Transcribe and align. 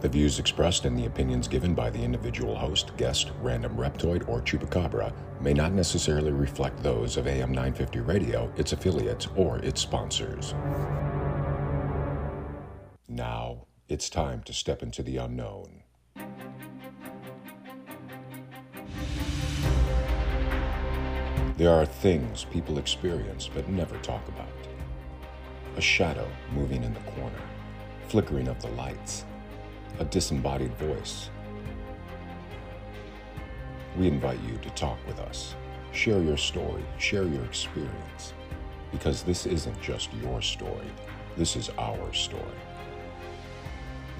The 0.00 0.08
views 0.08 0.38
expressed 0.38 0.84
and 0.84 0.96
the 0.96 1.06
opinions 1.06 1.48
given 1.48 1.74
by 1.74 1.90
the 1.90 2.00
individual 2.00 2.54
host, 2.54 2.96
guest, 2.96 3.32
random 3.40 3.76
reptoid, 3.76 4.28
or 4.28 4.40
chupacabra 4.40 5.12
may 5.40 5.52
not 5.52 5.72
necessarily 5.72 6.30
reflect 6.30 6.80
those 6.84 7.16
of 7.16 7.26
AM 7.26 7.50
950 7.50 8.00
Radio, 8.00 8.52
its 8.56 8.72
affiliates, 8.72 9.26
or 9.34 9.58
its 9.58 9.80
sponsors. 9.80 10.54
Now, 13.08 13.66
it's 13.88 14.08
time 14.08 14.42
to 14.44 14.52
step 14.52 14.84
into 14.84 15.02
the 15.02 15.16
unknown. 15.16 15.82
There 21.56 21.72
are 21.72 21.86
things 21.86 22.44
people 22.44 22.78
experience 22.78 23.50
but 23.52 23.68
never 23.68 23.98
talk 23.98 24.28
about. 24.28 24.46
A 25.76 25.80
shadow 25.80 26.28
moving 26.52 26.84
in 26.84 26.94
the 26.94 27.00
corner, 27.00 27.42
flickering 28.06 28.46
of 28.46 28.62
the 28.62 28.68
lights, 28.68 29.24
a 29.98 30.04
disembodied 30.04 30.74
voice. 30.74 31.30
We 33.96 34.06
invite 34.06 34.40
you 34.40 34.56
to 34.58 34.70
talk 34.70 34.98
with 35.06 35.18
us. 35.18 35.54
Share 35.92 36.20
your 36.22 36.36
story, 36.36 36.84
share 36.98 37.24
your 37.24 37.44
experience, 37.44 38.34
because 38.92 39.22
this 39.22 39.46
isn't 39.46 39.80
just 39.80 40.12
your 40.22 40.40
story, 40.40 40.86
this 41.36 41.56
is 41.56 41.70
our 41.78 42.12
story. 42.12 42.42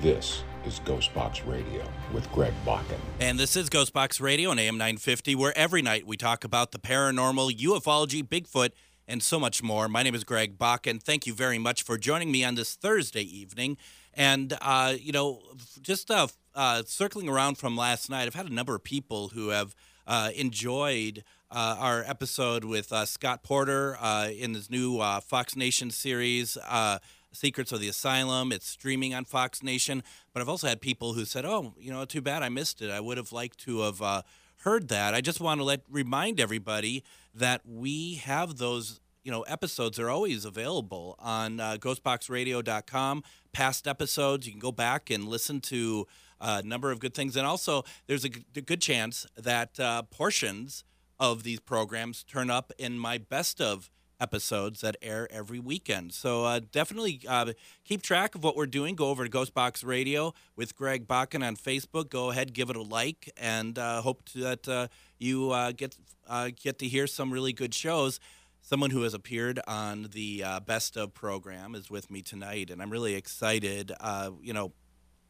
This 0.00 0.42
is 0.64 0.80
Ghostbox 0.80 1.46
Radio 1.46 1.84
with 2.12 2.30
Greg 2.32 2.52
Bakun. 2.64 2.98
And 3.20 3.38
this 3.38 3.56
is 3.56 3.68
Ghostbox 3.68 4.20
Radio 4.20 4.50
on 4.50 4.58
AM 4.58 4.78
950, 4.78 5.34
where 5.34 5.56
every 5.56 5.82
night 5.82 6.06
we 6.06 6.16
talk 6.16 6.44
about 6.44 6.72
the 6.72 6.78
paranormal, 6.78 7.56
ufology, 7.58 8.22
Bigfoot, 8.22 8.70
and 9.08 9.22
so 9.22 9.40
much 9.40 9.62
more. 9.62 9.88
My 9.88 10.02
name 10.02 10.14
is 10.14 10.22
Greg 10.22 10.58
Bakun. 10.58 11.02
Thank 11.02 11.26
you 11.26 11.32
very 11.32 11.58
much 11.58 11.82
for 11.82 11.96
joining 11.96 12.30
me 12.30 12.44
on 12.44 12.54
this 12.54 12.74
Thursday 12.74 13.22
evening. 13.22 13.78
And, 14.12 14.56
uh, 14.60 14.94
you 15.00 15.12
know, 15.12 15.40
just 15.80 16.10
uh, 16.10 16.28
uh, 16.54 16.82
circling 16.86 17.28
around 17.28 17.56
from 17.56 17.76
last 17.76 18.10
night, 18.10 18.26
I've 18.26 18.34
had 18.34 18.46
a 18.46 18.54
number 18.54 18.74
of 18.74 18.84
people 18.84 19.28
who 19.28 19.48
have 19.48 19.74
uh, 20.06 20.30
enjoyed 20.36 21.24
uh, 21.50 21.76
our 21.78 22.04
episode 22.06 22.64
with 22.64 22.92
uh, 22.92 23.06
Scott 23.06 23.42
Porter 23.42 23.96
in 24.30 24.54
his 24.54 24.70
new 24.70 25.00
Fox 25.22 25.56
Nation 25.56 25.90
series. 25.90 26.58
Secrets 27.30 27.72
of 27.72 27.80
the 27.80 27.88
Asylum. 27.88 28.52
It's 28.52 28.66
streaming 28.66 29.14
on 29.14 29.24
Fox 29.26 29.62
Nation. 29.62 30.02
But 30.32 30.40
I've 30.40 30.48
also 30.48 30.66
had 30.66 30.80
people 30.80 31.12
who 31.12 31.26
said, 31.26 31.44
"Oh, 31.44 31.74
you 31.78 31.92
know, 31.92 32.04
too 32.06 32.22
bad 32.22 32.42
I 32.42 32.48
missed 32.48 32.80
it. 32.80 32.90
I 32.90 33.00
would 33.00 33.18
have 33.18 33.32
liked 33.32 33.58
to 33.60 33.80
have 33.80 34.00
uh, 34.00 34.22
heard 34.68 34.88
that." 34.88 35.14
I 35.14 35.20
just 35.20 35.40
want 35.40 35.60
to 35.60 35.64
let 35.64 35.80
remind 35.90 36.38
everybody 36.40 37.02
that 37.34 37.62
we 37.64 38.16
have 38.16 38.58
those. 38.58 39.00
You 39.24 39.32
know, 39.32 39.42
episodes 39.42 39.98
are 39.98 40.08
always 40.08 40.44
available 40.44 41.14
on 41.18 41.60
uh, 41.60 41.76
GhostboxRadio.com. 41.78 43.22
Past 43.52 43.86
episodes, 43.86 44.46
you 44.46 44.52
can 44.52 44.60
go 44.60 44.72
back 44.72 45.10
and 45.10 45.28
listen 45.28 45.60
to 45.62 46.06
a 46.40 46.62
number 46.62 46.90
of 46.90 46.98
good 47.00 47.14
things, 47.14 47.36
and 47.36 47.46
also 47.46 47.84
there's 48.06 48.24
a 48.24 48.30
good 48.30 48.80
chance 48.80 49.26
that 49.36 49.78
uh, 49.80 50.02
portions 50.02 50.84
of 51.18 51.42
these 51.42 51.60
programs 51.60 52.24
turn 52.24 52.50
up 52.50 52.72
in 52.78 52.98
my 52.98 53.18
best 53.18 53.60
of 53.60 53.90
episodes 54.20 54.80
that 54.80 54.96
air 55.02 55.28
every 55.30 55.58
weekend. 55.58 56.12
So 56.12 56.44
uh, 56.44 56.60
definitely 56.72 57.20
uh, 57.28 57.52
keep 57.84 58.02
track 58.02 58.34
of 58.34 58.42
what 58.42 58.56
we're 58.56 58.66
doing. 58.66 58.94
Go 58.94 59.08
over 59.08 59.26
to 59.26 59.30
Ghostbox 59.30 59.84
Radio 59.84 60.34
with 60.56 60.76
Greg 60.76 61.06
Bakun 61.06 61.46
on 61.46 61.56
Facebook. 61.56 62.10
Go 62.10 62.30
ahead, 62.30 62.52
give 62.52 62.70
it 62.70 62.76
a 62.76 62.82
like, 62.82 63.30
and 63.36 63.78
uh, 63.78 64.02
hope 64.02 64.28
that 64.30 64.68
uh, 64.68 64.88
you 65.18 65.50
uh, 65.50 65.72
get 65.72 65.96
uh, 66.26 66.50
get 66.54 66.78
to 66.80 66.88
hear 66.88 67.06
some 67.06 67.30
really 67.32 67.52
good 67.52 67.74
shows. 67.74 68.20
Someone 68.60 68.90
who 68.90 69.02
has 69.02 69.14
appeared 69.14 69.60
on 69.66 70.08
the 70.12 70.44
Best 70.66 70.96
of 70.96 71.14
program 71.14 71.74
is 71.74 71.88
with 71.88 72.10
me 72.10 72.20
tonight, 72.20 72.70
and 72.70 72.82
I'm 72.82 72.90
really 72.90 73.14
excited. 73.14 73.92
you 74.42 74.52
know, 74.52 74.72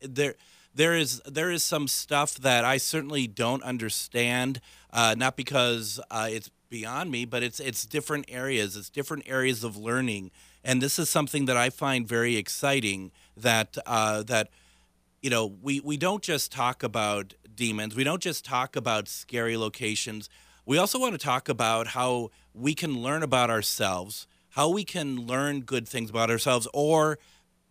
there 0.01 0.35
there 0.75 0.95
is 0.95 1.21
there 1.25 1.51
is 1.51 1.63
some 1.63 1.87
stuff 1.87 2.35
that 2.37 2.65
I 2.65 2.79
certainly 2.79 3.29
don't 3.29 3.63
understand. 3.63 4.61
not 4.93 5.37
because 5.37 6.01
it's 6.11 6.51
beyond 6.69 7.11
me, 7.11 7.25
but 7.25 7.43
it's 7.43 7.61
it's 7.61 7.85
different 7.85 8.27
areas. 8.29 8.77
It's 8.77 8.91
different 8.91 9.25
areas 9.27 9.65
of 9.65 9.77
learning, 9.77 10.31
and 10.65 10.83
this 10.83 10.99
is 10.99 11.09
something 11.09 11.47
that 11.47 11.57
I 11.57 11.71
find 11.71 12.07
very 12.07 12.37
exciting. 12.37 13.11
That 13.37 13.79
uh, 13.87 14.23
that 14.25 14.51
you 15.23 15.31
know 15.31 15.47
we 15.47 15.81
we 15.81 15.97
don't 15.97 16.23
just 16.23 16.53
talk 16.53 16.83
about 16.83 17.35
demons. 17.55 17.95
We 17.95 18.05
don't 18.05 18.23
just 18.23 18.45
talk 18.45 18.77
about 18.77 19.09
scary 19.09 19.57
locations. 19.57 20.29
We 20.65 20.79
also 20.79 20.99
want 20.99 21.13
to 21.13 21.19
talk 21.19 21.49
about 21.49 21.89
how 21.89 22.31
we 22.53 22.75
can 22.75 23.03
learn 23.03 23.23
about 23.23 23.51
ourselves, 23.51 24.27
how 24.51 24.69
we 24.69 24.85
can 24.85 25.27
learn 25.27 25.61
good 25.61 25.89
things 25.89 26.11
about 26.11 26.31
ourselves, 26.31 26.69
or 26.75 27.19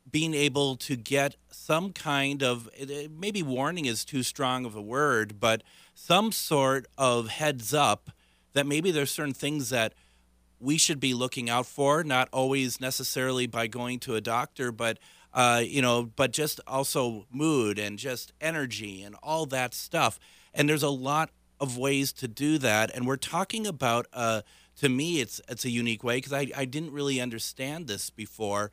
being 0.09 0.33
able 0.33 0.75
to 0.77 0.95
get 0.95 1.35
some 1.51 1.91
kind 1.91 2.41
of 2.41 2.69
maybe 3.11 3.44
warning 3.44 3.85
is 3.85 4.05
too 4.05 4.23
strong 4.23 4.66
of 4.66 4.75
a 4.75 4.81
word, 4.81 5.39
but 5.39 5.63
some 5.94 6.31
sort 6.31 6.88
of 6.97 7.27
heads 7.27 7.73
up 7.73 8.11
that 8.53 8.65
maybe 8.65 8.91
there's 8.91 9.11
certain 9.11 9.33
things 9.33 9.69
that 9.69 9.93
we 10.59 10.77
should 10.77 10.99
be 10.99 11.13
looking 11.13 11.49
out 11.49 11.65
for, 11.65 12.03
not 12.03 12.29
always 12.31 12.81
necessarily 12.81 13.47
by 13.47 13.67
going 13.67 13.99
to 13.99 14.15
a 14.15 14.21
doctor, 14.21 14.71
but 14.71 14.97
uh, 15.33 15.61
you 15.63 15.81
know, 15.81 16.03
but 16.15 16.31
just 16.31 16.59
also 16.65 17.27
mood 17.31 17.77
and 17.77 17.99
just 17.99 18.33
energy 18.41 19.03
and 19.03 19.15
all 19.21 19.45
that 19.45 19.73
stuff. 19.73 20.19
And 20.53 20.67
there's 20.67 20.83
a 20.83 20.89
lot 20.89 21.29
of 21.59 21.77
ways 21.77 22.11
to 22.13 22.27
do 22.27 22.57
that, 22.59 22.93
and 22.95 23.05
we're 23.05 23.17
talking 23.17 23.67
about. 23.67 24.07
Uh, 24.13 24.41
to 24.77 24.89
me, 24.89 25.21
it's 25.21 25.41
it's 25.49 25.65
a 25.65 25.71
unique 25.71 26.03
way 26.03 26.17
because 26.17 26.33
I, 26.33 26.47
I 26.55 26.65
didn't 26.65 26.91
really 26.91 27.19
understand 27.19 27.87
this 27.87 28.09
before, 28.11 28.71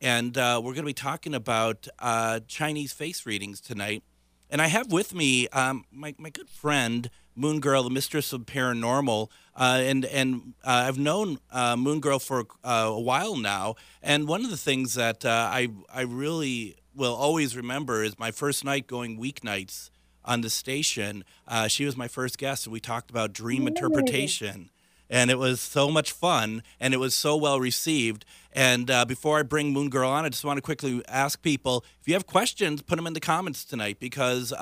and 0.00 0.38
uh, 0.38 0.60
we're 0.62 0.74
going 0.74 0.84
to 0.84 0.90
be 0.90 0.92
talking 0.92 1.34
about 1.34 1.88
uh, 1.98 2.40
Chinese 2.46 2.92
face 2.92 3.26
readings 3.26 3.60
tonight. 3.60 4.04
And 4.48 4.62
I 4.62 4.68
have 4.68 4.92
with 4.92 5.14
me 5.14 5.48
um, 5.48 5.84
my 5.90 6.14
my 6.18 6.30
good 6.30 6.48
friend 6.48 7.10
Moon 7.34 7.60
Girl, 7.60 7.82
the 7.82 7.90
mistress 7.90 8.32
of 8.32 8.42
paranormal, 8.42 9.28
uh, 9.56 9.80
and 9.82 10.04
and 10.06 10.54
uh, 10.64 10.84
I've 10.86 10.98
known 10.98 11.38
uh, 11.50 11.76
Moon 11.76 12.00
Girl 12.00 12.18
for 12.18 12.46
uh, 12.64 12.86
a 12.88 13.00
while 13.00 13.36
now. 13.36 13.76
And 14.02 14.26
one 14.26 14.44
of 14.44 14.50
the 14.50 14.56
things 14.56 14.94
that 14.94 15.24
uh, 15.24 15.48
I 15.50 15.68
I 15.92 16.02
really 16.02 16.76
will 16.94 17.14
always 17.14 17.56
remember 17.56 18.02
is 18.02 18.18
my 18.18 18.30
first 18.30 18.64
night 18.64 18.86
going 18.86 19.18
weeknights 19.18 19.90
on 20.24 20.40
the 20.40 20.50
station. 20.50 21.24
Uh, 21.46 21.68
she 21.68 21.84
was 21.84 21.96
my 21.96 22.08
first 22.08 22.38
guest, 22.38 22.66
and 22.66 22.72
we 22.72 22.80
talked 22.80 23.10
about 23.10 23.32
dream 23.32 23.66
interpretation. 23.66 24.70
And 25.12 25.28
it 25.28 25.38
was 25.38 25.60
so 25.60 25.90
much 25.90 26.12
fun, 26.12 26.62
and 26.78 26.94
it 26.94 26.98
was 26.98 27.16
so 27.16 27.36
well 27.36 27.58
received. 27.58 28.24
And 28.52 28.86
before 29.08 29.40
I 29.40 29.42
bring 29.42 29.72
Moon 29.72 29.88
Girl 29.88 30.08
on, 30.08 30.24
I 30.24 30.28
just 30.28 30.44
want 30.44 30.58
to 30.58 30.62
quickly 30.62 31.02
ask 31.08 31.42
people 31.42 31.84
if 32.00 32.06
you 32.06 32.14
have 32.14 32.26
questions, 32.26 32.80
put 32.82 32.94
them 32.96 33.08
in 33.08 33.14
the 33.14 33.20
comments 33.20 33.64
tonight 33.64 33.98
because 33.98 34.52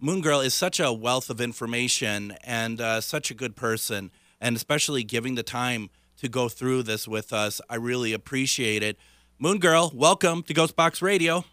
Moon 0.00 0.20
Girl 0.20 0.40
is 0.40 0.54
such 0.54 0.80
a 0.80 0.92
wealth 0.92 1.30
of 1.30 1.40
information 1.40 2.36
and 2.44 2.80
uh, 2.80 3.00
such 3.00 3.30
a 3.30 3.34
good 3.34 3.56
person, 3.56 4.10
and 4.40 4.56
especially 4.56 5.04
giving 5.04 5.34
the 5.34 5.42
time 5.42 5.88
to 6.18 6.28
go 6.28 6.48
through 6.48 6.82
this 6.82 7.08
with 7.08 7.32
us. 7.32 7.60
I 7.70 7.76
really 7.76 8.12
appreciate 8.12 8.82
it. 8.82 8.98
Moon 9.38 9.58
Girl, 9.58 9.90
welcome 9.94 10.42
to 10.44 10.54
Ghostbox 10.54 11.00
Radio. 11.00 11.44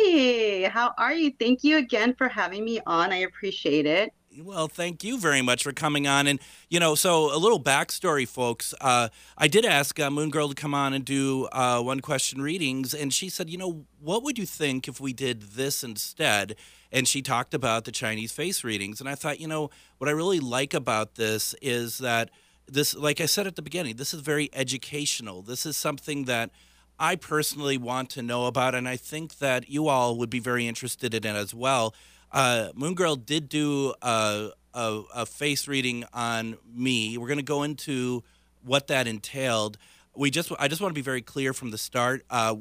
Hey, 0.00 0.64
how 0.64 0.92
are 0.98 1.14
you? 1.14 1.32
Thank 1.38 1.64
you 1.64 1.78
again 1.78 2.14
for 2.14 2.28
having 2.28 2.64
me 2.64 2.80
on. 2.86 3.12
I 3.12 3.18
appreciate 3.18 3.86
it. 3.86 4.12
Well, 4.38 4.68
thank 4.68 5.02
you 5.02 5.18
very 5.18 5.40
much 5.40 5.62
for 5.62 5.72
coming 5.72 6.06
on. 6.06 6.26
And, 6.26 6.38
you 6.68 6.78
know, 6.78 6.94
so 6.94 7.34
a 7.34 7.38
little 7.38 7.60
backstory, 7.60 8.28
folks. 8.28 8.74
Uh, 8.80 9.08
I 9.38 9.48
did 9.48 9.64
ask 9.64 9.98
uh, 9.98 10.10
Moon 10.10 10.30
Girl 10.30 10.48
to 10.48 10.54
come 10.54 10.74
on 10.74 10.92
and 10.92 11.04
do 11.04 11.48
uh, 11.52 11.80
one 11.80 12.00
question 12.00 12.42
readings, 12.42 12.92
and 12.92 13.14
she 13.14 13.28
said, 13.28 13.48
you 13.48 13.56
know, 13.56 13.86
what 14.00 14.22
would 14.22 14.38
you 14.38 14.44
think 14.44 14.88
if 14.88 15.00
we 15.00 15.12
did 15.12 15.42
this 15.42 15.82
instead? 15.82 16.56
and 16.92 17.06
she 17.08 17.20
talked 17.20 17.52
about 17.52 17.84
the 17.84 17.90
Chinese 17.90 18.32
face 18.32 18.62
readings. 18.62 19.00
And 19.00 19.08
I 19.08 19.16
thought, 19.16 19.40
you 19.40 19.48
know, 19.48 19.70
what 19.98 20.08
I 20.08 20.12
really 20.12 20.40
like 20.40 20.72
about 20.72 21.16
this 21.16 21.54
is 21.60 21.98
that 21.98 22.30
this, 22.68 22.94
like 22.94 23.20
I 23.20 23.26
said 23.26 23.46
at 23.46 23.56
the 23.56 23.60
beginning, 23.60 23.96
this 23.96 24.14
is 24.14 24.20
very 24.20 24.48
educational. 24.52 25.42
This 25.42 25.66
is 25.66 25.76
something 25.76 26.24
that 26.24 26.50
I 26.98 27.16
personally 27.16 27.76
want 27.76 28.08
to 28.10 28.22
know 28.22 28.46
about, 28.46 28.74
and 28.74 28.88
I 28.88 28.96
think 28.96 29.38
that 29.38 29.68
you 29.68 29.88
all 29.88 30.16
would 30.16 30.30
be 30.30 30.38
very 30.38 30.66
interested 30.66 31.14
in 31.14 31.24
it 31.26 31.36
as 31.36 31.52
well. 31.52 31.94
Uh, 32.36 32.70
Moon 32.74 32.92
Girl 32.92 33.16
did 33.16 33.48
do 33.48 33.94
a, 34.02 34.50
a, 34.74 35.02
a 35.14 35.24
face 35.24 35.66
reading 35.66 36.04
on 36.12 36.58
me. 36.70 37.16
We're 37.16 37.28
going 37.28 37.38
to 37.38 37.42
go 37.42 37.62
into 37.62 38.24
what 38.62 38.88
that 38.88 39.06
entailed. 39.06 39.78
We 40.14 40.30
just, 40.30 40.52
I 40.58 40.68
just 40.68 40.82
want 40.82 40.90
to 40.90 40.94
be 40.94 41.02
very 41.02 41.22
clear 41.22 41.54
from 41.54 41.70
the 41.70 41.78
start. 41.78 42.26
Uh, 42.28 42.56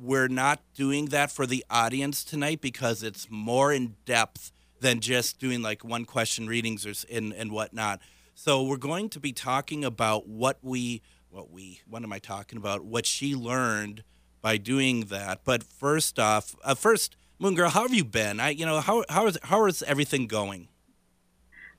we're 0.00 0.28
not 0.28 0.60
doing 0.72 1.06
that 1.06 1.30
for 1.30 1.44
the 1.44 1.62
audience 1.68 2.24
tonight 2.24 2.62
because 2.62 3.02
it's 3.02 3.30
more 3.30 3.70
in 3.70 3.96
depth 4.06 4.50
than 4.80 5.00
just 5.00 5.38
doing 5.38 5.60
like 5.60 5.84
one 5.84 6.06
question 6.06 6.46
readings 6.46 6.86
or 6.86 6.94
and, 7.14 7.34
and 7.34 7.52
whatnot. 7.52 8.00
So 8.34 8.62
we're 8.62 8.78
going 8.78 9.10
to 9.10 9.20
be 9.20 9.34
talking 9.34 9.84
about 9.84 10.26
what 10.26 10.56
we 10.62 11.02
what 11.28 11.50
we 11.50 11.82
what 11.86 12.02
am 12.02 12.14
I 12.14 12.18
talking 12.18 12.56
about? 12.56 12.82
What 12.82 13.04
she 13.04 13.34
learned 13.34 14.04
by 14.40 14.56
doing 14.56 15.02
that. 15.10 15.42
But 15.44 15.62
first 15.62 16.18
off, 16.18 16.56
uh, 16.64 16.74
first 16.74 17.14
Moon 17.42 17.56
Girl, 17.56 17.70
how 17.70 17.82
have 17.82 17.92
you 17.92 18.04
been? 18.04 18.38
I 18.38 18.50
you 18.50 18.64
know 18.64 18.78
how 18.78 19.04
how 19.08 19.26
is 19.26 19.36
how 19.42 19.66
is 19.66 19.82
everything 19.82 20.28
going? 20.28 20.68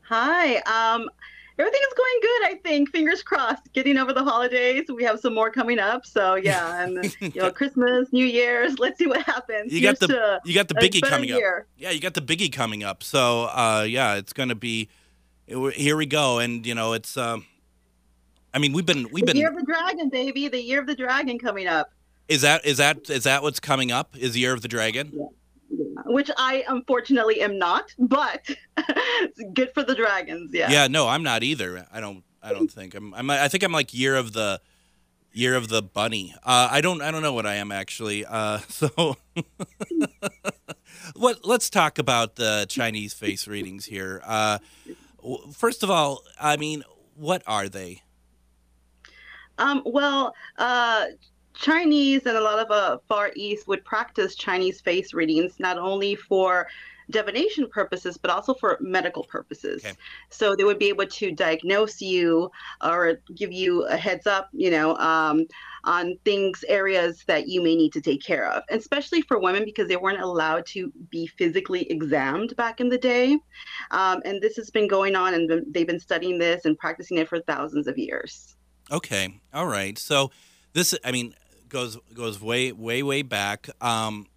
Hi. 0.01 0.57
Um 0.57 1.09
everything 1.57 1.79
is 1.87 1.93
going 1.95 2.19
good. 2.21 2.45
I 2.47 2.59
think. 2.61 2.89
Fingers 2.89 3.23
crossed. 3.23 3.71
Getting 3.71 3.97
over 3.97 4.11
the 4.11 4.25
holidays. 4.25 4.83
We 4.93 5.05
have 5.05 5.21
some 5.21 5.33
more 5.33 5.49
coming 5.49 5.79
up. 5.79 6.05
So 6.05 6.35
yeah, 6.35 6.83
and 6.83 7.15
you 7.21 7.41
know, 7.41 7.49
Christmas, 7.49 8.11
New 8.11 8.25
Year's. 8.25 8.77
Let's 8.77 8.99
see 8.99 9.07
what 9.07 9.21
happens. 9.21 9.71
You 9.71 9.81
got 9.81 9.99
the 9.99 10.41
you 10.43 10.53
got 10.53 10.67
the 10.67 10.75
biggie 10.75 11.01
coming 11.01 11.29
year. 11.29 11.59
up. 11.59 11.67
Yeah, 11.77 11.91
you 11.91 12.01
got 12.01 12.13
the 12.13 12.21
biggie 12.21 12.51
coming 12.51 12.83
up. 12.83 13.01
So 13.01 13.45
uh, 13.45 13.85
yeah, 13.87 14.15
it's 14.15 14.33
going 14.33 14.49
to 14.49 14.55
be. 14.55 14.89
Here 15.45 15.95
we 15.95 16.05
go, 16.05 16.39
and 16.39 16.65
you 16.67 16.75
know 16.75 16.91
it's. 16.91 17.15
Um, 17.15 17.45
I 18.53 18.59
mean, 18.59 18.73
we've 18.73 18.85
been 18.85 19.07
we've 19.13 19.25
the 19.25 19.31
been 19.31 19.37
year 19.37 19.49
of 19.49 19.55
the 19.55 19.63
dragon, 19.63 20.09
baby. 20.09 20.49
The 20.49 20.61
year 20.61 20.81
of 20.81 20.87
the 20.87 20.95
dragon 20.95 21.39
coming 21.39 21.67
up. 21.67 21.93
Is 22.27 22.41
that 22.41 22.65
is 22.65 22.79
that 22.79 23.09
is 23.09 23.23
that 23.23 23.43
what's 23.43 23.61
coming 23.61 23.93
up? 23.93 24.17
Is 24.17 24.33
the 24.33 24.41
year 24.41 24.51
of 24.51 24.61
the 24.61 24.67
dragon? 24.67 25.11
Yeah 25.13 25.27
which 26.13 26.29
I 26.37 26.63
unfortunately 26.67 27.41
am 27.41 27.57
not, 27.57 27.93
but 27.99 28.49
good 29.53 29.73
for 29.73 29.83
the 29.83 29.95
dragons. 29.95 30.51
Yeah. 30.53 30.71
Yeah. 30.71 30.87
No, 30.87 31.07
I'm 31.07 31.23
not 31.23 31.43
either. 31.43 31.85
I 31.91 31.99
don't. 31.99 32.23
I 32.41 32.51
don't 32.51 32.71
think 32.71 32.93
I'm. 32.93 33.13
I'm 33.13 33.29
I 33.29 33.47
think 33.47 33.63
I'm 33.63 33.71
like 33.71 33.93
year 33.93 34.15
of 34.15 34.33
the 34.33 34.61
year 35.33 35.55
of 35.55 35.67
the 35.67 35.81
bunny. 35.81 36.33
Uh, 36.43 36.69
I 36.71 36.81
don't. 36.81 37.01
I 37.01 37.11
don't 37.11 37.21
know 37.21 37.33
what 37.33 37.45
I 37.45 37.55
am 37.55 37.71
actually. 37.71 38.25
Uh, 38.25 38.57
so, 38.69 39.17
what? 41.15 41.45
Let's 41.45 41.69
talk 41.69 41.99
about 41.99 42.35
the 42.35 42.65
Chinese 42.69 43.13
face 43.13 43.47
readings 43.47 43.85
here. 43.85 44.21
Uh, 44.23 44.59
first 45.53 45.83
of 45.83 45.89
all, 45.89 46.23
I 46.39 46.57
mean, 46.57 46.83
what 47.15 47.43
are 47.47 47.67
they? 47.67 48.01
Um, 49.57 49.83
well, 49.85 50.35
uh, 50.57 51.05
Chinese 51.53 52.25
and 52.25 52.37
a 52.37 52.41
lot 52.41 52.59
of 52.59 52.71
uh, 52.71 52.97
Far 53.07 53.31
East 53.35 53.67
would 53.67 53.83
practice 53.85 54.35
Chinese 54.35 54.81
face 54.81 55.13
readings 55.13 55.59
not 55.59 55.77
only 55.77 56.15
for 56.15 56.67
divination 57.09 57.67
purposes, 57.69 58.17
but 58.17 58.31
also 58.31 58.53
for 58.53 58.77
medical 58.79 59.23
purposes. 59.23 59.83
Okay. 59.83 59.95
So 60.29 60.55
they 60.55 60.63
would 60.63 60.79
be 60.79 60.89
able 60.89 61.05
to 61.05 61.31
diagnose 61.31 62.01
you 62.01 62.51
or 62.83 63.19
give 63.35 63.51
you 63.51 63.85
a 63.85 63.97
heads 63.97 64.27
up, 64.27 64.49
you 64.53 64.71
know, 64.71 64.95
um, 64.97 65.45
on 65.83 66.17
things, 66.23 66.63
areas 66.67 67.23
that 67.27 67.47
you 67.47 67.61
may 67.61 67.75
need 67.75 67.91
to 67.93 68.01
take 68.01 68.23
care 68.23 68.49
of, 68.49 68.63
and 68.69 68.79
especially 68.79 69.21
for 69.21 69.37
women 69.39 69.65
because 69.65 69.87
they 69.87 69.97
weren't 69.97 70.21
allowed 70.21 70.65
to 70.65 70.91
be 71.09 71.27
physically 71.27 71.89
examined 71.91 72.55
back 72.55 72.79
in 72.79 72.87
the 72.87 72.97
day. 72.97 73.37
Um, 73.91 74.21
and 74.23 74.41
this 74.41 74.55
has 74.55 74.69
been 74.69 74.87
going 74.87 75.15
on, 75.15 75.33
and 75.33 75.65
they've 75.73 75.87
been 75.87 75.99
studying 75.99 76.39
this 76.39 76.65
and 76.65 76.77
practicing 76.77 77.17
it 77.17 77.27
for 77.27 77.41
thousands 77.41 77.87
of 77.87 77.97
years. 77.97 78.55
Okay. 78.91 79.41
All 79.53 79.67
right. 79.67 79.97
So 79.97 80.31
this, 80.71 80.97
I 81.03 81.11
mean, 81.11 81.35
goes 81.73 81.97
goes 82.13 82.39
way 82.39 82.71
way 82.71 83.03
way 83.03 83.23
back. 83.23 83.67
Um, 83.81 84.27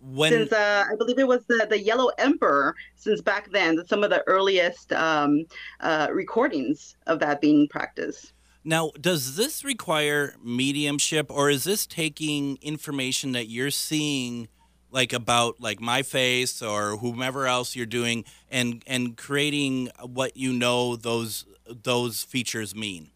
when 0.00 0.32
since 0.32 0.52
uh, 0.52 0.84
I 0.90 0.96
believe 0.96 1.18
it 1.18 1.28
was 1.28 1.44
the 1.46 1.66
the 1.68 1.78
Yellow 1.78 2.10
Emperor, 2.18 2.74
since 2.96 3.20
back 3.20 3.50
then, 3.52 3.84
some 3.86 4.02
of 4.02 4.10
the 4.10 4.22
earliest 4.26 4.92
um, 4.92 5.44
uh, 5.80 6.08
recordings 6.10 6.96
of 7.06 7.20
that 7.20 7.40
being 7.40 7.68
practiced. 7.68 8.32
Now, 8.64 8.90
does 9.00 9.36
this 9.36 9.64
require 9.64 10.34
mediumship, 10.42 11.30
or 11.30 11.48
is 11.48 11.64
this 11.64 11.86
taking 11.86 12.58
information 12.60 13.32
that 13.32 13.48
you're 13.48 13.70
seeing? 13.70 14.48
like 14.90 15.12
about 15.12 15.60
like 15.60 15.80
my 15.82 16.02
face 16.02 16.62
or 16.62 16.96
whomever 16.96 17.46
else 17.46 17.76
you're 17.76 17.84
doing 17.84 18.24
and 18.50 18.82
and 18.86 19.18
creating 19.18 19.90
what 20.02 20.34
you 20.34 20.50
know 20.50 20.96
those 20.96 21.44
those 21.66 22.22
features 22.22 22.74
mean 22.74 23.10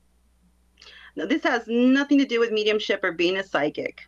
now, 1.17 1.27
this 1.27 1.43
has 1.45 1.67
nothing 1.67 2.19
to 2.19 2.25
do 2.25 2.41
with 2.41 2.53
mediumship 2.53 3.05
or 3.05 3.13
being 3.13 3.37
a 3.37 3.45
psychic. 3.45 4.03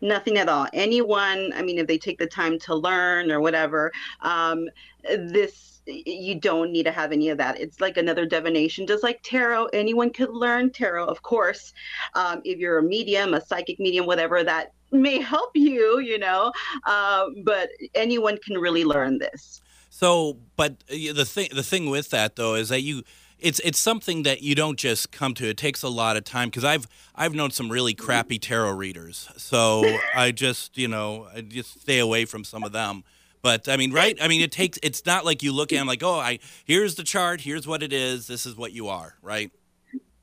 Nothing 0.00 0.38
at 0.38 0.48
all. 0.48 0.66
Anyone, 0.72 1.52
I 1.54 1.62
mean, 1.62 1.78
if 1.78 1.86
they 1.86 1.98
take 1.98 2.18
the 2.18 2.26
time 2.26 2.58
to 2.60 2.74
learn 2.74 3.30
or 3.30 3.40
whatever, 3.40 3.92
um, 4.20 4.68
this 5.08 5.72
you 5.86 6.36
don't 6.36 6.70
need 6.70 6.84
to 6.84 6.92
have 6.92 7.12
any 7.12 7.28
of 7.28 7.38
that. 7.38 7.60
It's 7.60 7.80
like 7.80 7.96
another 7.96 8.24
divination, 8.24 8.86
just 8.86 9.02
like 9.02 9.20
tarot. 9.22 9.66
Anyone 9.72 10.10
could 10.10 10.30
learn 10.30 10.70
tarot, 10.70 11.06
of 11.06 11.22
course. 11.22 11.72
Um, 12.14 12.40
if 12.44 12.58
you're 12.58 12.78
a 12.78 12.82
medium, 12.82 13.34
a 13.34 13.40
psychic 13.40 13.80
medium, 13.80 14.06
whatever, 14.06 14.44
that 14.44 14.72
may 14.92 15.20
help 15.20 15.50
you, 15.54 15.98
you 15.98 16.18
know. 16.18 16.52
Uh, 16.86 17.26
but 17.44 17.70
anyone 17.94 18.38
can 18.38 18.58
really 18.58 18.84
learn 18.84 19.18
this. 19.18 19.60
So, 19.90 20.38
but 20.56 20.72
uh, 20.90 21.12
the 21.12 21.24
thing, 21.24 21.48
the 21.52 21.62
thing 21.62 21.90
with 21.90 22.10
that 22.10 22.36
though 22.36 22.54
is 22.54 22.68
that 22.68 22.82
you 22.82 23.02
it's 23.42 23.60
it's 23.60 23.78
something 23.78 24.22
that 24.22 24.42
you 24.42 24.54
don't 24.54 24.78
just 24.78 25.12
come 25.12 25.34
to. 25.34 25.48
It 25.48 25.56
takes 25.56 25.82
a 25.82 25.88
lot 25.88 26.16
of 26.16 26.24
time 26.24 26.48
because 26.48 26.64
I've 26.64 26.86
I've 27.14 27.34
known 27.34 27.50
some 27.50 27.70
really 27.70 27.94
crappy 27.94 28.38
tarot 28.38 28.72
readers, 28.72 29.28
so 29.36 29.98
I 30.14 30.30
just 30.30 30.78
you 30.78 30.88
know 30.88 31.28
I 31.34 31.40
just 31.42 31.80
stay 31.80 31.98
away 31.98 32.24
from 32.24 32.44
some 32.44 32.62
of 32.62 32.72
them. 32.72 33.04
But 33.42 33.68
I 33.68 33.76
mean, 33.76 33.92
right? 33.92 34.16
I 34.22 34.28
mean, 34.28 34.40
it 34.40 34.52
takes. 34.52 34.78
It's 34.82 35.04
not 35.04 35.24
like 35.24 35.42
you 35.42 35.52
look 35.52 35.72
at 35.72 35.76
them 35.76 35.86
like, 35.86 36.02
oh, 36.02 36.18
I 36.18 36.38
here's 36.64 36.94
the 36.94 37.02
chart, 37.02 37.40
here's 37.40 37.66
what 37.66 37.82
it 37.82 37.92
is, 37.92 38.26
this 38.28 38.46
is 38.46 38.56
what 38.56 38.72
you 38.72 38.88
are, 38.88 39.16
right? 39.20 39.50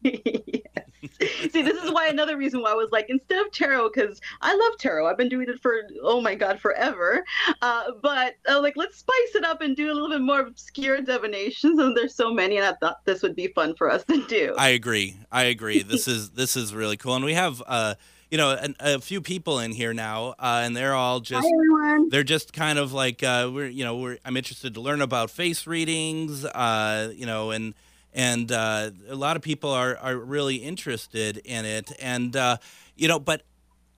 See, 1.50 1.62
this 1.62 1.82
is 1.84 1.92
why 1.92 2.08
another 2.08 2.38
reason 2.38 2.62
why 2.62 2.72
I 2.72 2.76
was 2.76 2.92
like, 2.92 3.10
instead 3.10 3.46
of 3.46 3.52
tarot, 3.52 3.90
because 3.94 4.20
I 4.42 4.56
love 4.56 4.78
tarot. 4.78 5.08
I've 5.08 5.18
been 5.18 5.30
doing 5.30 5.48
it 5.50 5.62
for, 5.62 5.82
oh 6.04 6.22
my 6.22 6.36
God, 6.36 6.60
forever. 6.60 7.24
Uh, 7.62 7.92
but 8.02 8.36
uh, 8.50 8.62
like, 8.62 8.76
let's 8.76 8.98
spice 8.98 9.36
it 9.36 9.46
up 9.46 9.62
and 9.62 9.76
do 9.76 9.92
a 9.92 9.94
little 9.94 10.10
bit 10.10 10.22
more 10.22 10.42
obscure 10.42 11.02
divinations. 11.02 11.80
And 11.80 11.96
there's 11.96 12.16
so 12.16 12.34
many, 12.34 12.58
and 12.58 12.66
I 12.66 12.74
thought 12.74 13.06
this 13.06 13.22
would 13.22 13.36
be 13.36 13.48
fun 13.48 13.76
for 13.76 13.90
us 13.90 14.04
to 14.06 14.26
do. 14.28 14.56
I 14.58 14.70
agree. 14.70 15.16
I 15.32 15.44
agree. 15.44 15.84
This 15.84 16.08
is 16.08 16.32
this 16.32 16.56
is 16.56 16.74
really 16.74 16.98
cool. 16.98 17.16
And 17.16 17.26
we 17.26 17.34
have, 17.34 17.64
uh, 17.66 17.96
you 18.30 18.38
know, 18.38 18.52
a, 18.52 18.96
a 18.96 19.00
few 19.00 19.22
people 19.22 19.60
in 19.60 19.72
here 19.72 19.94
now, 19.94 20.36
uh, 20.40 20.62
and 20.64 20.76
they're 20.76 20.94
all 20.94 21.20
just 21.20 21.48
Hi, 21.48 21.98
they're 22.10 22.24
just 22.24 22.54
kind 22.54 22.78
of 22.78 22.94
like 22.94 23.24
uh, 23.24 23.50
we're 23.52 23.68
you 23.68 23.84
know 23.84 23.98
we're 23.98 24.18
I'm 24.26 24.38
interested 24.38 24.74
to 24.76 24.82
learn 24.82 25.02
about 25.02 25.32
face 25.32 25.66
readings, 25.66 26.46
uh, 26.46 27.12
you 27.16 27.26
know, 27.26 27.52
and 27.52 27.74
and 28.14 28.52
uh, 28.52 28.92
a 29.08 29.16
lot 29.16 29.36
of 29.36 29.42
people 29.42 29.70
are 29.70 29.98
are 29.98 30.18
really 30.18 30.58
interested 30.58 31.38
in 31.38 31.66
it. 31.66 31.92
And 32.00 32.36
uh, 32.36 32.58
you 32.96 33.08
know, 33.08 33.20
but 33.20 33.44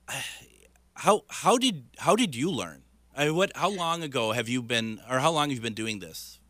how 0.94 1.24
how 1.28 1.58
did 1.58 1.84
how 1.98 2.16
did 2.16 2.34
you 2.34 2.50
learn? 2.50 2.82
I 3.16 3.26
mean, 3.26 3.36
what 3.36 3.52
how 3.56 3.70
long 3.70 4.02
ago 4.02 4.32
have 4.32 4.48
you 4.48 4.62
been, 4.62 5.00
or 5.10 5.18
how 5.18 5.30
long 5.30 5.50
have 5.50 5.56
you 5.56 5.62
been 5.62 5.74
doing 5.74 5.98
this? 5.98 6.40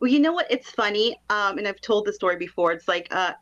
Well, 0.00 0.10
you 0.10 0.18
know 0.18 0.32
what? 0.32 0.50
It's 0.50 0.70
funny, 0.70 1.16
um, 1.30 1.58
and 1.58 1.68
I've 1.68 1.80
told 1.80 2.06
the 2.06 2.12
story 2.12 2.36
before. 2.36 2.72
It's 2.72 2.88
like 2.88 3.06
uh, 3.12 3.34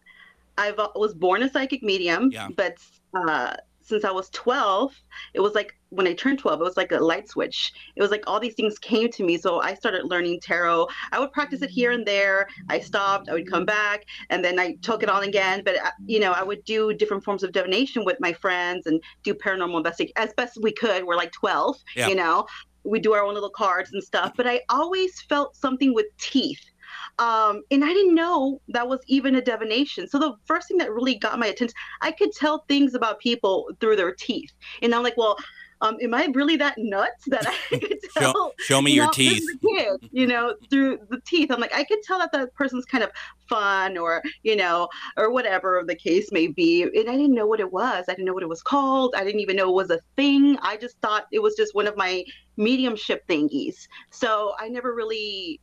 I 0.59 0.73
was 0.95 1.15
born 1.15 1.43
a 1.43 1.49
psychic 1.49 1.83
medium, 1.83 2.31
yeah. 2.31 2.49
but 2.55 2.77
uh, 3.15 3.57
since 3.91 4.05
I 4.05 4.11
was 4.11 4.31
12, 4.31 4.95
it 5.35 5.41
was 5.41 5.55
like 5.55 5.77
when 5.91 6.07
I 6.07 6.15
turned 6.15 6.39
12, 6.39 6.61
it 6.61 6.65
was 6.65 6.77
like 6.77 6.93
a 6.93 6.99
light 6.99 7.29
switch. 7.29 7.73
It 7.97 8.01
was 8.01 8.11
like 8.11 8.23
all 8.27 8.41
these 8.41 8.55
things 8.55 8.79
came 8.79 9.11
to 9.11 9.25
me. 9.25 9.37
So 9.37 9.61
I 9.61 9.75
started 9.75 10.05
learning 10.05 10.41
tarot. 10.41 10.89
I 11.13 11.19
would 11.19 11.33
practice 11.33 11.63
it 11.63 11.71
here 11.71 11.91
and 11.91 12.07
there. 12.07 12.49
I 12.69 12.81
stopped, 12.81 13.29
I 13.29 13.35
would 13.35 13.51
come 13.51 13.67
back, 13.67 14.07
and 14.31 14.45
then 14.45 14.59
I 14.59 14.77
took 14.83 15.03
it 15.03 15.11
on 15.11 15.25
again. 15.25 15.63
But, 15.65 15.85
uh, 15.85 15.91
you 16.07 16.21
know, 16.21 16.33
I 16.33 16.43
would 16.43 16.65
do 16.65 16.95
different 16.95 17.25
forms 17.25 17.43
of 17.43 17.53
divination 17.53 18.05
with 18.05 18.19
my 18.21 18.33
friends 18.33 18.87
and 18.87 19.03
do 19.25 19.35
paranormal 19.35 19.77
investigation 19.77 20.15
as 20.17 20.33
best 20.35 20.59
we 20.63 20.73
could. 20.73 21.05
We're 21.05 21.17
like 21.17 21.33
12, 21.33 21.77
yeah. 21.97 22.09
you 22.09 22.15
know, 22.15 22.47
we 22.85 23.01
do 23.01 23.13
our 23.13 23.25
own 23.25 23.35
little 23.35 23.51
cards 23.51 23.93
and 23.93 24.03
stuff. 24.03 24.33
But 24.37 24.47
I 24.47 24.61
always 24.69 25.21
felt 25.23 25.57
something 25.57 25.93
with 25.93 26.07
teeth 26.19 26.65
um, 27.19 27.63
and 27.71 27.85
I 27.85 27.89
didn't 27.89 28.15
know 28.15 28.61
that 28.69 28.89
was 28.89 29.01
even 29.07 29.37
a 29.37 29.43
divination. 29.43 30.09
So 30.09 30.19
the 30.19 30.35
first 30.45 30.69
thing 30.69 30.79
that 30.79 30.93
really 30.93 31.17
got 31.17 31.39
my 31.39 31.47
attention, 31.47 31.75
I 32.01 32.13
could 32.13 32.33
tell 32.33 32.65
things 32.69 32.95
about 32.95 33.19
people 33.19 33.71
through 33.81 33.97
their 33.97 34.13
teeth. 34.13 34.53
And 34.83 34.95
I'm 34.95 35.03
like, 35.03 35.17
well, 35.17 35.37
um, 35.83 35.97
am 36.03 36.13
I 36.13 36.29
really 36.35 36.57
that 36.57 36.75
nuts 36.77 37.25
that 37.29 37.47
I 37.47 37.55
could 37.79 37.99
tell? 38.15 38.33
Show, 38.33 38.53
show 38.59 38.83
me 38.83 38.91
you 38.91 38.97
your 38.97 39.07
know, 39.07 39.13
teeth. 39.13 39.49
Kid, 39.63 40.09
you 40.13 40.27
know, 40.27 40.55
through 40.69 40.99
the 41.09 41.21
teeth. 41.27 41.51
I'm 41.51 41.61
like, 41.61 41.75
I 41.75 41.85
could 41.85 42.03
tell 42.03 42.19
that 42.19 42.33
that 42.33 42.55
person's 42.55 42.85
kind 42.85 43.03
of 43.03 43.11
fun 43.49 43.97
or, 43.97 44.23
you 44.43 44.57
know, 44.57 44.89
or 45.17 45.31
whatever 45.31 45.83
the 45.87 45.95
case 45.95 46.31
may 46.33 46.49
be. 46.49 46.83
And 46.83 47.09
I 47.09 47.17
didn't 47.17 47.35
know 47.35 47.47
what 47.47 47.61
it 47.61 47.73
was. 47.73 48.05
I 48.09 48.13
didn't 48.13 48.27
know 48.27 48.35
what 48.35 48.43
it 48.43 48.49
was 48.49 48.63
called. 48.63 49.15
I 49.17 49.25
didn't 49.25 49.41
even 49.41 49.57
know 49.57 49.71
it 49.71 49.75
was 49.75 49.91
a 49.91 50.01
thing. 50.17 50.59
I 50.61 50.77
just 50.77 50.99
thought 51.01 51.27
it 51.33 51.41
was 51.41 51.55
just 51.55 51.75
one 51.75 51.87
of 51.87 51.97
my 51.97 52.25
mediumship 52.57 53.27
thingies. 53.27 53.89
So 54.11 54.53
I 54.59 54.69
never 54.69 54.95
really 54.95 55.61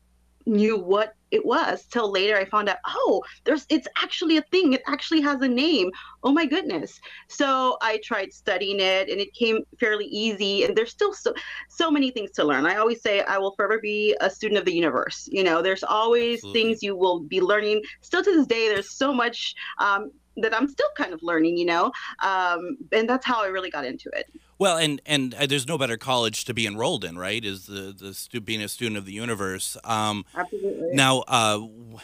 knew 0.48 0.77
what 0.77 1.13
it 1.32 1.46
was 1.46 1.86
till 1.86 2.12
later 2.12 2.36
i 2.38 2.46
found 2.46 2.70
out 2.70 2.78
oh 2.88 3.22
there's 3.46 3.66
it's 3.70 3.88
actually 4.02 4.38
a 4.38 4.42
thing. 4.52 4.74
It 4.74 4.82
actually 4.88 5.22
has 5.22 5.42
a 5.42 5.48
name. 5.48 5.90
Oh 6.24 6.32
my 6.32 6.46
goodness. 6.46 7.00
So 7.28 7.78
i 7.82 8.00
tried 8.04 8.34
studying 8.34 8.80
it 8.80 9.10
and 9.10 9.20
it 9.20 9.34
came 9.34 9.64
fairly 9.80 10.06
easy 10.06 10.64
and 10.64 10.76
there's 10.76 10.92
still 10.92 11.14
so 11.14 11.34
so 11.70 11.90
many 11.90 12.12
things 12.12 12.32
to 12.32 12.44
learn. 12.44 12.66
I 12.66 12.76
always 12.78 13.02
say 13.02 13.22
i 13.22 13.38
will 13.38 13.54
forever 13.56 13.80
be 13.80 14.16
a 14.22 14.30
student 14.30 14.60
of 14.60 14.66
the 14.66 14.74
universe 14.74 15.28
you 15.32 15.44
know? 15.44 15.62
There's 15.62 15.84
always 15.84 16.40
Absolutely. 16.40 16.62
things 16.62 16.84
you 16.84 16.96
will 16.96 17.20
be 17.22 17.42
learning. 17.42 17.82
Still 18.02 18.24
to 18.24 18.32
this 18.32 18.48
day 18.48 18.70
there's 18.70 18.96
so 18.96 19.14
much 19.14 19.56
um, 19.80 20.12
that 20.38 20.56
i'm 20.56 20.67
still 20.67 20.89
kind 20.96 21.13
of 21.13 21.22
learning 21.24 21.58
you 21.58 21.65
know 21.65 21.91
um, 22.24 22.77
and 22.91 23.10
that's 23.10 23.25
how 23.25 23.44
i 23.44 23.48
really 23.48 23.70
got 23.70 23.86
into 23.86 24.10
it 24.13 24.29
well, 24.60 24.77
and 24.77 25.01
and 25.06 25.36
uh, 25.36 25.46
there's 25.46 25.67
no 25.67 25.77
better 25.77 25.98
college 25.98 26.46
to 26.46 26.53
be 26.53 26.65
enrolled 26.65 27.03
in, 27.03 27.17
right? 27.17 27.44
Is 27.44 27.67
the 27.67 27.94
the 27.98 28.13
stu- 28.13 28.41
being 28.41 28.62
a 28.62 28.67
student 28.67 28.98
of 28.98 29.06
the 29.06 29.12
universe. 29.12 29.77
Um, 29.84 30.25
Absolutely. 30.36 30.89
Now, 30.94 31.20
uh, 31.27 31.60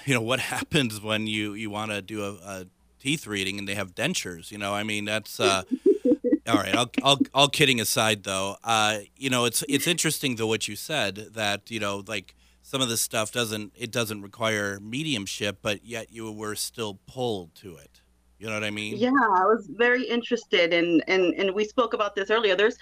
you 0.05 0.13
know 0.13 0.21
what 0.21 0.39
happens 0.53 1.01
when 1.01 1.25
you 1.25 1.53
you 1.53 1.69
want 1.69 1.91
to 1.91 2.01
do 2.01 2.23
a, 2.23 2.33
a, 2.33 2.65
teeth 2.99 3.27
reading 3.27 3.59
and 3.59 3.67
they 3.67 3.75
have 3.75 3.93
dentures. 3.95 4.51
You 4.51 4.57
know, 4.57 4.73
I 4.73 4.83
mean 4.83 5.05
that's. 5.05 5.39
Uh, 5.39 5.63
all 6.47 6.55
right, 6.55 6.75
all, 6.75 6.89
all, 7.01 7.17
all 7.33 7.47
kidding 7.47 7.79
aside, 7.79 8.23
though, 8.23 8.57
uh, 8.63 8.99
you 9.15 9.29
know 9.29 9.45
it's 9.45 9.63
it's 9.67 9.87
interesting 9.93 10.35
though 10.35 10.47
what 10.47 10.67
you 10.67 10.75
said 10.75 11.15
that 11.33 11.71
you 11.71 11.79
know 11.79 12.03
like 12.07 12.35
some 12.61 12.81
of 12.81 12.89
this 12.89 13.01
stuff 13.01 13.31
doesn't 13.31 13.73
it 13.75 13.91
doesn't 13.91 14.21
require 14.21 14.79
mediumship, 14.79 15.57
but 15.63 15.83
yet 15.83 16.11
you 16.11 16.31
were 16.31 16.55
still 16.55 16.99
pulled 17.07 17.55
to 17.55 17.77
it. 17.77 17.92
You 18.43 18.49
know 18.49 18.55
what 18.55 18.65
I 18.65 18.71
mean? 18.71 18.97
Yeah, 18.97 19.11
I 19.11 19.45
was 19.45 19.69
very 19.71 20.03
interested 20.03 20.73
in 20.73 21.01
and 21.07 21.33
and 21.35 21.55
we 21.55 21.63
spoke 21.63 21.93
about 21.93 22.13
this 22.13 22.29
earlier. 22.29 22.57
There's 22.57 22.77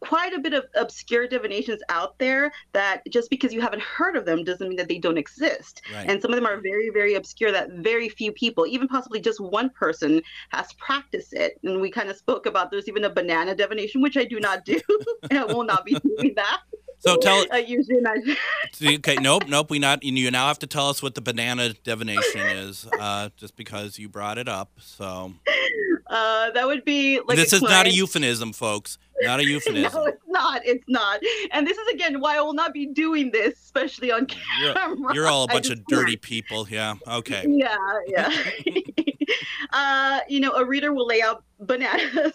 quite 0.00 0.34
a 0.34 0.38
bit 0.38 0.52
of 0.52 0.66
obscure 0.76 1.26
divinations 1.26 1.80
out 1.88 2.18
there 2.18 2.52
that 2.74 3.00
just 3.08 3.30
because 3.30 3.50
you 3.50 3.62
haven't 3.62 3.80
heard 3.80 4.16
of 4.16 4.26
them 4.26 4.44
doesn't 4.44 4.68
mean 4.68 4.76
that 4.76 4.86
they 4.86 4.98
don't 4.98 5.16
exist. 5.16 5.80
Right. 5.94 6.06
And 6.06 6.20
some 6.20 6.30
of 6.30 6.36
them 6.36 6.46
are 6.46 6.60
very, 6.60 6.90
very 6.90 7.14
obscure 7.14 7.50
that 7.52 7.70
very 7.70 8.10
few 8.10 8.32
people, 8.32 8.66
even 8.66 8.86
possibly 8.86 9.18
just 9.18 9.40
one 9.40 9.70
person, 9.70 10.20
has 10.50 10.74
practiced 10.74 11.32
it. 11.32 11.58
And 11.64 11.80
we 11.80 11.90
kind 11.90 12.10
of 12.10 12.16
spoke 12.18 12.44
about 12.44 12.70
there's 12.70 12.86
even 12.86 13.04
a 13.04 13.10
banana 13.10 13.54
divination, 13.54 14.02
which 14.02 14.18
I 14.18 14.24
do 14.24 14.38
not 14.40 14.66
do. 14.66 14.78
and 15.30 15.38
I 15.38 15.44
will 15.46 15.64
not 15.64 15.86
be 15.86 15.94
doing 15.94 16.34
that. 16.36 16.60
So 16.98 17.16
tell 17.16 17.44
usually 17.66 18.00
not. 18.00 18.18
okay, 18.82 19.16
nope, 19.16 19.44
nope. 19.48 19.70
We 19.70 19.78
not. 19.78 20.02
You 20.02 20.30
now 20.30 20.48
have 20.48 20.58
to 20.60 20.66
tell 20.66 20.88
us 20.88 21.02
what 21.02 21.14
the 21.14 21.20
banana 21.20 21.72
divination 21.84 22.40
is, 22.40 22.86
uh, 22.98 23.30
just 23.36 23.56
because 23.56 23.98
you 23.98 24.08
brought 24.08 24.38
it 24.38 24.48
up. 24.48 24.70
So. 24.80 25.34
Uh, 26.10 26.50
that 26.52 26.66
would 26.66 26.84
be 26.86 27.20
like. 27.26 27.36
This 27.36 27.52
is 27.52 27.58
client. 27.60 27.76
not 27.76 27.86
a 27.86 27.90
euphemism, 27.90 28.52
folks. 28.54 28.96
Not 29.20 29.40
a 29.40 29.44
euphemism. 29.46 29.92
no, 29.92 30.06
it's 30.06 30.22
not. 30.26 30.62
It's 30.64 30.84
not. 30.88 31.20
And 31.52 31.66
this 31.66 31.76
is 31.76 31.88
again 31.88 32.20
why 32.20 32.38
I 32.38 32.40
will 32.40 32.54
not 32.54 32.72
be 32.72 32.86
doing 32.86 33.30
this, 33.30 33.54
especially 33.58 34.10
on 34.10 34.26
camera. 34.26 34.96
You're, 34.96 35.14
you're 35.14 35.26
all 35.26 35.44
a 35.44 35.48
bunch 35.48 35.68
of 35.70 35.84
dirty 35.86 36.12
not. 36.12 36.22
people. 36.22 36.66
Yeah. 36.68 36.94
Okay. 37.06 37.44
Yeah. 37.46 37.76
Yeah. 38.06 38.34
uh, 39.72 40.20
you 40.28 40.40
know, 40.40 40.52
a 40.52 40.64
reader 40.64 40.94
will 40.94 41.06
lay 41.06 41.20
out 41.20 41.44
bananas. 41.60 42.32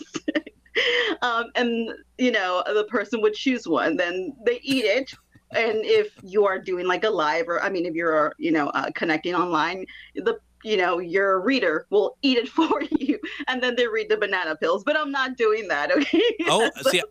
Um, 1.22 1.46
and 1.56 1.90
you 2.18 2.32
know 2.32 2.64
the 2.66 2.86
person 2.86 3.22
would 3.22 3.34
choose 3.34 3.68
one. 3.68 3.98
Then 3.98 4.36
they 4.46 4.60
eat 4.64 4.86
it. 4.86 5.14
And 5.56 5.86
if 5.86 6.12
you 6.24 6.46
are 6.46 6.58
doing 6.58 6.88
like 6.88 7.04
a 7.04 7.10
live 7.10 7.48
or 7.48 7.62
i 7.62 7.70
mean 7.70 7.86
if 7.86 7.94
you're 7.94 8.34
you 8.40 8.52
know 8.52 8.70
uh, 8.70 8.90
connecting 8.96 9.36
online 9.36 9.86
the 10.16 10.40
you 10.64 10.78
know 10.78 10.98
your 10.98 11.42
reader 11.42 11.86
will 11.90 12.18
eat 12.22 12.38
it 12.38 12.48
for 12.58 12.82
you. 12.90 13.20
And 13.48 13.62
then 13.62 13.76
they 13.76 13.86
read 13.86 14.10
the 14.10 14.18
banana 14.18 14.56
pills 14.56 14.84
but 14.84 14.98
i'm 14.98 15.12
not 15.12 15.38
doing 15.38 15.68
that 15.68 15.92
okay? 15.92 16.22
Oh 16.48 16.72
so 16.82 16.90
see 16.90 17.04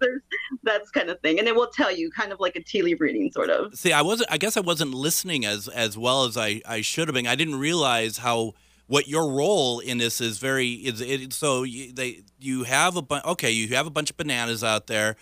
that's 0.64 0.90
kind 0.90 1.09
of 1.09 1.21
thing. 1.21 1.38
And 1.38 1.47
it 1.47 1.54
will 1.54 1.69
tell 1.69 1.92
you 1.92 2.11
kind 2.11 2.33
of 2.33 2.40
like 2.40 2.57
a 2.57 2.62
tea 2.62 2.83
leaf 2.83 3.00
reading 3.00 3.31
sort 3.31 3.50
of. 3.50 3.76
See 3.76 3.92
i 3.92 4.02
wasn't 4.02 4.33
i 4.33 4.38
guess 4.38 4.57
i 4.57 4.61
wasn't 4.61 4.92
listening 4.92 5.45
as 5.45 5.69
as 5.69 5.97
well 5.97 6.25
as 6.25 6.37
i 6.37 6.62
i 6.66 6.81
should 6.81 7.07
have 7.07 7.14
been. 7.14 7.26
I 7.26 7.37
didn't 7.37 7.61
realize 7.61 8.19
how 8.19 8.54
what 8.93 9.09
your 9.09 9.33
role 9.33 9.81
in 9.81 9.97
this 9.97 10.21
is 10.21 10.37
very 10.37 10.73
is 10.73 11.01
it, 11.01 11.33
so 11.33 11.63
you, 11.63 11.91
they 11.95 12.21
you 12.39 12.65
have 12.65 12.95
a 12.95 13.01
bunch 13.01 13.25
okay 13.25 13.51
you 13.51 13.75
have 13.75 13.87
a 13.87 13.91
bunch 13.91 14.11
of 14.11 14.19
bananas 14.19 14.63
out 14.63 14.87
there 14.87 15.17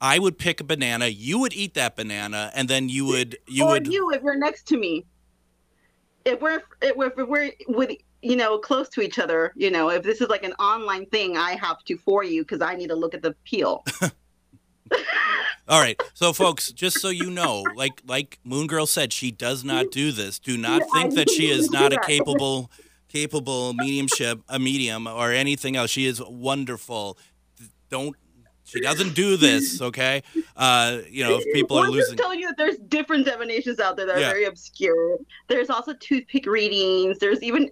i 0.00 0.18
would 0.18 0.36
pick 0.36 0.60
a 0.60 0.64
banana 0.64 1.06
you 1.06 1.38
would 1.38 1.54
eat 1.54 1.74
that 1.74 1.94
banana 1.94 2.50
and 2.56 2.68
then 2.68 2.88
you 2.88 3.06
would 3.06 3.38
you 3.46 3.62
or 3.62 3.70
would 3.70 3.86
you 3.86 4.10
if 4.10 4.20
you're 4.20 4.36
next 4.36 4.66
to 4.66 4.76
me 4.76 5.04
if 6.24 6.40
we're 6.40 6.60
if 6.82 6.96
we're, 6.96 7.12
if 7.16 7.28
we're 7.28 7.52
with 7.68 7.92
you 8.20 8.34
know 8.34 8.58
close 8.58 8.88
to 8.88 9.00
each 9.00 9.20
other 9.20 9.52
you 9.54 9.70
know 9.70 9.90
if 9.90 10.02
this 10.02 10.20
is 10.20 10.28
like 10.28 10.42
an 10.42 10.54
online 10.54 11.06
thing 11.06 11.36
i 11.36 11.52
have 11.52 11.84
to 11.84 11.96
for 11.96 12.24
you 12.24 12.42
because 12.42 12.62
i 12.62 12.74
need 12.74 12.88
to 12.88 12.96
look 12.96 13.14
at 13.14 13.22
the 13.22 13.32
peel 13.44 13.84
All 15.66 15.80
right. 15.80 15.98
So 16.12 16.34
folks, 16.34 16.70
just 16.72 17.00
so 17.00 17.08
you 17.08 17.30
know, 17.30 17.64
like 17.74 18.02
like 18.06 18.38
Moon 18.44 18.66
Girl 18.66 18.86
said, 18.86 19.14
she 19.14 19.30
does 19.30 19.64
not 19.64 19.86
do 19.92 20.12
this. 20.12 20.38
Do 20.38 20.58
not 20.58 20.82
think 20.92 21.14
that 21.14 21.30
she 21.30 21.48
is 21.48 21.70
not 21.70 21.94
a 21.94 22.00
capable 22.00 22.70
capable 23.14 23.72
mediumship, 23.74 24.40
a 24.48 24.58
medium, 24.58 25.06
or 25.06 25.30
anything 25.30 25.76
else. 25.76 25.90
She 25.90 26.04
is 26.04 26.20
wonderful. 26.20 27.16
Don't 27.88 28.16
she 28.64 28.80
doesn't 28.80 29.14
do 29.14 29.36
this, 29.36 29.80
okay? 29.80 30.22
Uh, 30.56 30.98
you 31.08 31.22
know, 31.22 31.36
if 31.36 31.44
people 31.52 31.76
well, 31.76 31.84
are 31.84 31.90
losing. 31.90 32.12
I'm 32.12 32.16
just 32.16 32.18
telling 32.18 32.40
you 32.40 32.48
that 32.48 32.56
there's 32.56 32.78
different 32.88 33.26
divinations 33.26 33.78
out 33.78 33.96
there 33.96 34.06
that 34.06 34.16
are 34.16 34.20
yeah. 34.20 34.30
very 34.30 34.44
obscure. 34.46 35.18
There's 35.48 35.70
also 35.70 35.92
toothpick 35.94 36.46
readings. 36.46 37.18
There's 37.18 37.42
even, 37.42 37.70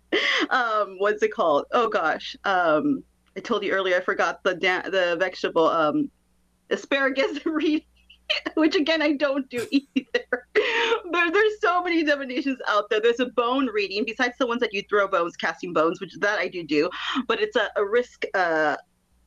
um, 0.50 0.96
what's 0.98 1.22
it 1.22 1.32
called? 1.32 1.64
Oh 1.72 1.88
gosh, 1.88 2.36
um, 2.44 3.02
I 3.36 3.40
told 3.40 3.64
you 3.64 3.72
earlier. 3.72 3.96
I 3.96 4.00
forgot 4.00 4.44
the 4.44 4.54
da- 4.54 4.88
the 4.88 5.16
vegetable 5.18 5.66
um, 5.68 6.10
asparagus 6.70 7.44
reading. 7.46 7.86
which 8.54 8.74
again 8.74 9.02
I 9.02 9.12
don't 9.12 9.48
do 9.48 9.66
either. 9.70 10.46
there, 10.54 11.30
there's 11.30 11.60
so 11.60 11.82
many 11.82 12.04
divinations 12.04 12.58
out 12.68 12.88
there. 12.90 13.00
There's 13.00 13.20
a 13.20 13.26
bone 13.26 13.66
reading 13.66 14.04
besides 14.04 14.34
the 14.38 14.46
ones 14.46 14.60
that 14.60 14.72
you 14.72 14.82
throw 14.88 15.08
bones, 15.08 15.36
casting 15.36 15.72
bones, 15.72 16.00
which 16.00 16.14
that 16.20 16.38
I 16.38 16.48
do 16.48 16.62
do, 16.62 16.90
but 17.26 17.40
it's 17.40 17.56
a, 17.56 17.68
a 17.76 17.84
risk. 17.84 18.24
Uh, 18.34 18.76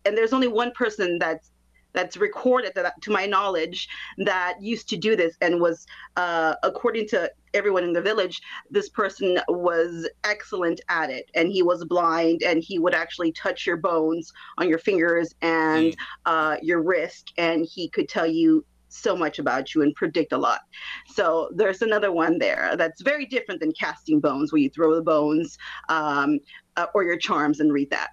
and 0.05 0.17
there's 0.17 0.33
only 0.33 0.47
one 0.47 0.71
person 0.71 1.19
that's 1.19 1.51
that's 1.93 2.15
recorded 2.15 2.71
that 2.75 2.93
to 3.01 3.11
my 3.11 3.25
knowledge 3.25 3.89
that 4.19 4.61
used 4.61 4.87
to 4.89 4.97
do 4.97 5.15
this 5.15 5.35
and 5.41 5.59
was 5.59 5.87
uh, 6.15 6.53
according 6.61 7.07
to 7.07 7.31
everyone 7.55 7.83
in 7.83 7.91
the 7.91 8.01
village 8.01 8.39
this 8.69 8.87
person 8.89 9.39
was 9.47 10.07
excellent 10.23 10.79
at 10.89 11.09
it 11.09 11.25
and 11.33 11.51
he 11.51 11.63
was 11.63 11.83
blind 11.85 12.43
and 12.43 12.61
he 12.61 12.77
would 12.77 12.93
actually 12.93 13.31
touch 13.31 13.65
your 13.65 13.77
bones 13.77 14.31
on 14.59 14.69
your 14.69 14.77
fingers 14.77 15.33
and 15.41 15.93
mm. 15.93 15.95
uh, 16.27 16.55
your 16.61 16.83
wrist 16.83 17.33
and 17.37 17.65
he 17.65 17.89
could 17.89 18.07
tell 18.07 18.27
you 18.27 18.63
so 18.89 19.15
much 19.15 19.39
about 19.39 19.73
you 19.73 19.81
and 19.81 19.93
predict 19.95 20.31
a 20.31 20.37
lot. 20.37 20.61
So 21.07 21.49
there's 21.53 21.81
another 21.81 22.11
one 22.11 22.39
there 22.39 22.75
that's 22.77 23.01
very 23.01 23.25
different 23.25 23.59
than 23.59 23.71
casting 23.73 24.19
bones, 24.19 24.51
where 24.51 24.61
you 24.61 24.69
throw 24.69 24.95
the 24.95 25.01
bones 25.01 25.57
um, 25.89 26.39
uh, 26.75 26.87
or 26.93 27.03
your 27.03 27.17
charms 27.17 27.59
and 27.59 27.71
read 27.71 27.89
that. 27.91 28.11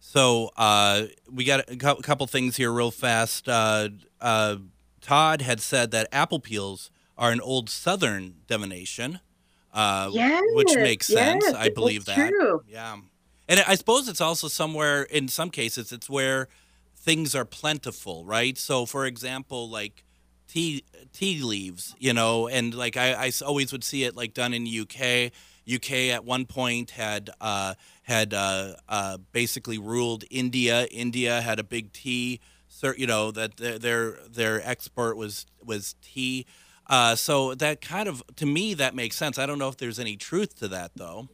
So 0.00 0.50
uh, 0.56 1.04
we 1.30 1.44
got 1.44 1.70
a 1.70 1.76
couple 1.76 2.26
things 2.26 2.56
here 2.56 2.72
real 2.72 2.90
fast. 2.90 3.48
Uh, 3.48 3.90
uh, 4.20 4.56
Todd 5.00 5.42
had 5.42 5.60
said 5.60 5.90
that 5.92 6.08
apple 6.12 6.40
peels 6.40 6.90
are 7.16 7.30
an 7.30 7.40
old 7.40 7.68
Southern 7.68 8.36
divination, 8.46 9.20
uh, 9.74 10.10
yes, 10.12 10.42
which 10.54 10.74
makes 10.74 11.06
sense. 11.06 11.44
Yes, 11.44 11.54
I 11.54 11.68
believe 11.68 12.06
that. 12.06 12.30
True. 12.30 12.62
Yeah, 12.66 12.96
and 13.48 13.60
I 13.66 13.74
suppose 13.74 14.08
it's 14.08 14.20
also 14.20 14.48
somewhere 14.48 15.02
in 15.02 15.28
some 15.28 15.50
cases 15.50 15.92
it's 15.92 16.08
where 16.08 16.48
things 16.96 17.34
are 17.34 17.44
plentiful, 17.44 18.24
right? 18.24 18.56
So, 18.56 18.86
for 18.86 19.06
example, 19.06 19.68
like 19.68 20.04
tea 20.50 20.84
tea 21.12 21.42
leaves, 21.42 21.94
you 21.98 22.12
know, 22.12 22.48
and 22.48 22.74
like 22.74 22.96
I, 22.96 23.12
I 23.26 23.32
always 23.44 23.72
would 23.72 23.84
see 23.84 24.04
it 24.04 24.16
like 24.16 24.34
done 24.34 24.52
in 24.52 24.66
UK. 24.66 25.32
UK 25.72 25.92
at 26.12 26.24
one 26.24 26.46
point 26.46 26.90
had 26.90 27.30
uh, 27.40 27.74
had 28.02 28.34
uh, 28.34 28.74
uh, 28.88 29.18
basically 29.32 29.78
ruled 29.78 30.24
India. 30.30 30.86
India 30.86 31.40
had 31.40 31.58
a 31.58 31.64
big 31.64 31.92
tea, 31.92 32.40
you 32.96 33.06
know, 33.06 33.30
that 33.30 33.56
their 33.56 34.18
their 34.28 34.66
export 34.68 35.16
was 35.16 35.46
was 35.64 35.94
tea. 36.02 36.46
Uh, 36.86 37.14
so 37.14 37.54
that 37.54 37.80
kind 37.80 38.08
of 38.08 38.22
to 38.36 38.46
me 38.46 38.74
that 38.74 38.94
makes 38.94 39.16
sense. 39.16 39.38
I 39.38 39.46
don't 39.46 39.58
know 39.58 39.68
if 39.68 39.76
there's 39.76 40.00
any 40.00 40.16
truth 40.16 40.58
to 40.58 40.68
that 40.68 40.92
though. 40.96 41.28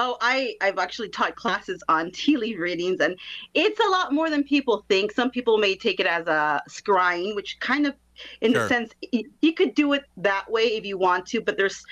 Oh, 0.00 0.16
I 0.20 0.54
I've 0.60 0.78
actually 0.78 1.08
taught 1.08 1.34
classes 1.34 1.82
on 1.88 2.10
tea 2.12 2.36
leaf 2.36 2.58
readings, 2.58 3.00
and 3.00 3.18
it's 3.52 3.80
a 3.80 3.88
lot 3.90 4.12
more 4.12 4.30
than 4.30 4.44
people 4.44 4.84
think. 4.88 5.10
Some 5.10 5.30
people 5.30 5.58
may 5.58 5.74
take 5.74 5.98
it 5.98 6.06
as 6.06 6.26
a 6.28 6.62
scrying, 6.70 7.34
which 7.34 7.58
kind 7.58 7.84
of, 7.84 7.94
in 8.40 8.52
sure. 8.52 8.62
the 8.62 8.68
sense, 8.68 8.92
you 9.10 9.52
could 9.54 9.74
do 9.74 9.92
it 9.94 10.04
that 10.18 10.48
way 10.48 10.76
if 10.76 10.86
you 10.86 10.96
want 10.98 11.26
to, 11.26 11.40
but 11.40 11.56
there's 11.56 11.84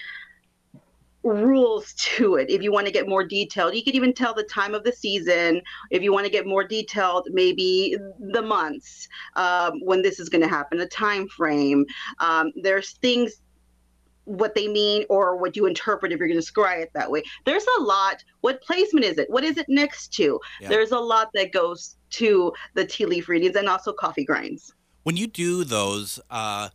rules 1.24 1.92
to 1.94 2.36
it 2.36 2.48
if 2.48 2.62
you 2.62 2.70
want 2.70 2.86
to 2.86 2.92
get 2.92 3.08
more 3.08 3.24
detailed 3.24 3.74
you 3.74 3.82
could 3.82 3.96
even 3.96 4.12
tell 4.12 4.32
the 4.32 4.44
time 4.44 4.76
of 4.76 4.84
the 4.84 4.92
season 4.92 5.60
if 5.90 6.00
you 6.00 6.12
want 6.12 6.24
to 6.24 6.30
get 6.30 6.46
more 6.46 6.62
detailed 6.62 7.26
maybe 7.32 7.96
the 8.30 8.40
months 8.40 9.08
um, 9.34 9.80
when 9.80 10.00
this 10.02 10.20
is 10.20 10.28
going 10.28 10.40
to 10.40 10.46
happen 10.48 10.78
a 10.80 10.86
time 10.86 11.26
frame 11.26 11.84
um, 12.20 12.52
there's 12.62 12.92
things 12.98 13.42
what 14.26 14.54
they 14.54 14.68
mean 14.68 15.04
or 15.08 15.36
what 15.36 15.56
you 15.56 15.66
interpret 15.66 16.12
if 16.12 16.18
you're 16.18 16.28
going 16.28 16.40
to 16.40 16.52
scry 16.52 16.82
it 16.82 16.90
that 16.92 17.10
way. 17.10 17.22
There's 17.44 17.64
a 17.78 17.82
lot. 17.82 18.22
What 18.42 18.60
placement 18.60 19.06
is 19.06 19.18
it? 19.18 19.30
What 19.30 19.44
is 19.44 19.56
it 19.56 19.66
next 19.68 20.12
to? 20.14 20.38
Yeah. 20.60 20.68
There's 20.68 20.92
a 20.92 20.98
lot 20.98 21.30
that 21.34 21.52
goes 21.52 21.96
to 22.10 22.52
the 22.74 22.84
tea 22.84 23.06
leaf 23.06 23.28
readings 23.28 23.56
and 23.56 23.68
also 23.68 23.92
coffee 23.92 24.24
grinds. 24.24 24.74
When 25.04 25.16
you 25.16 25.26
do 25.26 25.64
those, 25.64 26.20
uh, 26.30 26.68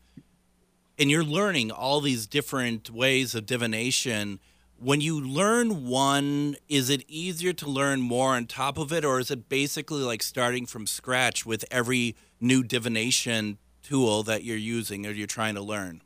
and 0.97 1.11
you're 1.11 1.23
learning 1.23 1.71
all 1.71 1.99
these 1.99 2.25
different 2.25 2.89
ways 2.89 3.35
of 3.35 3.45
divination, 3.45 4.39
when 4.77 5.01
you 5.01 5.19
learn 5.19 5.87
one, 5.87 6.55
is 6.67 6.89
it 6.89 7.03
easier 7.07 7.53
to 7.53 7.69
learn 7.69 8.01
more 8.01 8.35
on 8.35 8.45
top 8.45 8.77
of 8.77 8.91
it, 8.93 9.03
or 9.03 9.19
is 9.19 9.29
it 9.29 9.49
basically 9.49 10.01
like 10.01 10.23
starting 10.23 10.65
from 10.65 10.87
scratch 10.87 11.45
with 11.45 11.65
every 11.69 12.15
new 12.39 12.63
divination 12.63 13.57
tool 13.83 14.23
that 14.23 14.43
you're 14.43 14.57
using 14.57 15.05
or 15.05 15.11
you're 15.11 15.27
trying 15.27 15.55
to 15.55 15.61
learn? 15.61 16.01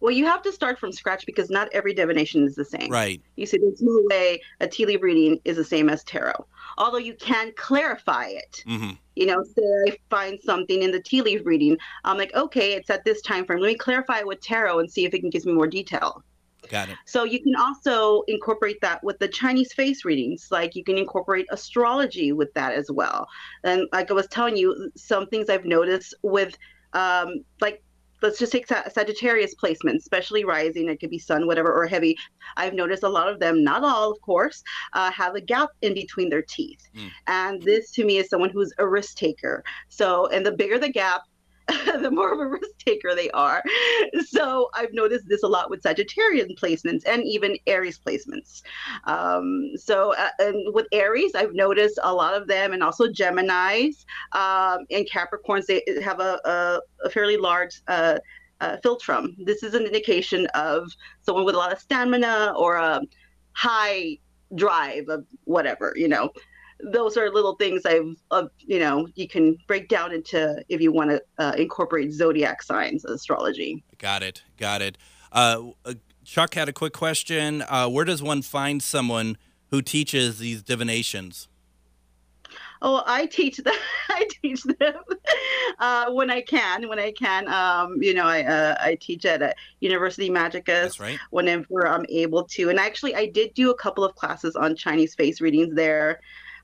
Well, 0.00 0.12
you 0.12 0.24
have 0.24 0.42
to 0.42 0.52
start 0.52 0.78
from 0.78 0.92
scratch 0.92 1.26
because 1.26 1.50
not 1.50 1.68
every 1.72 1.92
divination 1.92 2.44
is 2.44 2.54
the 2.54 2.64
same. 2.64 2.90
Right. 2.90 3.22
You 3.36 3.46
see, 3.46 3.58
there's 3.58 3.82
no 3.82 4.02
way 4.10 4.40
a 4.60 4.66
tea 4.66 4.86
leaf 4.86 5.02
reading 5.02 5.40
is 5.44 5.56
the 5.56 5.64
same 5.64 5.88
as 5.88 6.02
tarot. 6.04 6.46
Although 6.78 6.98
you 6.98 7.14
can 7.14 7.52
clarify 7.56 8.26
it. 8.26 8.64
Mm-hmm. 8.66 8.92
You 9.16 9.26
know, 9.26 9.44
say 9.44 9.92
I 9.92 9.96
find 10.08 10.38
something 10.42 10.82
in 10.82 10.90
the 10.90 11.02
tea 11.02 11.20
leaf 11.20 11.42
reading, 11.44 11.76
I'm 12.04 12.16
like, 12.16 12.34
okay, 12.34 12.72
it's 12.72 12.88
at 12.88 13.04
this 13.04 13.20
time 13.20 13.44
frame. 13.44 13.60
Let 13.60 13.68
me 13.68 13.74
clarify 13.74 14.20
it 14.20 14.26
with 14.26 14.40
tarot 14.40 14.78
and 14.78 14.90
see 14.90 15.04
if 15.04 15.12
it 15.12 15.20
can 15.20 15.28
give 15.28 15.44
me 15.44 15.52
more 15.52 15.66
detail. 15.66 16.24
Got 16.68 16.88
it. 16.88 16.96
So 17.04 17.24
you 17.24 17.42
can 17.42 17.56
also 17.56 18.22
incorporate 18.28 18.80
that 18.80 19.02
with 19.02 19.18
the 19.18 19.28
Chinese 19.28 19.72
face 19.72 20.04
readings. 20.04 20.48
Like 20.50 20.74
you 20.74 20.84
can 20.84 20.96
incorporate 20.96 21.46
astrology 21.50 22.32
with 22.32 22.52
that 22.54 22.74
as 22.74 22.90
well. 22.90 23.28
And 23.64 23.86
like 23.92 24.10
I 24.10 24.14
was 24.14 24.28
telling 24.28 24.56
you, 24.56 24.90
some 24.96 25.26
things 25.26 25.50
I've 25.50 25.64
noticed 25.64 26.14
with 26.22 26.56
um, 26.92 27.44
like 27.60 27.82
let's 28.22 28.38
just 28.38 28.52
take 28.52 28.66
Sagittarius 28.66 29.54
placements, 29.54 29.98
especially 29.98 30.44
rising. 30.44 30.88
It 30.88 31.00
could 31.00 31.10
be 31.10 31.18
sun, 31.18 31.46
whatever, 31.46 31.72
or 31.72 31.86
heavy. 31.86 32.16
I've 32.56 32.74
noticed 32.74 33.02
a 33.02 33.08
lot 33.08 33.28
of 33.28 33.40
them, 33.40 33.64
not 33.64 33.84
all, 33.84 34.10
of 34.10 34.20
course, 34.20 34.62
uh, 34.92 35.10
have 35.10 35.34
a 35.34 35.40
gap 35.40 35.70
in 35.82 35.94
between 35.94 36.28
their 36.28 36.42
teeth. 36.42 36.88
Mm. 36.96 37.10
And 37.26 37.62
this 37.62 37.90
to 37.92 38.04
me 38.04 38.18
is 38.18 38.28
someone 38.28 38.50
who's 38.50 38.72
a 38.78 38.86
risk 38.86 39.16
taker. 39.16 39.62
So, 39.88 40.26
and 40.28 40.44
the 40.44 40.52
bigger 40.52 40.78
the 40.78 40.90
gap, 40.90 41.22
the 42.00 42.10
more 42.10 42.32
of 42.32 42.40
a 42.40 42.46
risk 42.46 42.78
taker 42.78 43.14
they 43.14 43.30
are. 43.30 43.62
So 44.26 44.70
I've 44.74 44.92
noticed 44.92 45.28
this 45.28 45.42
a 45.42 45.48
lot 45.48 45.70
with 45.70 45.82
Sagittarian 45.82 46.58
placements 46.58 47.02
and 47.06 47.22
even 47.24 47.56
Aries 47.66 47.98
placements. 47.98 48.62
Um, 49.04 49.72
so 49.76 50.14
uh, 50.14 50.30
and 50.38 50.74
with 50.74 50.86
Aries, 50.92 51.34
I've 51.34 51.54
noticed 51.54 51.98
a 52.02 52.12
lot 52.12 52.34
of 52.34 52.48
them, 52.48 52.72
and 52.72 52.82
also 52.82 53.08
Gemini's 53.08 54.04
um, 54.32 54.86
and 54.90 55.08
Capricorns. 55.08 55.66
They 55.66 55.82
have 56.02 56.20
a, 56.20 56.40
a, 56.44 56.80
a 57.04 57.10
fairly 57.10 57.36
large. 57.36 57.80
Uh, 57.88 58.18
uh, 58.62 58.76
philtrum. 58.84 59.34
This 59.38 59.62
is 59.62 59.72
an 59.72 59.86
indication 59.86 60.46
of 60.48 60.92
someone 61.22 61.46
with 61.46 61.54
a 61.54 61.58
lot 61.58 61.72
of 61.72 61.78
stamina 61.78 62.52
or 62.58 62.76
a 62.76 63.00
high 63.52 64.18
drive 64.54 65.08
of 65.08 65.24
whatever, 65.44 65.94
you 65.96 66.08
know 66.08 66.30
those 66.82 67.16
are 67.16 67.30
little 67.30 67.54
things 67.54 67.84
I've, 67.84 68.16
uh, 68.30 68.46
you 68.58 68.78
know, 68.78 69.08
you 69.14 69.28
can 69.28 69.58
break 69.66 69.88
down 69.88 70.12
into 70.12 70.62
if 70.68 70.80
you 70.80 70.92
want 70.92 71.10
to 71.10 71.22
uh, 71.38 71.52
incorporate 71.56 72.12
zodiac 72.12 72.62
signs 72.62 73.04
astrology. 73.04 73.82
Got 73.98 74.22
it. 74.22 74.42
Got 74.56 74.82
it. 74.82 74.98
Uh, 75.32 75.70
uh, 75.84 75.94
Chuck 76.24 76.54
had 76.54 76.68
a 76.68 76.72
quick 76.72 76.92
question. 76.92 77.62
Uh, 77.62 77.88
where 77.88 78.04
does 78.04 78.22
one 78.22 78.42
find 78.42 78.82
someone 78.82 79.36
who 79.68 79.82
teaches 79.82 80.38
these 80.38 80.62
divinations? 80.62 81.48
Oh, 82.82 83.02
I 83.06 83.26
teach 83.26 83.56
them. 83.64 83.74
I 84.08 84.26
teach 84.42 84.62
them 84.62 84.94
uh, 85.78 86.10
when 86.10 86.30
I 86.30 86.40
can. 86.40 86.88
When 86.88 86.98
I 86.98 87.12
can, 87.12 87.48
um, 87.48 88.02
you 88.02 88.14
know, 88.14 88.26
I 88.26 88.42
uh, 88.42 88.76
I 88.80 88.96
teach 88.96 89.24
at 89.24 89.42
a 89.42 89.54
University 89.80 90.30
Magicus. 90.30 90.64
That's 90.64 91.00
right. 91.00 91.18
Whenever 91.30 91.86
I'm 91.86 92.06
able 92.08 92.44
to, 92.44 92.70
and 92.70 92.78
actually, 92.78 93.14
I 93.14 93.26
did 93.26 93.54
do 93.54 93.70
a 93.70 93.76
couple 93.76 94.04
of 94.04 94.14
classes 94.14 94.56
on 94.56 94.76
Chinese 94.76 95.14
face 95.14 95.40
readings 95.40 95.74
there. 95.74 96.20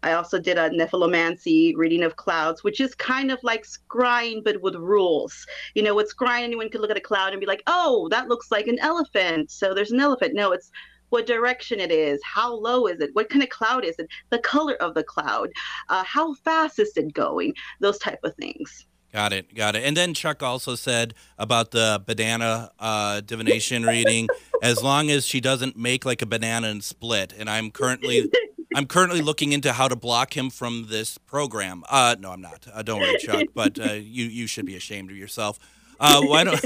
I 0.07 0.13
also 0.13 0.39
did 0.39 0.57
a 0.57 0.71
Nephelomancy 0.71 1.75
reading 1.77 2.05
of 2.05 2.15
clouds, 2.15 2.63
which 2.63 2.81
is 2.81 2.95
kind 2.95 3.33
of 3.33 3.43
like 3.43 3.67
scrying, 3.67 4.45
but 4.45 4.63
with 4.63 4.77
rules. 4.77 5.45
You 5.75 5.83
know, 5.83 5.97
with 5.97 6.15
scrying, 6.15 6.45
anyone 6.45 6.71
could 6.71 6.81
look 6.81 6.93
at 6.93 6.97
a 6.97 7.01
cloud 7.01 7.33
and 7.33 7.41
be 7.41 7.47
like, 7.47 7.65
oh, 7.67 8.09
that 8.11 8.29
looks 8.29 8.53
like 8.53 8.69
an 8.69 8.79
elephant. 8.79 9.51
So 9.51 9.75
there's 9.75 9.91
an 9.91 9.99
elephant. 9.99 10.35
No, 10.35 10.53
it's 10.53 10.71
what 11.09 11.27
direction 11.27 11.81
it 11.81 11.91
is, 11.91 12.21
how 12.23 12.55
low 12.55 12.87
is 12.87 13.01
it, 13.01 13.11
what 13.15 13.29
kind 13.29 13.43
of 13.43 13.49
cloud 13.49 13.85
is 13.85 13.97
it, 13.99 14.09
the 14.31 14.39
color 14.41 14.75
of 14.77 14.95
the 14.95 15.05
cloud, 15.05 15.51
uh, 15.89 16.03
how 16.03 16.35
fast 16.35 16.81
is 16.81 16.97
it 16.97 17.13
going, 17.13 17.55
those 17.81 17.99
type 17.99 18.19
of 18.25 18.35
things. 18.35 18.87
Got 19.13 19.33
it, 19.33 19.55
got 19.55 19.77
it. 19.77 19.85
And 19.85 19.97
then 19.97 20.15
Chuck 20.15 20.43
also 20.43 20.75
said 20.75 21.15
about 21.39 21.71
the 21.71 22.03
banana 22.05 22.71
uh, 22.79 23.21
divination 23.21 23.85
reading, 23.85 24.29
as 24.63 24.83
long 24.83 25.11
as 25.11 25.25
she 25.27 25.41
doesn't 25.41 25.77
make 25.77 26.05
like 26.05 26.23
a 26.23 26.27
banana 26.27 26.69
and 26.69 26.83
split. 26.83 27.33
And 27.39 27.49
I'm 27.49 27.71
currently 27.71 28.31
I'm 28.77 28.85
currently 28.87 29.23
looking 29.23 29.53
into 29.53 29.73
how 29.73 29.89
to 29.89 29.97
block 29.97 30.37
him 30.37 30.51
from 30.51 30.89
this 30.91 31.17
program. 31.17 31.83
Uh, 31.89 32.15
no, 32.21 32.31
I'm 32.33 32.43
not. 32.43 32.67
Uh, 32.71 32.83
don't 32.83 33.01
worry, 33.01 33.17
Chuck. 33.19 33.45
But 33.55 33.79
uh, 33.79 33.95
you 33.95 34.27
you 34.27 34.47
should 34.47 34.67
be 34.67 34.77
ashamed 34.77 35.11
of 35.11 35.17
yourself. 35.17 35.59
Uh, 35.99 36.21
why 36.21 36.45
don't 36.45 36.63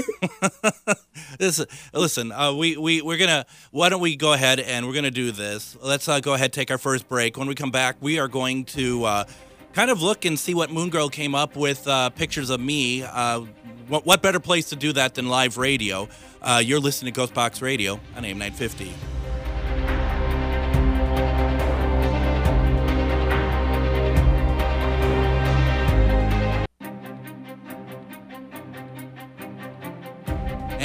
listen? 1.39 1.67
Listen, 1.93 2.33
uh, 2.33 2.53
we 2.53 2.75
we 2.75 3.01
we're 3.01 3.17
gonna. 3.17 3.45
Why 3.71 3.87
don't 3.87 4.01
we 4.01 4.17
go 4.17 4.33
ahead 4.33 4.59
and 4.59 4.85
we're 4.85 4.93
gonna 4.93 5.09
do 5.09 5.31
this? 5.31 5.77
Let's 5.81 6.09
uh, 6.09 6.19
go 6.19 6.33
ahead 6.33 6.51
take 6.51 6.69
our 6.69 6.77
first 6.77 7.07
break. 7.07 7.37
When 7.37 7.47
we 7.47 7.55
come 7.55 7.71
back, 7.71 7.95
we 8.01 8.19
are 8.19 8.27
going 8.27 8.65
to 8.65 9.05
uh, 9.05 9.23
kind 9.71 9.89
of 9.89 10.01
look 10.01 10.25
and 10.25 10.37
see 10.37 10.53
what 10.53 10.69
Moon 10.69 10.89
Girl 10.89 11.07
came 11.07 11.33
up 11.33 11.55
with 11.55 11.87
uh, 11.87 12.09
pictures 12.09 12.49
of 12.49 12.59
me. 12.59 13.03
Uh, 13.03 13.45
what, 13.87 14.05
what 14.05 14.21
better 14.21 14.41
place 14.41 14.67
to 14.71 14.75
do 14.75 14.91
that 14.91 15.15
than 15.15 15.29
live 15.29 15.57
radio? 15.57 16.09
Uh, 16.41 16.61
you're 16.61 16.81
listening 16.81 17.13
to 17.13 17.17
Ghost 17.17 17.33
Box 17.33 17.61
Radio 17.61 18.01
on 18.17 18.25
AM 18.25 18.37
950. 18.37 19.20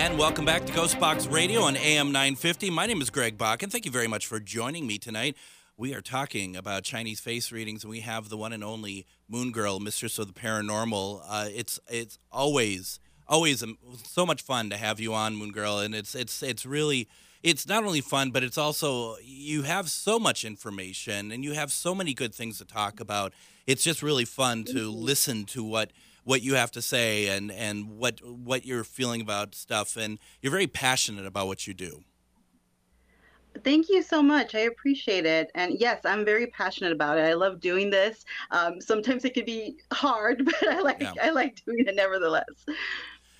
And 0.07 0.17
welcome 0.17 0.45
back 0.45 0.65
to 0.65 0.73
Ghost 0.73 1.01
Box 1.01 1.27
Radio 1.27 1.63
on 1.63 1.77
AM 1.77 2.13
950. 2.13 2.71
My 2.71 2.87
name 2.87 3.03
is 3.03 3.11
Greg 3.11 3.37
Bach, 3.37 3.65
and 3.65 3.73
thank 3.73 3.85
you 3.85 3.91
very 3.91 4.07
much 4.07 4.25
for 4.25 4.39
joining 4.39 4.87
me 4.87 4.99
tonight. 4.99 5.37
We 5.77 5.97
are 5.97 6.01
talking 6.01 6.55
about 6.55 6.85
Chinese 6.85 7.19
face 7.19 7.51
readings, 7.51 7.83
and 7.83 7.91
we 7.91 8.01
have 8.01 8.29
the 8.29 8.37
one 8.37 8.53
and 8.53 8.63
only 8.63 9.05
Moon 9.29 9.51
Girl, 9.51 9.81
Mistress 9.81 10.21
of 10.21 10.29
the 10.29 10.33
Paranormal. 10.33 11.23
Uh, 11.29 11.49
it's 11.53 11.81
it's 11.91 12.21
always 12.31 13.01
always 13.27 13.65
so 14.05 14.25
much 14.25 14.43
fun 14.43 14.71
to 14.71 14.77
have 14.77 15.01
you 15.01 15.13
on, 15.13 15.35
Moon 15.35 15.51
Girl, 15.51 15.81
and 15.81 15.93
it's 15.93 16.15
it's 16.15 16.41
it's 16.41 16.65
really 16.65 17.09
it's 17.43 17.67
not 17.67 17.83
only 17.83 18.01
fun, 18.01 18.31
but 18.31 18.45
it's 18.45 18.57
also 18.57 19.17
you 19.25 19.63
have 19.63 19.91
so 19.91 20.21
much 20.21 20.45
information 20.45 21.33
and 21.33 21.43
you 21.43 21.55
have 21.55 21.73
so 21.73 21.97
many 21.97 22.15
good 22.15 22.33
things 22.33 22.59
to 22.59 22.65
talk 22.65 23.01
about. 23.01 23.33
It's 23.67 23.83
just 23.83 24.05
really 24.05 24.25
fun 24.25 24.63
to 24.67 24.89
listen 24.89 25.47
to 25.47 25.65
what 25.65 25.91
what 26.27 26.43
you 26.43 26.57
have 26.57 26.73
to 26.73 26.83
say 26.83 27.29
and 27.29 27.53
and 27.53 27.89
what 27.89 28.21
what 28.27 28.67
you're 28.67 28.83
feeling 28.83 29.21
about 29.21 29.55
stuff 29.55 29.97
and 29.97 30.19
you're 30.43 30.51
very 30.51 30.67
passionate 30.67 31.25
about 31.25 31.47
what 31.47 31.67
you 31.67 31.73
do 31.73 32.03
Thank 33.65 33.89
you 33.89 34.03
so 34.03 34.23
much. 34.23 34.55
I 34.55 34.61
appreciate 34.61 35.25
it. 35.25 35.51
And 35.55 35.81
yes, 35.81 36.03
I'm 36.05 36.27
very 36.27 36.49
passionate 36.49 36.93
about 36.93 37.17
it. 37.17 37.23
I 37.23 37.33
love 37.33 37.59
doing 37.59 37.89
this. 37.89 38.27
Um, 38.51 38.83
sometimes 38.83 39.25
it 39.25 39.33
can 39.33 39.47
be 39.47 39.79
hard, 39.95 40.45
but 40.61 40.69
I 40.69 40.81
like 40.81 41.01
yeah. 41.01 41.13
I 41.23 41.31
like 41.31 41.63
doing 41.65 41.87
it 41.87 41.95
nevertheless. 41.95 42.45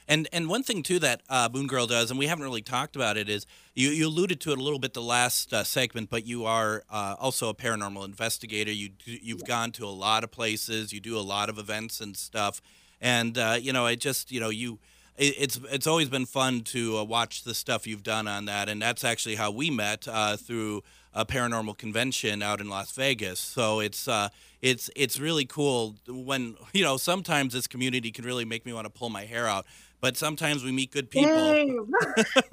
And 0.09 0.29
and 0.33 0.49
one 0.49 0.63
thing 0.63 0.83
too 0.83 0.99
that 1.01 1.23
uh, 1.29 1.49
Moon 1.53 1.67
Girl 1.67 1.87
does, 1.87 2.11
and 2.11 2.19
we 2.19 2.27
haven't 2.27 2.45
really 2.45 2.63
talked 2.63 2.95
about 2.95 3.17
it, 3.17 3.29
is 3.29 3.47
you, 3.75 3.91
you 3.91 4.07
alluded 4.07 4.41
to 4.43 4.53
it 4.53 4.59
a 4.59 4.63
little 4.63 4.79
bit 4.79 4.95
the 4.95 5.03
last 5.03 5.53
uh, 5.53 5.65
segment, 5.65 6.11
but 6.11 6.27
you 6.27 6.45
are 6.45 6.85
uh, 6.91 7.17
also 7.19 7.49
a 7.49 7.55
paranormal 7.55 8.05
investigator. 8.05 8.71
You 8.71 8.91
you've 9.05 9.45
gone 9.45 9.73
to 9.73 9.85
a 9.85 9.91
lot 9.91 10.23
of 10.23 10.31
places. 10.31 10.93
You 10.93 11.01
do 11.01 11.19
a 11.19 11.21
lot 11.21 11.49
of 11.49 11.59
events 11.59 12.01
and 12.01 12.17
stuff. 12.17 12.61
And 13.01 13.37
uh, 13.37 13.59
you 13.61 13.73
know, 13.73 13.87
it 13.87 14.01
just 14.01 14.31
you 14.31 14.41
know 14.41 14.51
you. 14.51 14.79
it's 15.17 15.59
it's 15.71 15.87
always 15.87 16.09
been 16.09 16.27
fun 16.27 16.61
to 16.61 16.99
uh, 16.99 17.05
watch 17.05 17.43
the 17.43 17.55
stuff 17.55 17.87
you've 17.87 18.05
done 18.05 18.29
on 18.29 18.45
that, 18.45 18.69
and 18.69 18.81
that's 18.81 19.03
actually 19.03 19.35
how 19.35 19.51
we 19.51 19.71
met 19.71 20.07
uh, 20.07 20.37
through 20.37 20.83
a 21.17 21.25
paranormal 21.25 21.77
convention 21.79 22.43
out 22.43 22.61
in 22.61 22.69
Las 22.69 22.93
Vegas. 22.93 23.41
So 23.41 23.81
it's 23.81 24.07
uh, 24.07 24.29
it's 24.63 24.91
it's 24.95 25.19
really 25.19 25.47
cool 25.47 25.97
when 26.07 26.57
you 26.73 26.85
know 26.85 26.97
sometimes 26.97 27.55
this 27.55 27.67
community 27.67 28.11
can 28.13 28.25
really 28.25 28.45
make 28.45 28.65
me 28.65 28.73
want 28.73 28.85
to 28.85 28.91
pull 28.91 29.11
my 29.11 29.25
hair 29.25 29.49
out 29.49 29.67
but 30.07 30.17
sometimes 30.17 30.63
we 30.63 30.71
meet 30.71 30.93
good 30.93 31.11
people. 31.11 31.89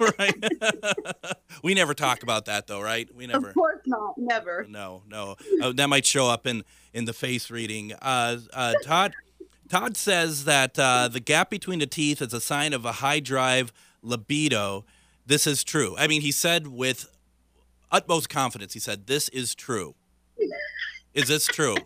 right? 0.18 0.34
we 1.62 1.72
never 1.72 1.94
talk 1.94 2.24
about 2.24 2.46
that 2.46 2.66
though, 2.66 2.80
right? 2.80 3.08
We 3.14 3.28
never. 3.28 3.50
Of 3.50 3.54
course 3.54 3.80
not. 3.86 4.18
Never. 4.18 4.66
No, 4.68 5.04
no. 5.08 5.36
Uh, 5.62 5.70
that 5.74 5.88
might 5.88 6.04
show 6.04 6.28
up 6.28 6.48
in 6.48 6.64
in 6.92 7.04
the 7.04 7.12
face 7.12 7.52
reading. 7.52 7.92
Uh, 8.02 8.38
uh, 8.52 8.74
Todd. 8.82 9.14
Todd 9.68 9.96
says 9.96 10.46
that 10.46 10.76
uh, 10.80 11.06
the 11.06 11.20
gap 11.20 11.48
between 11.48 11.78
the 11.78 11.86
teeth 11.86 12.20
is 12.20 12.34
a 12.34 12.40
sign 12.40 12.72
of 12.72 12.84
a 12.84 12.92
high 12.92 13.20
drive 13.20 13.72
libido. 14.02 14.84
This 15.24 15.46
is 15.46 15.62
true. 15.62 15.94
I 15.96 16.08
mean, 16.08 16.22
he 16.22 16.32
said 16.32 16.66
with 16.66 17.08
utmost 17.92 18.28
confidence, 18.28 18.72
he 18.72 18.80
said, 18.80 19.06
This 19.06 19.28
is 19.28 19.54
true. 19.54 19.94
Is 21.14 21.28
this 21.28 21.46
true? 21.46 21.76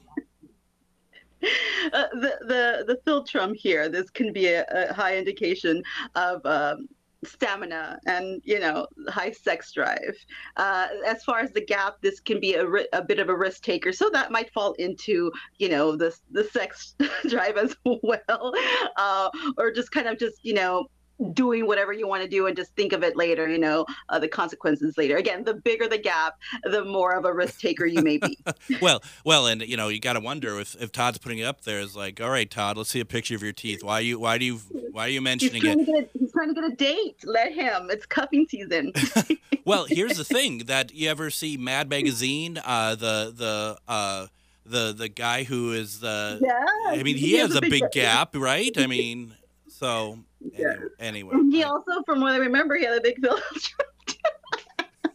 Uh, 1.92 2.08
the 2.12 2.38
the 2.40 2.84
the 2.86 2.98
philtrum 3.06 3.54
here. 3.54 3.88
This 3.88 4.10
can 4.10 4.32
be 4.32 4.46
a, 4.46 4.64
a 4.68 4.92
high 4.92 5.16
indication 5.16 5.82
of. 6.14 6.44
Um, 6.44 6.88
stamina 7.24 7.98
and 8.06 8.40
you 8.44 8.60
know 8.60 8.86
high 9.08 9.32
sex 9.32 9.72
drive 9.72 10.14
uh, 10.56 10.86
as 11.04 11.24
far 11.24 11.40
as 11.40 11.50
the 11.50 11.60
gap 11.60 11.96
this 12.00 12.20
can 12.20 12.38
be 12.38 12.54
a, 12.54 12.64
a 12.92 13.02
bit 13.02 13.18
of 13.18 13.28
a 13.28 13.36
risk 13.36 13.62
taker 13.62 13.92
so 13.92 14.08
that 14.08 14.30
might 14.30 14.52
fall 14.52 14.72
into 14.74 15.30
you 15.58 15.68
know 15.68 15.96
the 15.96 16.16
the 16.30 16.44
sex 16.44 16.94
drive 17.28 17.56
as 17.56 17.76
well 18.04 18.54
uh, 18.96 19.28
or 19.56 19.72
just 19.72 19.90
kind 19.90 20.06
of 20.06 20.16
just 20.16 20.44
you 20.44 20.54
know 20.54 20.86
doing 21.32 21.66
whatever 21.66 21.92
you 21.92 22.06
want 22.06 22.22
to 22.22 22.28
do 22.28 22.46
and 22.46 22.56
just 22.56 22.74
think 22.74 22.92
of 22.92 23.02
it 23.02 23.16
later, 23.16 23.48
you 23.48 23.58
know, 23.58 23.84
uh, 24.08 24.18
the 24.18 24.28
consequences 24.28 24.96
later. 24.96 25.16
Again, 25.16 25.44
the 25.44 25.54
bigger 25.54 25.88
the 25.88 25.98
gap, 25.98 26.38
the 26.64 26.84
more 26.84 27.14
of 27.14 27.24
a 27.24 27.32
risk 27.32 27.60
taker 27.60 27.86
you 27.86 28.02
may 28.02 28.18
be. 28.18 28.38
well, 28.80 29.02
well, 29.24 29.46
and 29.46 29.62
you 29.62 29.76
know, 29.76 29.88
you 29.88 30.00
got 30.00 30.14
to 30.14 30.20
wonder 30.20 30.58
if, 30.60 30.80
if 30.80 30.92
Todd's 30.92 31.18
putting 31.18 31.38
it 31.38 31.44
up 31.44 31.62
there 31.62 31.80
is 31.80 31.96
like, 31.96 32.20
all 32.20 32.30
right, 32.30 32.48
Todd, 32.48 32.76
let's 32.76 32.90
see 32.90 33.00
a 33.00 33.04
picture 33.04 33.34
of 33.34 33.42
your 33.42 33.52
teeth. 33.52 33.82
Why 33.82 34.00
you 34.00 34.18
why 34.18 34.38
do 34.38 34.44
you 34.44 34.60
why 34.92 35.06
are 35.06 35.10
you 35.10 35.20
mentioning 35.20 35.62
he's 35.62 35.88
it? 35.88 36.10
A, 36.14 36.18
he's 36.18 36.32
trying 36.32 36.54
to 36.54 36.54
get 36.54 36.64
a 36.64 36.74
date. 36.74 37.16
Let 37.24 37.52
him. 37.52 37.88
It's 37.90 38.06
cuffing 38.06 38.46
season. 38.48 38.92
well, 39.64 39.84
here's 39.84 40.16
the 40.16 40.24
thing 40.24 40.58
that 40.66 40.94
you 40.94 41.08
ever 41.10 41.30
see 41.30 41.56
Mad 41.56 41.88
Magazine, 41.88 42.58
uh, 42.64 42.94
the 42.94 43.32
the 43.34 43.78
uh, 43.88 44.26
the 44.64 44.92
the 44.92 45.08
guy 45.08 45.44
who 45.44 45.72
is 45.72 46.00
the 46.00 46.38
yeah, 46.40 46.64
I 46.88 47.02
mean 47.02 47.16
he, 47.16 47.28
he 47.28 47.32
has, 47.34 47.48
has, 47.48 47.56
a 47.56 47.60
big, 47.62 47.70
big 47.70 47.84
gap, 47.92 48.36
right? 48.36 48.76
I 48.76 48.86
mean, 48.86 49.34
so 49.68 50.18
yeah. 50.40 50.74
Anyway, 50.98 51.34
he 51.50 51.62
also, 51.62 52.02
from 52.04 52.20
what 52.20 52.32
I 52.32 52.36
remember, 52.36 52.76
he 52.76 52.84
had 52.84 52.98
a 52.98 53.00
big 53.00 53.20
Phillips. 53.20 53.74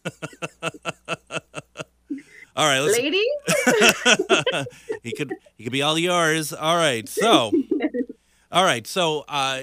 all 2.56 2.68
right, 2.68 2.80
let's... 2.80 2.98
lady. 2.98 3.24
he 5.04 5.14
could 5.14 5.34
he 5.58 5.64
could 5.64 5.74
be 5.74 5.82
all 5.82 5.98
yours. 5.98 6.54
All 6.54 6.76
right, 6.76 7.08
so 7.08 7.52
all 8.52 8.64
right, 8.64 8.86
so 8.86 9.26
uh, 9.28 9.62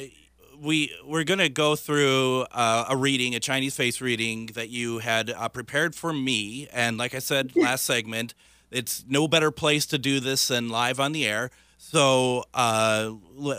we 0.61 0.93
we're 1.07 1.25
gonna 1.25 1.49
go 1.49 1.77
through 1.77 2.47
uh, 2.53 2.87
a 2.89 2.97
reading, 2.97 3.35
a 3.35 3.41
Chinese 3.41 3.77
face 3.77 4.01
reading 4.01 4.47
that 4.55 4.71
you 4.71 4.99
had 4.99 5.31
uh, 5.31 5.49
prepared 5.49 5.95
for 5.95 6.13
me, 6.13 6.69
and 6.73 6.97
like 6.99 7.15
I 7.15 7.19
said 7.19 7.55
last 7.57 7.85
segment, 7.85 8.35
it's 8.71 9.05
no 9.09 9.29
better 9.29 9.51
place 9.51 9.87
to 9.87 9.99
do 9.99 10.21
this 10.21 10.49
than 10.49 10.69
live 10.69 11.01
on 11.01 11.13
the 11.13 11.27
air. 11.27 11.51
So 11.83 12.45
uh, 12.53 13.11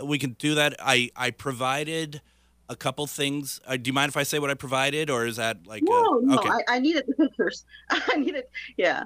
we 0.04 0.16
can 0.16 0.36
do 0.38 0.54
that. 0.54 0.76
I 0.78 1.10
I 1.16 1.32
provided 1.32 2.22
a 2.68 2.76
couple 2.76 3.08
things. 3.08 3.60
Uh, 3.66 3.76
do 3.76 3.88
you 3.88 3.92
mind 3.92 4.10
if 4.10 4.16
I 4.16 4.22
say 4.22 4.38
what 4.38 4.48
I 4.48 4.54
provided, 4.54 5.10
or 5.10 5.26
is 5.26 5.36
that 5.36 5.66
like? 5.66 5.82
No, 5.82 6.20
a, 6.20 6.22
no. 6.22 6.38
Okay. 6.38 6.48
I, 6.48 6.76
I 6.76 6.78
needed 6.78 7.04
the 7.08 7.14
pictures. 7.14 7.64
I 7.90 8.16
needed, 8.16 8.44
yeah. 8.76 9.04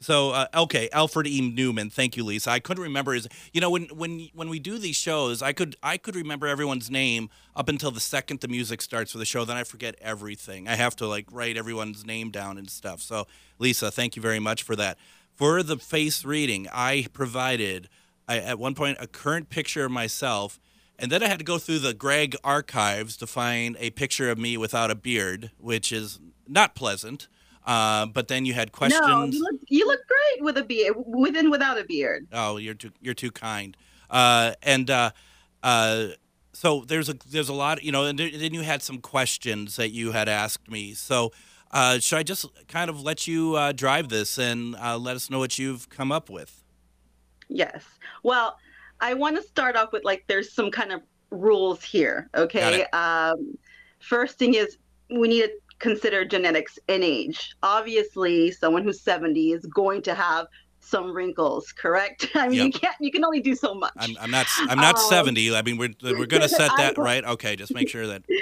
So 0.00 0.30
uh, 0.30 0.46
okay, 0.52 0.88
Alfred 0.92 1.28
E. 1.28 1.40
Neuman. 1.40 1.92
Thank 1.92 2.16
you, 2.16 2.24
Lisa. 2.24 2.50
I 2.50 2.58
couldn't 2.58 2.82
remember 2.82 3.12
his. 3.12 3.28
You 3.52 3.60
know, 3.60 3.70
when 3.70 3.84
when 3.84 4.30
when 4.34 4.48
we 4.48 4.58
do 4.58 4.78
these 4.78 4.96
shows, 4.96 5.42
I 5.42 5.52
could 5.52 5.76
I 5.80 5.96
could 5.96 6.16
remember 6.16 6.48
everyone's 6.48 6.90
name 6.90 7.30
up 7.54 7.68
until 7.68 7.92
the 7.92 8.00
second 8.00 8.40
the 8.40 8.48
music 8.48 8.82
starts 8.82 9.12
for 9.12 9.18
the 9.18 9.24
show. 9.24 9.44
Then 9.44 9.56
I 9.56 9.62
forget 9.62 9.94
everything. 10.00 10.66
I 10.66 10.74
have 10.74 10.96
to 10.96 11.06
like 11.06 11.26
write 11.30 11.56
everyone's 11.56 12.04
name 12.04 12.32
down 12.32 12.58
and 12.58 12.68
stuff. 12.68 13.00
So, 13.00 13.28
Lisa, 13.60 13.92
thank 13.92 14.16
you 14.16 14.22
very 14.22 14.40
much 14.40 14.64
for 14.64 14.74
that. 14.74 14.98
For 15.36 15.62
the 15.62 15.76
face 15.76 16.24
reading, 16.24 16.66
I 16.72 17.06
provided 17.12 17.88
I, 18.28 18.38
at 18.38 18.58
one 18.58 18.74
point 18.74 18.98
a 19.00 19.06
current 19.06 19.50
picture 19.50 19.84
of 19.84 19.90
myself, 19.90 20.60
and 20.98 21.12
then 21.12 21.22
I 21.22 21.28
had 21.28 21.38
to 21.38 21.44
go 21.44 21.58
through 21.58 21.80
the 21.80 21.94
Greg 21.94 22.36
archives 22.42 23.16
to 23.18 23.26
find 23.26 23.76
a 23.78 23.90
picture 23.90 24.30
of 24.30 24.38
me 24.38 24.56
without 24.56 24.90
a 24.90 24.94
beard, 24.94 25.50
which 25.58 25.92
is 25.92 26.18
not 26.48 26.74
pleasant. 26.74 27.28
Uh, 27.66 28.06
but 28.06 28.28
then 28.28 28.46
you 28.46 28.54
had 28.54 28.70
questions. 28.70 29.02
No, 29.04 29.24
you 29.24 29.42
look, 29.42 29.60
you 29.68 29.86
look 29.86 30.00
great 30.06 30.44
with 30.44 30.56
a 30.56 30.62
beard, 30.62 30.94
with 30.96 31.36
and 31.36 31.50
without 31.50 31.78
a 31.78 31.84
beard. 31.84 32.26
Oh, 32.32 32.58
you're 32.58 32.74
too 32.74 32.92
you're 33.00 33.14
too 33.14 33.32
kind. 33.32 33.76
Uh, 34.08 34.52
and 34.62 34.88
uh, 34.88 35.10
uh 35.64 36.08
so 36.52 36.84
there's 36.86 37.08
a 37.08 37.14
there's 37.28 37.48
a 37.48 37.54
lot, 37.54 37.82
you 37.82 37.90
know. 37.90 38.04
And 38.04 38.18
then 38.18 38.54
you 38.54 38.62
had 38.62 38.82
some 38.82 38.98
questions 38.98 39.76
that 39.76 39.90
you 39.90 40.12
had 40.12 40.28
asked 40.28 40.70
me. 40.70 40.94
So 40.94 41.32
uh, 41.72 41.98
should 41.98 42.18
I 42.18 42.22
just 42.22 42.46
kind 42.68 42.88
of 42.88 43.02
let 43.02 43.26
you 43.26 43.56
uh, 43.56 43.72
drive 43.72 44.08
this 44.10 44.38
and 44.38 44.72
let 44.72 45.16
us 45.16 45.28
know 45.28 45.40
what 45.40 45.58
you've 45.58 45.88
come 45.88 46.12
up 46.12 46.30
with? 46.30 46.62
Yes. 47.48 47.84
Well, 48.22 48.56
I 49.00 49.14
want 49.14 49.36
to 49.36 49.42
start 49.42 49.76
off 49.76 49.92
with 49.92 50.04
like 50.04 50.24
there's 50.26 50.52
some 50.52 50.70
kind 50.70 50.92
of 50.92 51.02
rules 51.30 51.82
here. 51.82 52.28
Okay. 52.34 52.84
Um, 52.92 53.56
first 53.98 54.38
thing 54.38 54.54
is 54.54 54.78
we 55.10 55.28
need 55.28 55.42
to 55.42 55.52
consider 55.78 56.24
genetics 56.24 56.78
and 56.88 57.04
age. 57.04 57.54
Obviously, 57.62 58.50
someone 58.50 58.82
who's 58.82 59.00
70 59.00 59.52
is 59.52 59.66
going 59.66 60.02
to 60.02 60.14
have 60.14 60.46
some 60.86 61.12
wrinkles, 61.12 61.72
correct? 61.72 62.28
I 62.34 62.48
mean, 62.48 62.56
yep. 62.58 62.66
you 62.66 62.72
can't. 62.72 62.96
You 63.00 63.10
can 63.10 63.24
only 63.24 63.40
do 63.40 63.54
so 63.54 63.74
much. 63.74 63.92
I'm, 63.96 64.16
I'm 64.20 64.30
not. 64.30 64.46
I'm 64.68 64.78
not 64.78 64.96
um, 64.96 65.08
70. 65.08 65.54
I 65.54 65.62
mean, 65.62 65.76
we're 65.76 65.94
we're 66.02 66.26
gonna 66.26 66.48
set 66.48 66.70
that 66.76 66.96
right. 66.96 67.24
Okay, 67.24 67.56
just 67.56 67.74
make 67.74 67.88
sure 67.88 68.06
that. 68.06 68.22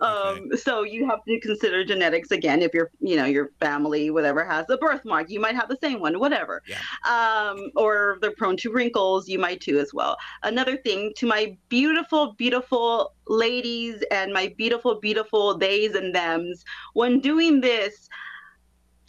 Okay. 0.00 0.40
Um. 0.40 0.50
So 0.56 0.82
you 0.82 1.06
have 1.06 1.22
to 1.26 1.38
consider 1.40 1.84
genetics 1.84 2.30
again. 2.30 2.62
If 2.62 2.72
your 2.72 2.90
you 3.00 3.16
know 3.16 3.26
your 3.26 3.50
family 3.60 4.10
whatever 4.10 4.42
has 4.44 4.64
a 4.70 4.78
birthmark, 4.78 5.28
you 5.28 5.40
might 5.40 5.54
have 5.54 5.68
the 5.68 5.76
same 5.82 6.00
one. 6.00 6.18
Whatever. 6.18 6.62
Yeah. 6.66 6.78
Um. 7.06 7.70
Or 7.76 8.16
they're 8.22 8.32
prone 8.32 8.56
to 8.58 8.72
wrinkles, 8.72 9.28
you 9.28 9.38
might 9.38 9.60
too 9.60 9.78
as 9.78 9.92
well. 9.92 10.16
Another 10.42 10.78
thing 10.78 11.12
to 11.16 11.26
my 11.26 11.56
beautiful, 11.68 12.32
beautiful 12.32 13.12
ladies 13.26 14.02
and 14.10 14.32
my 14.32 14.54
beautiful, 14.56 14.94
beautiful 14.94 15.58
theys 15.58 15.94
and 15.94 16.14
thems. 16.14 16.64
When 16.94 17.20
doing 17.20 17.60
this, 17.60 18.08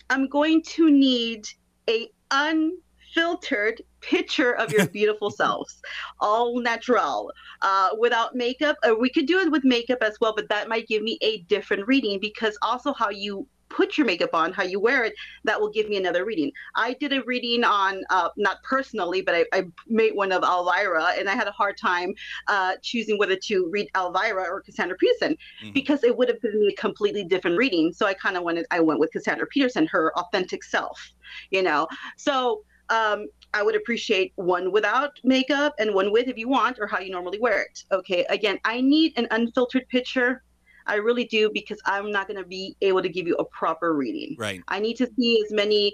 I'm 0.10 0.28
going 0.28 0.62
to 0.64 0.92
need 0.92 1.48
a 1.90 2.10
unfiltered 2.32 3.82
picture 4.02 4.54
of 4.54 4.72
your 4.72 4.88
beautiful 5.00 5.30
selves, 5.30 5.82
all 6.20 6.60
natural, 6.60 7.32
uh, 7.62 7.90
without 8.00 8.36
makeup. 8.36 8.78
Or 8.84 9.00
we 9.00 9.10
could 9.10 9.28
do 9.28 9.40
it 9.40 9.52
with 9.52 9.64
makeup 9.64 10.00
as 10.02 10.20
well, 10.20 10.34
but 10.36 10.50
that 10.50 10.68
might 10.68 10.88
give 10.88 11.04
me 11.04 11.18
a 11.22 11.40
different 11.42 11.88
reading 11.88 12.20
because 12.20 12.58
also 12.62 12.94
how 12.94 13.10
you 13.10 13.48
put 13.76 13.98
your 13.98 14.06
makeup 14.06 14.34
on, 14.34 14.54
how 14.54 14.64
you 14.64 14.80
wear 14.80 15.04
it, 15.04 15.14
that 15.44 15.60
will 15.60 15.70
give 15.70 15.90
me 15.90 15.98
another 15.98 16.26
reading. 16.26 16.52
I 16.76 16.94
did 16.94 17.14
a 17.14 17.24
reading 17.24 17.64
on, 17.64 18.04
uh, 18.10 18.30
not 18.38 18.62
personally, 18.64 19.22
but 19.22 19.36
I, 19.36 19.46
I, 19.54 19.64
made 19.88 20.16
one 20.16 20.32
of 20.32 20.44
Elvira, 20.44 21.14
and 21.18 21.30
I 21.30 21.36
had 21.36 21.48
a 21.48 21.52
hard 21.52 21.78
time 21.78 22.14
uh, 22.48 22.74
choosing 22.82 23.18
whether 23.18 23.36
to 23.36 23.70
read 23.72 23.90
Elvira 23.96 24.44
or 24.44 24.62
Cassandra 24.62 24.98
Peterson 24.98 25.38
mm-hmm. 25.62 25.74
because 25.74 26.04
it 26.04 26.18
would 26.18 26.28
have 26.30 26.42
been 26.42 26.70
a 26.70 26.82
completely 26.82 27.24
different 27.24 27.58
reading. 27.58 27.94
So 27.94 28.06
I 28.06 28.14
kind 28.14 28.38
of 28.38 28.44
wanted, 28.44 28.66
I 28.72 28.80
went 28.80 29.00
with 29.00 29.12
Cassandra 29.12 29.48
Peterson, 29.48 29.88
her 29.88 30.18
authentic 30.18 30.64
self, 30.64 31.14
you 31.50 31.64
know. 31.64 31.88
So 32.18 32.64
um, 32.90 33.28
I 33.54 33.64
would 33.64 33.76
appreciate 33.76 34.34
one 34.36 34.72
without 34.72 35.20
makeup 35.24 35.74
and 35.80 35.94
one 35.94 36.12
with 36.12 36.28
if 36.28 36.38
you 36.38 36.48
want, 36.48 36.80
or 36.80 36.88
how 36.88 37.00
you 37.00 37.12
normally 37.12 37.40
wear 37.40 37.62
it. 37.62 37.86
Okay, 37.92 38.26
again, 38.30 38.60
I 38.66 38.82
need 38.82 39.14
an 39.18 39.28
unfiltered 39.32 39.88
picture 39.90 40.44
I 40.86 40.96
really 40.96 41.26
do 41.26 41.50
because 41.54 41.80
I'm 41.86 42.12
not 42.12 42.28
going 42.28 42.38
to 42.38 42.48
be 42.48 42.76
able 42.82 43.02
to 43.02 43.10
give 43.10 43.28
you 43.28 43.36
a 43.36 43.46
proper 43.46 43.94
reading. 43.94 44.36
Right. 44.38 44.62
I 44.68 44.80
need 44.80 44.98
to 44.98 45.10
see 45.18 45.44
as 45.46 45.52
many 45.52 45.94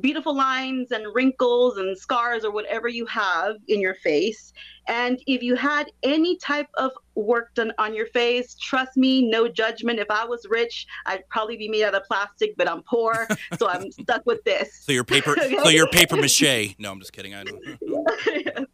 beautiful 0.00 0.34
lines 0.34 0.92
and 0.92 1.06
wrinkles 1.14 1.78
and 1.78 1.96
scars 1.96 2.44
or 2.44 2.50
whatever 2.50 2.88
you 2.88 3.06
have 3.06 3.56
in 3.68 3.80
your 3.80 3.94
face. 3.94 4.52
And 4.86 5.20
if 5.26 5.42
you 5.42 5.54
had 5.54 5.90
any 6.02 6.36
type 6.36 6.68
of 6.74 6.92
work 7.14 7.54
done 7.54 7.72
on 7.78 7.94
your 7.94 8.06
face, 8.06 8.54
trust 8.54 8.96
me, 8.96 9.28
no 9.28 9.48
judgment. 9.48 9.98
If 9.98 10.10
I 10.10 10.24
was 10.24 10.46
rich, 10.48 10.86
I'd 11.04 11.28
probably 11.28 11.56
be 11.56 11.68
made 11.68 11.84
out 11.84 11.94
of 11.94 12.04
plastic, 12.04 12.56
but 12.56 12.68
I'm 12.70 12.82
poor, 12.82 13.28
so 13.58 13.68
I'm 13.68 13.90
stuck 13.92 14.24
with 14.24 14.42
this. 14.44 14.74
So 14.84 14.92
your 14.92 15.04
paper, 15.04 15.36
so 15.62 15.68
your 15.68 15.88
paper 15.88 16.16
mache. 16.16 16.74
No, 16.78 16.90
I'm 16.90 17.00
just 17.00 17.12
kidding. 17.12 17.34
I 17.34 17.42
know. 17.82 18.66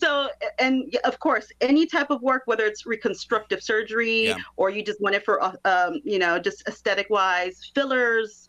So, 0.00 0.28
and 0.58 0.96
of 1.04 1.18
course, 1.18 1.48
any 1.60 1.86
type 1.86 2.10
of 2.10 2.22
work, 2.22 2.42
whether 2.46 2.64
it's 2.64 2.86
reconstructive 2.86 3.62
surgery 3.62 4.28
yeah. 4.28 4.36
or 4.56 4.70
you 4.70 4.82
just 4.82 5.00
want 5.02 5.14
it 5.14 5.24
for, 5.24 5.42
uh, 5.42 5.52
um, 5.64 6.00
you 6.04 6.18
know, 6.18 6.38
just 6.38 6.66
aesthetic 6.66 7.08
wise, 7.10 7.70
fillers, 7.74 8.48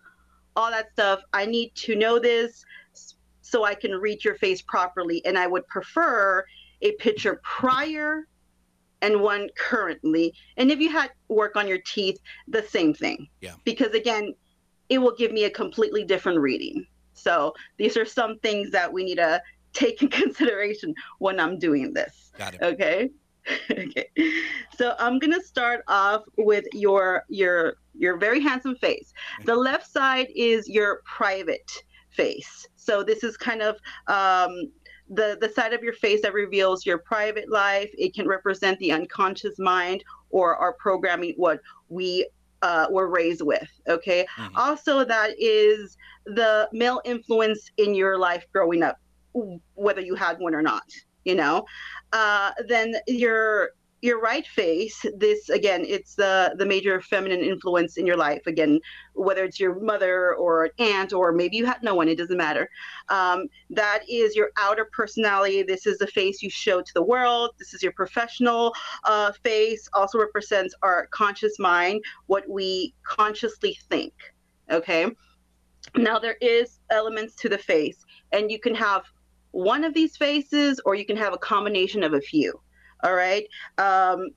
all 0.55 0.71
that 0.71 0.91
stuff. 0.93 1.21
I 1.33 1.45
need 1.45 1.73
to 1.75 1.95
know 1.95 2.19
this 2.19 2.65
so 3.41 3.63
I 3.63 3.75
can 3.75 3.91
read 3.91 4.23
your 4.23 4.35
face 4.35 4.61
properly. 4.61 5.23
And 5.25 5.37
I 5.37 5.47
would 5.47 5.67
prefer 5.67 6.45
a 6.81 6.91
picture 6.93 7.39
prior 7.43 8.27
and 9.01 9.21
one 9.21 9.49
currently. 9.57 10.33
And 10.57 10.71
if 10.71 10.79
you 10.79 10.89
had 10.89 11.11
work 11.27 11.55
on 11.55 11.67
your 11.67 11.79
teeth, 11.79 12.19
the 12.47 12.63
same 12.63 12.93
thing. 12.93 13.27
Yeah. 13.41 13.53
Because 13.63 13.93
again, 13.93 14.33
it 14.89 14.97
will 14.97 15.15
give 15.15 15.31
me 15.31 15.43
a 15.43 15.49
completely 15.49 16.03
different 16.03 16.39
reading. 16.39 16.85
So 17.13 17.53
these 17.77 17.97
are 17.97 18.05
some 18.05 18.39
things 18.39 18.71
that 18.71 18.91
we 18.91 19.03
need 19.03 19.15
to 19.15 19.41
take 19.73 20.01
in 20.01 20.07
consideration 20.21 20.95
when 21.19 21.39
I'm 21.39 21.59
doing 21.59 21.93
this. 21.93 22.31
Got 22.37 22.55
it. 22.55 22.61
Okay. 22.61 23.09
okay. 23.71 24.09
So 24.77 24.95
I'm 24.99 25.19
gonna 25.19 25.41
start 25.41 25.83
off 25.87 26.23
with 26.37 26.65
your 26.73 27.23
your 27.29 27.75
your 27.93 28.17
very 28.17 28.39
handsome 28.39 28.75
face. 28.75 29.13
The 29.45 29.55
left 29.55 29.89
side 29.89 30.27
is 30.35 30.67
your 30.67 31.01
private 31.05 31.69
face. 32.11 32.67
So 32.75 33.03
this 33.03 33.23
is 33.23 33.37
kind 33.37 33.61
of 33.61 33.75
um, 34.07 34.71
the 35.09 35.37
the 35.39 35.49
side 35.53 35.73
of 35.73 35.83
your 35.83 35.93
face 35.93 36.21
that 36.21 36.33
reveals 36.33 36.85
your 36.85 36.99
private 36.99 37.51
life. 37.51 37.89
It 37.97 38.13
can 38.13 38.27
represent 38.27 38.79
the 38.79 38.91
unconscious 38.91 39.59
mind 39.59 40.03
or 40.29 40.55
our 40.55 40.73
programming, 40.73 41.33
what 41.37 41.59
we 41.89 42.27
uh, 42.61 42.87
were 42.89 43.09
raised 43.09 43.41
with. 43.41 43.69
Okay. 43.87 44.25
Mm-hmm. 44.37 44.55
Also, 44.55 45.03
that 45.03 45.31
is 45.37 45.97
the 46.25 46.69
male 46.71 47.01
influence 47.03 47.69
in 47.77 47.93
your 47.93 48.17
life 48.17 48.45
growing 48.53 48.83
up, 48.83 48.99
whether 49.75 50.01
you 50.01 50.15
had 50.15 50.39
one 50.39 50.55
or 50.55 50.61
not 50.61 50.83
you 51.25 51.35
know 51.35 51.65
uh, 52.11 52.51
then 52.67 52.95
your 53.07 53.69
your 54.03 54.19
right 54.19 54.45
face 54.45 55.05
this 55.17 55.47
again 55.47 55.85
it's 55.87 56.15
the 56.15 56.53
the 56.57 56.65
major 56.65 56.99
feminine 56.99 57.39
influence 57.39 57.95
in 57.95 58.05
your 58.05 58.17
life. 58.17 58.45
Again 58.47 58.81
whether 59.13 59.45
it's 59.45 59.61
your 59.61 59.79
mother 59.79 60.35
or 60.35 60.65
an 60.65 60.71
aunt 60.77 61.13
or 61.13 61.31
maybe 61.31 61.55
you 61.55 61.65
had 61.65 61.81
no 61.81 61.95
one 61.95 62.09
it 62.09 62.17
doesn't 62.17 62.35
matter. 62.35 62.69
Um, 63.07 63.47
that 63.69 64.01
is 64.09 64.35
your 64.35 64.49
outer 64.57 64.89
personality. 64.91 65.63
This 65.63 65.87
is 65.87 65.99
the 65.99 66.07
face 66.07 66.43
you 66.43 66.49
show 66.49 66.81
to 66.81 66.93
the 66.93 67.03
world. 67.03 67.51
This 67.57 67.73
is 67.73 67.81
your 67.81 67.93
professional 67.93 68.73
uh, 69.05 69.31
face. 69.41 69.87
Also 69.93 70.19
represents 70.19 70.75
our 70.81 71.07
conscious 71.11 71.57
mind 71.57 72.03
what 72.25 72.43
we 72.49 72.93
consciously 73.03 73.77
think 73.89 74.13
okay? 74.69 75.07
Now 75.95 76.19
there 76.19 76.37
is 76.41 76.79
elements 76.89 77.35
to 77.35 77.49
the 77.49 77.57
face 77.57 78.05
and 78.33 78.51
you 78.51 78.59
can 78.59 78.75
have 78.75 79.03
one 79.53 79.83
of 79.83 79.93
these 79.93 80.17
faces 80.17 80.81
or 80.83 80.95
you 80.95 81.05
can 81.05 81.15
have 81.15 81.31
a 81.31 81.37
combination 81.37 82.03
of 82.03 82.13
a 82.13 82.19
few. 82.19 82.59
All 83.03 83.13
right. 83.13 83.45
Um, 83.77 84.29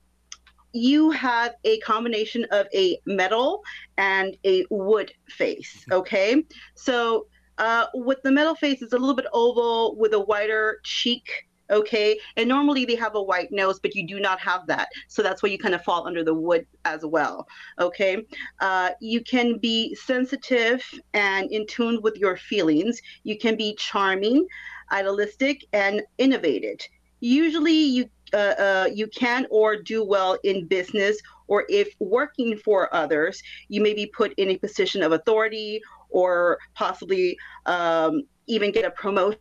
you 0.73 1.11
have 1.11 1.55
a 1.65 1.79
combination 1.81 2.45
of 2.51 2.67
a 2.75 2.99
metal 3.07 3.63
and 3.97 4.37
a 4.45 4.65
wood 4.71 5.13
face. 5.29 5.85
Mm-hmm. 5.89 5.93
Okay. 5.95 6.45
So 6.75 7.27
uh, 7.59 7.87
with 7.95 8.23
the 8.23 8.31
metal 8.31 8.55
face, 8.55 8.83
it's 8.83 8.93
a 8.93 8.99
little 8.99 9.17
bit 9.17 9.27
oval 9.33 9.97
with 9.97 10.13
a 10.13 10.21
wider 10.21 10.81
cheek. 10.85 11.29
Okay. 11.71 12.19
And 12.37 12.49
normally 12.49 12.85
they 12.85 12.95
have 12.95 13.15
a 13.15 13.23
white 13.23 13.51
nose, 13.51 13.81
but 13.81 13.95
you 13.95 14.07
do 14.07 14.21
not 14.21 14.39
have 14.41 14.67
that. 14.67 14.89
So 15.09 15.23
that's 15.23 15.43
why 15.43 15.49
you 15.49 15.59
kind 15.59 15.75
of 15.75 15.83
fall 15.83 16.07
under 16.07 16.23
the 16.23 16.35
wood 16.35 16.67
as 16.85 17.05
well. 17.05 17.49
Okay. 17.81 18.25
Uh, 18.61 18.91
you 19.01 19.23
can 19.23 19.59
be 19.59 19.95
sensitive 19.95 20.85
and 21.15 21.51
in 21.51 21.67
tune 21.67 22.01
with 22.03 22.17
your 22.19 22.37
feelings. 22.37 23.01
You 23.25 23.39
can 23.39 23.57
be 23.57 23.75
charming 23.77 24.47
idealistic, 24.93 25.65
and 25.73 26.03
innovative. 26.19 26.79
Usually, 27.21 27.73
you 27.73 28.09
uh, 28.35 28.37
uh, 28.37 28.89
you 28.93 29.07
can 29.07 29.47
or 29.51 29.77
do 29.77 30.05
well 30.05 30.37
in 30.43 30.67
business, 30.67 31.17
or 31.47 31.65
if 31.69 31.89
working 32.01 32.57
for 32.59 32.93
others, 32.95 33.43
you 33.69 33.81
may 33.81 33.95
be 33.95 34.07
put 34.07 34.35
in 34.37 34.51
a 34.51 34.57
position 34.57 35.03
of 35.03 35.13
authority 35.13 35.81
or 36.11 36.59
possibly 36.75 37.39
um, 37.67 38.23
even 38.47 38.73
get 38.73 38.85
a 38.85 38.91
promotion, 38.91 39.39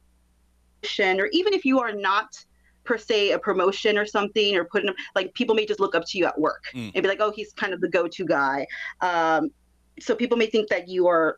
or 1.20 1.28
even 1.32 1.54
if 1.54 1.66
you 1.66 1.80
are 1.80 1.94
not 1.94 2.44
per 2.84 2.98
se 2.98 3.32
a 3.32 3.40
promotion 3.40 3.98
or 3.98 4.06
something, 4.06 4.56
or 4.56 4.66
put 4.66 4.84
in 4.84 4.94
like 5.16 5.34
people 5.34 5.56
may 5.56 5.66
just 5.66 5.80
look 5.80 5.96
up 5.96 6.04
to 6.08 6.18
you 6.18 6.26
at 6.26 6.40
work 6.40 6.66
mm. 6.74 6.92
and 6.94 7.02
be 7.04 7.10
like, 7.10 7.20
oh, 7.20 7.32
he's 7.32 7.52
kind 7.54 7.74
of 7.74 7.82
the 7.82 7.90
go-to 7.90 8.26
guy. 8.26 8.66
Um, 9.02 9.50
so 10.00 10.16
people 10.16 10.38
may 10.38 10.46
think 10.46 10.70
that 10.70 10.88
you 10.88 11.08
are 11.08 11.38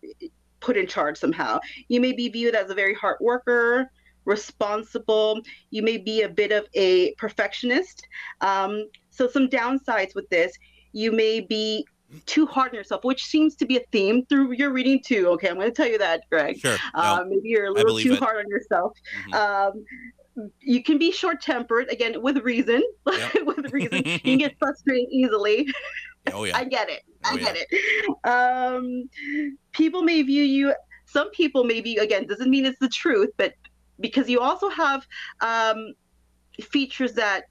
put 0.60 0.78
in 0.78 0.88
charge 0.88 1.18
somehow. 1.18 1.60
You 1.88 2.02
may 2.02 2.12
be 2.12 2.30
viewed 2.30 2.56
as 2.56 2.70
a 2.70 2.74
very 2.74 2.94
hard 2.94 3.18
worker, 3.22 3.90
responsible. 4.28 5.42
You 5.72 5.82
may 5.82 5.98
be 5.98 6.22
a 6.22 6.30
bit 6.30 6.52
of 6.52 6.68
a 6.76 7.16
perfectionist. 7.16 8.06
Um, 8.42 8.88
so, 9.10 9.28
some 9.28 9.48
downsides 9.48 10.14
with 10.14 10.30
this, 10.30 10.56
you 10.92 11.12
may 11.12 11.40
be 11.40 11.88
too 12.26 12.46
hard 12.46 12.70
on 12.70 12.76
yourself, 12.76 13.04
which 13.04 13.26
seems 13.26 13.56
to 13.56 13.66
be 13.66 13.78
a 13.78 13.84
theme 13.92 14.26
through 14.28 14.54
your 14.54 14.72
reading 14.72 15.02
too. 15.04 15.28
Okay, 15.30 15.50
I'm 15.50 15.56
going 15.56 15.68
to 15.68 15.74
tell 15.74 15.88
you 15.88 15.98
that, 15.98 16.22
Greg. 16.30 16.60
Sure. 16.60 16.78
Um, 16.94 17.30
maybe 17.30 17.50
you're 17.50 17.68
a 17.68 17.72
little 17.72 17.98
too 17.98 18.14
it. 18.14 18.20
hard 18.20 18.38
on 18.46 18.50
yourself. 18.50 18.94
Mm-hmm. 19.30 19.34
Um, 19.34 20.52
you 20.60 20.84
can 20.84 21.00
be 21.00 21.12
short 21.12 21.42
tempered, 21.42 21.90
again, 21.90 22.22
with 22.22 22.38
reason. 22.38 22.84
Yep. 23.12 23.34
with 23.46 23.74
reason. 23.74 24.04
you 24.06 24.20
can 24.20 24.38
get 24.38 24.56
frustrated 24.60 25.10
easily. 25.10 25.68
Oh, 26.32 26.44
yeah. 26.44 26.58
I 26.58 26.66
get 26.66 26.90
it. 26.90 27.02
I 27.24 27.34
oh, 27.34 27.38
get 27.38 27.56
yeah. 27.56 27.64
it. 27.72 28.28
Um, 28.28 29.10
people 29.72 30.04
may 30.04 30.22
view 30.22 30.44
you, 30.44 30.74
some 31.06 31.32
people 31.32 31.64
may 31.64 31.82
view, 31.82 32.02
again, 32.02 32.28
doesn't 32.28 32.50
mean 32.50 32.66
it's 32.66 32.80
the 32.80 32.90
truth, 32.90 33.30
but 33.38 33.54
because 34.00 34.30
you 34.30 34.40
also 34.40 34.70
have 34.70 35.08
um, 35.42 35.94
features 36.62 37.14
that 37.14 37.46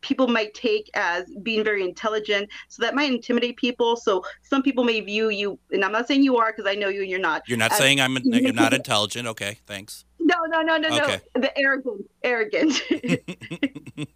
people 0.00 0.26
might 0.26 0.54
take 0.54 0.88
as 0.94 1.24
being 1.42 1.62
very 1.62 1.84
intelligent. 1.84 2.48
So 2.68 2.82
that 2.82 2.94
might 2.94 3.10
intimidate 3.10 3.56
people. 3.56 3.96
So 3.96 4.24
some 4.42 4.62
people 4.62 4.84
may 4.84 5.00
view 5.00 5.28
you 5.28 5.58
and 5.72 5.84
i'm 5.84 5.92
not 5.92 6.06
saying 6.06 6.22
you 6.22 6.36
are 6.38 6.52
because 6.52 6.70
i 6.70 6.74
know 6.74 6.88
you 6.88 7.02
and 7.02 7.10
you're 7.10 7.20
not 7.20 7.42
you're 7.46 7.58
not 7.58 7.72
saying 7.72 8.00
i'm 8.00 8.16
you're 8.24 8.52
not 8.52 8.72
intelligent. 8.72 9.28
Okay 9.28 9.58
thanks 9.66 10.04
no 10.20 10.36
no 10.46 10.62
no 10.62 10.76
no 10.76 10.88
okay. 10.88 11.20
no 11.34 11.40
the 11.40 11.58
arrogant 11.58 12.08
arrogant 12.22 12.82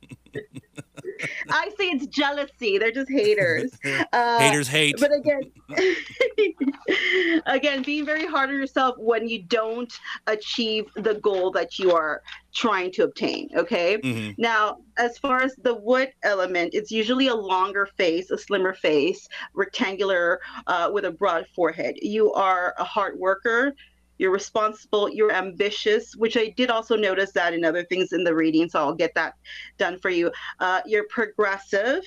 I 1.49 1.71
say 1.79 1.87
it's 1.87 2.07
jealousy. 2.07 2.79
They're 2.79 2.93
just 2.93 3.11
haters. 3.11 3.71
Uh, 4.13 4.39
haters 4.39 4.69
hate. 4.69 4.97
But 4.99 5.13
again, 5.13 5.43
again, 7.47 7.83
being 7.83 8.05
very 8.05 8.27
hard 8.27 8.51
on 8.51 8.57
yourself 8.57 8.97
when 8.99 9.29
you 9.29 9.43
don't 9.43 9.93
achieve 10.27 10.87
the 10.95 11.15
goal 11.15 11.51
that 11.53 11.79
you 11.79 11.93
are 11.93 12.23
trying 12.55 12.93
to 12.93 13.05
obtain. 13.05 13.49
Okay. 13.57 13.99
Mm-hmm. 13.99 14.41
Now, 14.41 14.79
as 14.99 15.19
far 15.19 15.43
as 15.43 15.57
the 15.63 15.75
wood 15.75 16.13
element, 16.23 16.75
it's 16.75 16.91
usually 16.91 17.29
a 17.29 17.35
longer 17.35 17.89
face, 17.97 18.31
a 18.31 18.39
slimmer 18.39 18.75
face, 18.75 19.29
rectangular, 19.55 20.41
uh, 20.67 20.91
with 20.93 21.05
a 21.05 21.11
broad 21.11 21.47
forehead. 21.55 21.97
You 22.01 22.33
are 22.33 22.75
a 22.79 22.85
hard 22.85 23.19
worker 23.19 23.75
you're 24.19 24.31
responsible, 24.31 25.09
you're 25.11 25.33
ambitious, 25.33 26.15
which 26.17 26.37
I 26.37 26.49
did 26.57 26.71
also 26.71 26.97
notice 26.97 27.33
that 27.33 27.55
in 27.55 27.65
other 27.65 27.85
things 27.85 28.13
in 28.13 28.25
the 28.25 28.35
reading, 28.35 28.69
so 28.69 28.79
I'll 28.81 28.95
get 28.95 29.15
that 29.15 29.35
done 29.79 29.99
for 29.99 30.11
you. 30.11 30.31
Uh, 30.61 30.81
you're 30.87 31.07
progressive, 31.09 32.05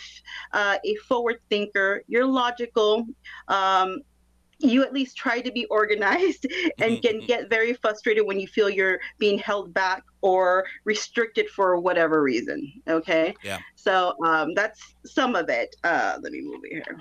uh, 0.54 0.78
a 0.84 0.96
forward 0.96 1.38
thinker, 1.50 2.04
you're 2.08 2.26
logical. 2.26 3.06
Um, 3.48 4.00
you 4.60 4.84
at 4.84 4.92
least 4.92 5.16
try 5.16 5.40
to 5.40 5.52
be 5.52 5.66
organized 5.66 6.48
and 6.80 7.02
can 7.02 7.20
get 7.20 7.50
very 7.50 7.74
frustrated 7.74 8.26
when 8.26 8.40
you 8.40 8.48
feel 8.48 8.70
you're 8.70 9.00
being 9.20 9.38
held 9.38 9.74
back 9.74 10.04
or 10.22 10.66
restricted 10.84 11.48
for 11.50 11.80
whatever 11.80 12.24
reason. 12.24 12.72
Okay. 12.88 13.36
Yeah. 13.44 13.60
So 13.76 14.14
um, 14.26 14.54
that's 14.56 14.96
some 15.06 15.36
of 15.36 15.50
it. 15.50 15.76
Uh, 15.84 16.18
let 16.22 16.32
me 16.32 16.42
move 16.42 16.62
it 16.64 16.74
here. 16.74 17.00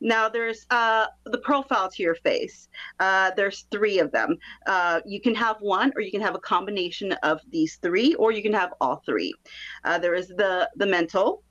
Now 0.00 0.28
there's 0.28 0.66
uh, 0.70 1.06
the 1.24 1.38
profile 1.38 1.90
to 1.90 2.02
your 2.02 2.14
face. 2.16 2.68
Uh, 3.00 3.32
there's 3.36 3.66
three 3.70 3.98
of 3.98 4.12
them. 4.12 4.36
Uh, 4.66 5.00
you 5.06 5.20
can 5.20 5.34
have 5.34 5.56
one, 5.60 5.92
or 5.96 6.02
you 6.02 6.10
can 6.10 6.20
have 6.20 6.34
a 6.34 6.40
combination 6.40 7.12
of 7.22 7.40
these 7.50 7.76
three, 7.76 8.14
or 8.14 8.32
you 8.32 8.42
can 8.42 8.52
have 8.52 8.74
all 8.80 9.02
three. 9.04 9.32
Uh, 9.84 9.98
there 9.98 10.14
is 10.14 10.28
the 10.28 10.70
the 10.76 10.86
mental, 10.86 11.42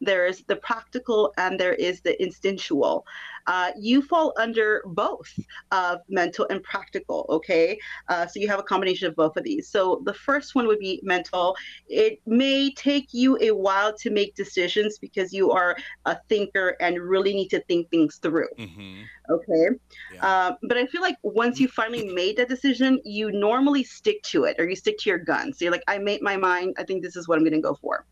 there 0.00 0.26
is 0.26 0.44
the 0.46 0.56
practical 0.56 1.32
and 1.38 1.58
there 1.58 1.74
is 1.74 2.00
the 2.00 2.20
instinctual. 2.22 3.04
Uh, 3.48 3.70
you 3.78 4.02
fall 4.02 4.34
under 4.38 4.82
both 4.84 5.32
of 5.72 6.00
mental 6.10 6.46
and 6.50 6.62
practical, 6.62 7.24
okay? 7.30 7.78
Uh, 8.08 8.26
so 8.26 8.38
you 8.38 8.46
have 8.46 8.58
a 8.58 8.62
combination 8.62 9.08
of 9.08 9.16
both 9.16 9.34
of 9.38 9.42
these. 9.42 9.66
So 9.68 10.02
the 10.04 10.12
first 10.12 10.54
one 10.54 10.66
would 10.66 10.78
be 10.78 11.00
mental. 11.02 11.56
It 11.88 12.20
may 12.26 12.70
take 12.74 13.14
you 13.14 13.38
a 13.40 13.52
while 13.52 13.96
to 13.96 14.10
make 14.10 14.34
decisions 14.34 14.98
because 14.98 15.32
you 15.32 15.50
are 15.50 15.78
a 16.04 16.18
thinker 16.28 16.76
and 16.80 17.00
really 17.00 17.32
need 17.32 17.48
to 17.48 17.60
think 17.62 17.88
things 17.88 18.16
through. 18.16 18.50
Mm-hmm. 18.58 19.02
Okay. 19.30 19.68
Yeah. 20.12 20.26
Uh, 20.26 20.56
but 20.64 20.76
I 20.76 20.84
feel 20.84 21.00
like 21.00 21.16
once 21.22 21.58
you 21.58 21.68
finally 21.68 22.12
made 22.12 22.36
that 22.36 22.50
decision, 22.50 23.00
you 23.04 23.32
normally 23.32 23.82
stick 23.82 24.22
to 24.24 24.44
it 24.44 24.56
or 24.58 24.68
you 24.68 24.76
stick 24.76 24.98
to 24.98 25.10
your 25.10 25.18
gun. 25.18 25.54
So 25.54 25.64
you're 25.64 25.72
like, 25.72 25.84
I 25.88 25.96
made 25.96 26.20
my 26.20 26.36
mind. 26.36 26.76
I 26.78 26.84
think 26.84 27.02
this 27.02 27.16
is 27.16 27.26
what 27.26 27.38
I'm 27.38 27.44
going 27.44 27.54
to 27.54 27.60
go 27.60 27.76
for. 27.80 28.04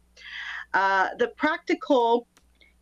Uh, 0.73 1.09
the 1.19 1.29
practical, 1.29 2.27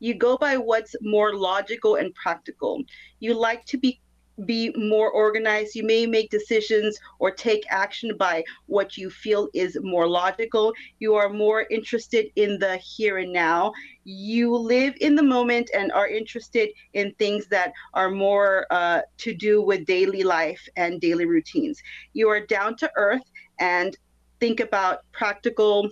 you 0.04 0.12
go 0.12 0.36
by 0.36 0.58
what's 0.58 0.94
more 1.00 1.34
logical 1.34 1.94
and 1.96 2.14
practical. 2.14 2.82
You 3.20 3.32
like 3.32 3.64
to 3.66 3.78
be 3.78 4.00
be 4.46 4.74
more 4.76 5.10
organized. 5.12 5.76
You 5.76 5.84
may 5.84 6.06
make 6.06 6.28
decisions 6.28 6.98
or 7.20 7.30
take 7.30 7.64
action 7.70 8.16
by 8.18 8.42
what 8.66 8.98
you 8.98 9.08
feel 9.08 9.48
is 9.54 9.78
more 9.80 10.08
logical. 10.08 10.72
You 10.98 11.14
are 11.14 11.28
more 11.28 11.66
interested 11.70 12.26
in 12.34 12.58
the 12.58 12.76
here 12.78 13.18
and 13.18 13.32
now. 13.32 13.72
You 14.02 14.54
live 14.56 14.94
in 15.00 15.14
the 15.14 15.22
moment 15.22 15.70
and 15.72 15.92
are 15.92 16.08
interested 16.08 16.70
in 16.94 17.14
things 17.14 17.46
that 17.46 17.72
are 17.94 18.10
more 18.10 18.66
uh, 18.70 19.02
to 19.18 19.34
do 19.34 19.62
with 19.62 19.86
daily 19.86 20.24
life 20.24 20.62
and 20.76 21.00
daily 21.00 21.26
routines. 21.26 21.80
You 22.12 22.28
are 22.28 22.44
down 22.44 22.76
to 22.78 22.90
earth 22.96 23.28
and 23.60 23.96
think 24.40 24.58
about 24.58 24.98
practical 25.12 25.88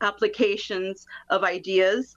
applications 0.00 1.06
of 1.30 1.44
ideas 1.44 2.16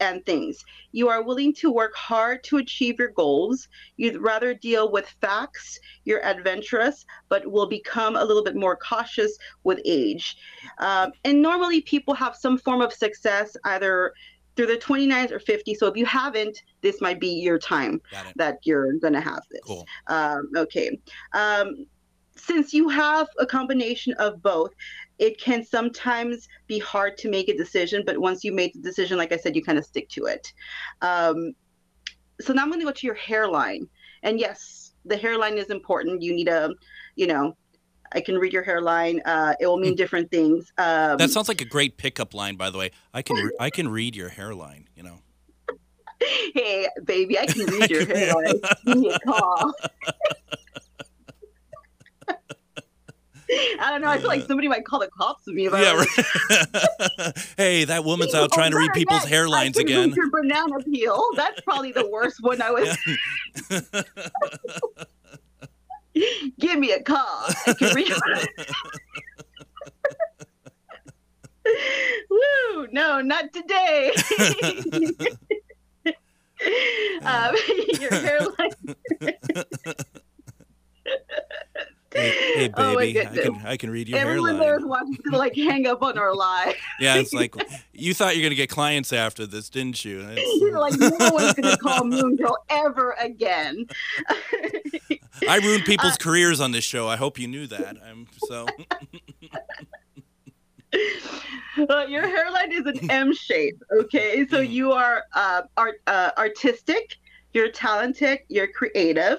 and 0.00 0.24
things. 0.24 0.64
You 0.92 1.08
are 1.08 1.22
willing 1.22 1.52
to 1.54 1.70
work 1.70 1.94
hard 1.94 2.42
to 2.44 2.56
achieve 2.56 2.98
your 2.98 3.08
goals. 3.08 3.68
You'd 3.96 4.20
rather 4.20 4.54
deal 4.54 4.90
with 4.90 5.06
facts. 5.20 5.78
You're 6.04 6.24
adventurous, 6.24 7.04
but 7.28 7.46
will 7.50 7.66
become 7.66 8.16
a 8.16 8.24
little 8.24 8.42
bit 8.42 8.56
more 8.56 8.76
cautious 8.76 9.36
with 9.62 9.80
age. 9.84 10.36
Um, 10.78 11.12
and 11.24 11.40
normally, 11.42 11.82
people 11.82 12.14
have 12.14 12.34
some 12.34 12.58
form 12.58 12.80
of 12.80 12.92
success 12.92 13.56
either 13.64 14.14
through 14.56 14.66
the 14.66 14.76
29s 14.76 15.30
or 15.30 15.38
50. 15.38 15.74
So 15.74 15.86
if 15.86 15.96
you 15.96 16.06
haven't, 16.06 16.62
this 16.80 17.00
might 17.00 17.20
be 17.20 17.28
your 17.28 17.58
time 17.58 18.00
that 18.36 18.58
you're 18.64 18.94
going 18.94 19.12
to 19.12 19.20
have 19.20 19.42
this. 19.50 19.60
Cool. 19.64 19.86
Um, 20.08 20.50
okay. 20.56 20.98
Um, 21.32 21.86
since 22.36 22.72
you 22.72 22.88
have 22.88 23.28
a 23.38 23.46
combination 23.46 24.12
of 24.14 24.42
both, 24.42 24.72
it 25.18 25.40
can 25.40 25.64
sometimes 25.64 26.48
be 26.66 26.78
hard 26.78 27.18
to 27.18 27.30
make 27.30 27.48
a 27.48 27.56
decision, 27.56 28.02
but 28.06 28.18
once 28.18 28.42
you 28.42 28.52
make 28.52 28.72
the 28.72 28.80
decision, 28.80 29.18
like 29.18 29.32
I 29.32 29.36
said, 29.36 29.54
you 29.54 29.62
kind 29.62 29.78
of 29.78 29.84
stick 29.84 30.08
to 30.10 30.24
it. 30.24 30.52
Um, 31.02 31.52
so 32.40 32.52
now 32.52 32.62
I'm 32.62 32.68
going 32.68 32.80
to 32.80 32.86
go 32.86 32.92
to 32.92 33.06
your 33.06 33.16
hairline. 33.16 33.86
And 34.22 34.40
yes, 34.40 34.92
the 35.04 35.16
hairline 35.16 35.58
is 35.58 35.68
important. 35.70 36.22
You 36.22 36.34
need 36.34 36.48
a, 36.48 36.70
you 37.16 37.26
know, 37.26 37.56
I 38.12 38.20
can 38.20 38.38
read 38.38 38.52
your 38.52 38.62
hairline. 38.62 39.20
Uh, 39.24 39.54
it 39.60 39.66
will 39.66 39.78
mean 39.78 39.92
hmm. 39.92 39.96
different 39.96 40.30
things. 40.30 40.72
Um, 40.78 41.18
that 41.18 41.30
sounds 41.30 41.48
like 41.48 41.60
a 41.60 41.66
great 41.66 41.96
pickup 41.96 42.34
line, 42.34 42.56
by 42.56 42.70
the 42.70 42.78
way. 42.78 42.90
I 43.14 43.22
can 43.22 43.36
re- 43.36 43.56
I 43.60 43.70
can 43.70 43.88
read 43.88 44.16
your 44.16 44.28
hairline. 44.28 44.88
You 44.96 45.04
know. 45.04 45.18
Hey, 46.54 46.88
baby, 47.04 47.38
I 47.38 47.46
can 47.46 47.66
read 47.78 47.90
your 47.90 48.04
hairline. 48.04 48.60
Give 48.84 48.96
me 48.98 49.10
a 49.10 49.18
call. 49.20 49.72
I 53.80 53.90
don't 53.90 54.02
know. 54.02 54.08
I 54.08 54.18
feel 54.18 54.28
like 54.28 54.46
somebody 54.46 54.68
might 54.68 54.84
call 54.84 55.00
the 55.00 55.08
cops 55.08 55.48
on 55.48 55.54
me 55.54 55.66
about 55.66 55.80
yeah, 55.80 55.94
right. 55.94 57.38
hey, 57.56 57.84
that 57.84 58.04
woman's 58.04 58.34
out 58.34 58.52
trying 58.52 58.68
oh, 58.68 58.76
to 58.76 58.78
read 58.78 58.92
people's 58.92 59.24
yes, 59.28 59.32
hairlines 59.32 59.78
I 59.78 59.82
again. 59.82 60.10
Your 60.10 60.30
banana 60.30 60.78
peel. 60.84 61.22
That's 61.36 61.60
probably 61.62 61.92
the 61.92 62.08
worst 62.08 62.42
one 62.42 62.62
I 62.62 62.70
was. 62.70 62.96
Give 66.58 66.78
me 66.78 66.92
a 66.92 67.02
call. 67.02 67.24
I 67.66 67.74
can 67.78 67.94
read. 67.94 68.12
Woo! 72.28 72.88
No, 72.92 73.20
not 73.20 73.52
today. 73.52 74.12
um, 77.22 77.54
your 78.00 78.14
hairline. 78.14 78.96
Hey, 82.12 82.30
hey 82.54 82.70
oh 82.76 82.96
baby, 82.96 83.20
oh 83.20 83.22
I 83.22 83.36
can 83.36 83.66
I 83.66 83.76
can 83.76 83.90
read 83.90 84.08
your 84.08 84.18
Everyone 84.18 84.56
hairline. 84.56 84.62
Everyone 84.62 84.68
there 84.68 84.78
is 84.78 84.84
watching 84.84 85.32
to 85.32 85.38
like 85.38 85.54
hang 85.54 85.86
up 85.86 86.02
on 86.02 86.18
our 86.18 86.34
live. 86.34 86.74
yeah, 87.00 87.16
it's 87.16 87.32
like 87.32 87.54
you 87.92 88.14
thought 88.14 88.36
you're 88.36 88.42
gonna 88.42 88.56
get 88.56 88.68
clients 88.68 89.12
after 89.12 89.46
this, 89.46 89.68
didn't 89.68 90.04
you? 90.04 90.26
You're 90.60 90.80
like 90.80 90.98
no 90.98 91.10
one's 91.30 91.54
gonna 91.54 91.76
call 91.76 92.04
Moon 92.04 92.36
Girl 92.36 92.56
ever 92.68 93.14
again. 93.20 93.86
I 95.48 95.56
ruined 95.58 95.84
people's 95.84 96.14
uh, 96.14 96.18
careers 96.20 96.60
on 96.60 96.72
this 96.72 96.84
show. 96.84 97.08
I 97.08 97.16
hope 97.16 97.38
you 97.38 97.46
knew 97.46 97.66
that. 97.68 97.96
I'm 98.04 98.26
so. 98.48 98.66
Uh, 101.88 102.04
your 102.08 102.26
hairline 102.26 102.72
is 102.72 102.84
an 102.84 103.10
M 103.10 103.32
shape. 103.32 103.80
Okay, 103.92 104.46
so 104.48 104.58
mm. 104.58 104.68
you 104.68 104.92
are 104.92 105.24
uh, 105.34 105.62
art, 105.76 106.02
uh, 106.08 106.30
artistic, 106.36 107.16
you're 107.54 107.70
talented, 107.70 108.40
you're 108.48 108.66
creative, 108.66 109.38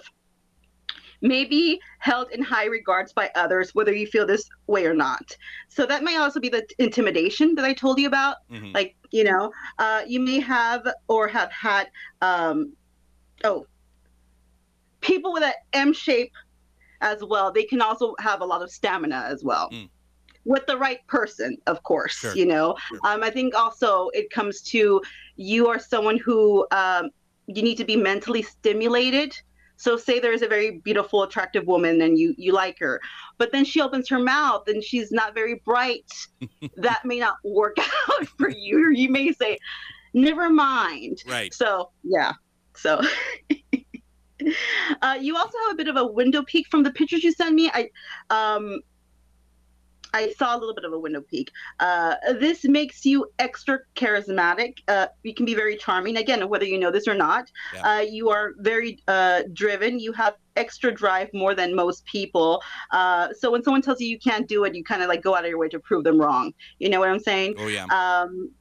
maybe 1.22 1.80
held 2.00 2.32
in 2.32 2.42
high 2.42 2.66
regards 2.66 3.14
by 3.14 3.30
others, 3.36 3.76
whether 3.76 3.94
you 3.94 4.08
feel 4.08 4.26
this 4.26 4.50
way 4.68 4.86
or 4.86 4.94
not. 4.94 5.36
So 5.70 5.86
that 5.86 6.04
may 6.04 6.18
also 6.18 6.40
be 6.40 6.50
the 6.50 6.66
intimidation 6.80 7.56
that 7.56 7.66
I 7.66 7.74
told 7.74 8.00
you 8.00 8.08
about. 8.08 8.38
Mm-hmm. 8.52 8.72
Like, 8.74 8.96
you 9.12 9.24
know, 9.24 9.52
uh, 9.78 10.02
you 10.08 10.20
may 10.20 10.40
have 10.40 10.88
or 11.08 11.28
have 11.28 11.52
had, 11.52 11.90
um, 12.22 12.74
oh, 13.44 13.68
people 15.02 15.34
with 15.34 15.44
an 15.44 15.54
M 15.74 15.94
shape 15.94 16.34
as 17.02 17.24
well. 17.24 17.52
They 17.52 17.64
can 17.64 17.82
also 17.82 18.16
have 18.20 18.42
a 18.42 18.46
lot 18.46 18.62
of 18.62 18.72
stamina 18.72 19.26
as 19.28 19.44
well. 19.44 19.70
Mm 19.72 19.90
with 20.46 20.66
the 20.66 20.78
right 20.78 21.06
person, 21.08 21.58
of 21.68 21.84
course. 21.84 22.14
Sure. 22.14 22.36
You 22.36 22.46
know, 22.46 22.76
sure. 22.88 23.00
um, 23.04 23.24
I 23.24 23.30
think 23.30 23.56
also 23.56 24.10
it 24.14 24.30
comes 24.30 24.62
to 24.64 25.02
you 25.36 25.68
are 25.68 25.80
someone 25.80 26.18
who 26.18 26.66
um, 26.72 27.10
you 27.48 27.62
need 27.62 27.76
to 27.76 27.86
be 27.86 27.96
mentally 27.96 28.42
stimulated. 28.42 29.40
So 29.82 29.98
say 29.98 30.20
there's 30.20 30.44
a 30.44 30.48
very 30.48 30.78
beautiful, 30.78 31.24
attractive 31.24 31.66
woman 31.66 32.02
and 32.02 32.16
you 32.16 32.36
you 32.38 32.54
like 32.54 32.78
her, 32.78 33.02
but 33.40 33.52
then 33.52 33.66
she 33.66 33.82
opens 33.82 34.08
her 34.10 34.20
mouth 34.20 34.68
and 34.68 34.84
she's 34.84 35.12
not 35.12 35.34
very 35.34 35.56
bright. 35.66 36.06
that 36.78 37.04
may 37.04 37.20
not 37.20 37.38
work 37.44 37.78
out 37.80 38.28
for 38.38 38.50
you. 38.50 38.86
Or 38.86 38.92
you 38.92 39.10
may 39.10 39.32
say, 39.32 39.58
"Never 40.14 40.52
mind." 40.52 41.24
Right. 41.28 41.52
So 41.52 41.90
yeah. 42.04 42.34
So. 42.76 43.02
Uh, 45.04 45.16
you 45.22 45.38
also 45.38 45.56
have 45.66 45.74
a 45.74 45.76
bit 45.76 45.88
of 45.88 45.98
a 45.98 46.04
widow's 46.04 46.44
peak 46.48 46.66
from 46.72 46.82
the 46.82 46.90
pictures 46.90 47.24
you 47.24 47.32
send 47.32 47.56
me. 47.56 47.70
I, 47.76 47.92
um, 48.32 48.80
I 50.14 50.34
saw 50.38 50.56
a 50.56 50.58
little 50.58 50.74
bit 50.74 50.84
of 50.84 50.94
a 50.94 51.00
widow's 51.00 51.24
peak. 51.30 51.52
Uh, 51.80 52.16
this 52.40 52.64
makes 52.66 53.06
you 53.06 53.28
extra 53.40 53.80
charismatic. 53.96 54.80
Uh, 54.88 55.08
you 55.24 55.34
can 55.34 55.46
be 55.46 55.56
very 55.56 55.78
charming. 55.78 56.18
Again, 56.18 56.48
whether 56.50 56.66
you 56.66 56.78
know 56.78 56.92
this 56.92 57.08
or 57.08 57.14
not, 57.14 57.50
yeah. 57.74 57.98
uh, 57.98 58.00
you 58.00 58.30
are 58.30 58.54
very 58.58 59.00
uh, 59.08 59.44
driven. 59.54 60.00
You 60.00 60.12
have 60.14 60.36
extra 60.56 60.92
drive 60.94 61.30
more 61.34 61.56
than 61.56 61.76
most 61.76 62.06
people. 62.06 62.62
Uh, 62.92 63.30
so 63.38 63.52
when 63.52 63.64
someone 63.64 63.82
tells 63.82 64.02
you 64.02 64.08
you 64.08 64.20
can't 64.20 64.48
do 64.48 64.64
it, 64.66 64.76
you 64.76 64.84
kind 64.84 65.02
of 65.02 65.08
like 65.08 65.22
go 65.22 65.36
out 65.36 65.44
of 65.44 65.50
your 65.50 65.60
way 65.60 65.70
to 65.70 65.80
prove 65.80 66.04
them 66.04 66.20
wrong. 66.20 66.54
You 66.80 66.90
know 66.90 67.00
what 67.00 67.10
I'm 67.10 67.20
saying? 67.20 67.56
Oh 67.58 67.68
yeah. 67.68 67.86
Um, 67.86 68.52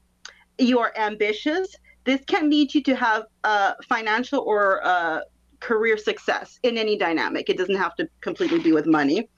you 0.59 0.79
are 0.79 0.93
ambitious. 0.97 1.75
This 2.05 2.21
can 2.27 2.49
lead 2.49 2.75
you 2.75 2.83
to 2.85 2.95
have 2.97 3.25
uh, 3.45 3.75
financial 3.89 4.41
or 4.41 5.25
career 5.61 5.99
success 5.99 6.59
in 6.63 6.79
any 6.79 6.97
dynamic. 6.97 7.51
It 7.51 7.59
doesn't 7.59 7.77
have 7.77 7.95
to 7.97 8.09
completely 8.23 8.61
be 8.61 8.73
with 8.73 8.87
money 8.87 9.29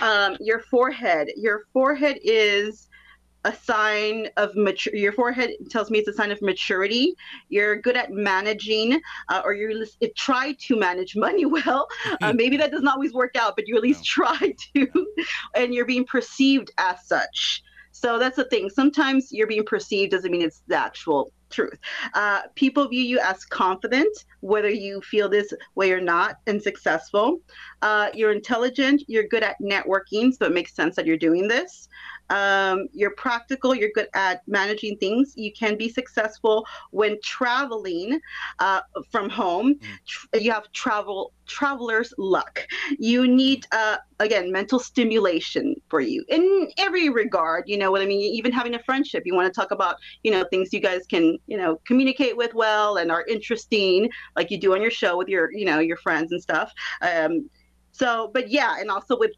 um, 0.00 0.36
your 0.40 0.60
forehead. 0.60 1.28
Your 1.36 1.66
forehead 1.72 2.18
is 2.22 2.88
a 3.46 3.54
sign 3.54 4.28
of 4.36 4.54
mature. 4.56 4.94
Your 4.94 5.12
forehead 5.12 5.50
tells 5.70 5.90
me 5.90 6.00
it's 6.00 6.08
a 6.08 6.12
sign 6.12 6.32
of 6.32 6.42
maturity. 6.42 7.14
You're 7.48 7.76
good 7.76 7.96
at 7.96 8.10
managing, 8.10 9.00
uh, 9.28 9.42
or 9.44 9.54
you 9.54 9.86
try 10.16 10.56
to 10.66 10.76
manage 10.76 11.16
money 11.16 11.46
well. 11.56 11.86
Uh, 12.20 12.32
maybe 12.36 12.56
that 12.56 12.72
doesn't 12.72 12.88
always 12.88 13.12
work 13.12 13.36
out, 13.36 13.54
but 13.56 13.68
you 13.68 13.76
at 13.76 13.82
least 13.82 14.00
no. 14.00 14.26
try 14.26 14.54
to, 14.74 15.06
and 15.54 15.72
you're 15.72 15.86
being 15.86 16.04
perceived 16.04 16.72
as 16.78 17.06
such. 17.06 17.62
So 17.98 18.18
that's 18.18 18.36
the 18.36 18.44
thing. 18.44 18.68
Sometimes 18.68 19.32
you're 19.32 19.46
being 19.46 19.64
perceived 19.64 20.12
doesn't 20.12 20.30
mean 20.30 20.42
it's 20.42 20.62
the 20.66 20.76
actual 20.76 21.32
truth. 21.48 21.78
Uh, 22.12 22.42
people 22.54 22.86
view 22.88 23.02
you 23.02 23.18
as 23.20 23.44
confident, 23.46 24.14
whether 24.40 24.68
you 24.68 25.00
feel 25.00 25.30
this 25.30 25.50
way 25.76 25.92
or 25.92 26.00
not, 26.00 26.36
and 26.46 26.62
successful. 26.62 27.40
Uh, 27.80 28.08
you're 28.12 28.32
intelligent, 28.32 29.02
you're 29.06 29.26
good 29.26 29.42
at 29.42 29.56
networking, 29.62 30.36
so 30.36 30.44
it 30.44 30.52
makes 30.52 30.74
sense 30.74 30.94
that 30.96 31.06
you're 31.06 31.16
doing 31.16 31.48
this. 31.48 31.88
Um, 32.30 32.88
you're 32.92 33.12
practical, 33.12 33.74
you're 33.74 33.90
good 33.94 34.08
at 34.14 34.42
managing 34.46 34.96
things. 34.98 35.34
You 35.36 35.52
can 35.52 35.76
be 35.76 35.88
successful 35.88 36.66
when 36.90 37.18
traveling 37.22 38.20
uh, 38.58 38.80
from 39.10 39.30
home. 39.30 39.74
Mm. 40.32 40.42
You 40.42 40.52
have 40.52 40.70
travel 40.72 41.32
traveler's 41.46 42.12
luck. 42.18 42.66
You 42.98 43.26
need, 43.26 43.66
uh, 43.72 43.98
again, 44.18 44.50
mental 44.50 44.78
stimulation 44.78 45.76
for 45.88 46.00
you 46.00 46.24
in 46.28 46.68
every 46.78 47.08
regard. 47.08 47.64
You 47.68 47.78
know 47.78 47.90
what 47.90 48.02
I 48.02 48.06
mean? 48.06 48.20
Even 48.34 48.52
having 48.52 48.74
a 48.74 48.82
friendship, 48.82 49.22
you 49.24 49.34
want 49.34 49.52
to 49.52 49.60
talk 49.60 49.70
about, 49.70 49.96
you 50.22 50.30
know, 50.30 50.44
things 50.50 50.72
you 50.72 50.80
guys 50.80 51.06
can, 51.06 51.38
you 51.46 51.56
know, 51.56 51.80
communicate 51.86 52.36
with 52.36 52.52
well 52.54 52.96
and 52.96 53.10
are 53.10 53.24
interesting, 53.26 54.10
like 54.34 54.50
you 54.50 54.58
do 54.58 54.74
on 54.74 54.82
your 54.82 54.90
show 54.90 55.16
with 55.16 55.28
your, 55.28 55.52
you 55.52 55.64
know, 55.64 55.78
your 55.78 55.96
friends 55.98 56.32
and 56.32 56.42
stuff. 56.42 56.72
Um, 57.00 57.48
so, 57.92 58.30
but 58.34 58.50
yeah, 58.50 58.76
and 58.78 58.90
also 58.90 59.16
with 59.18 59.30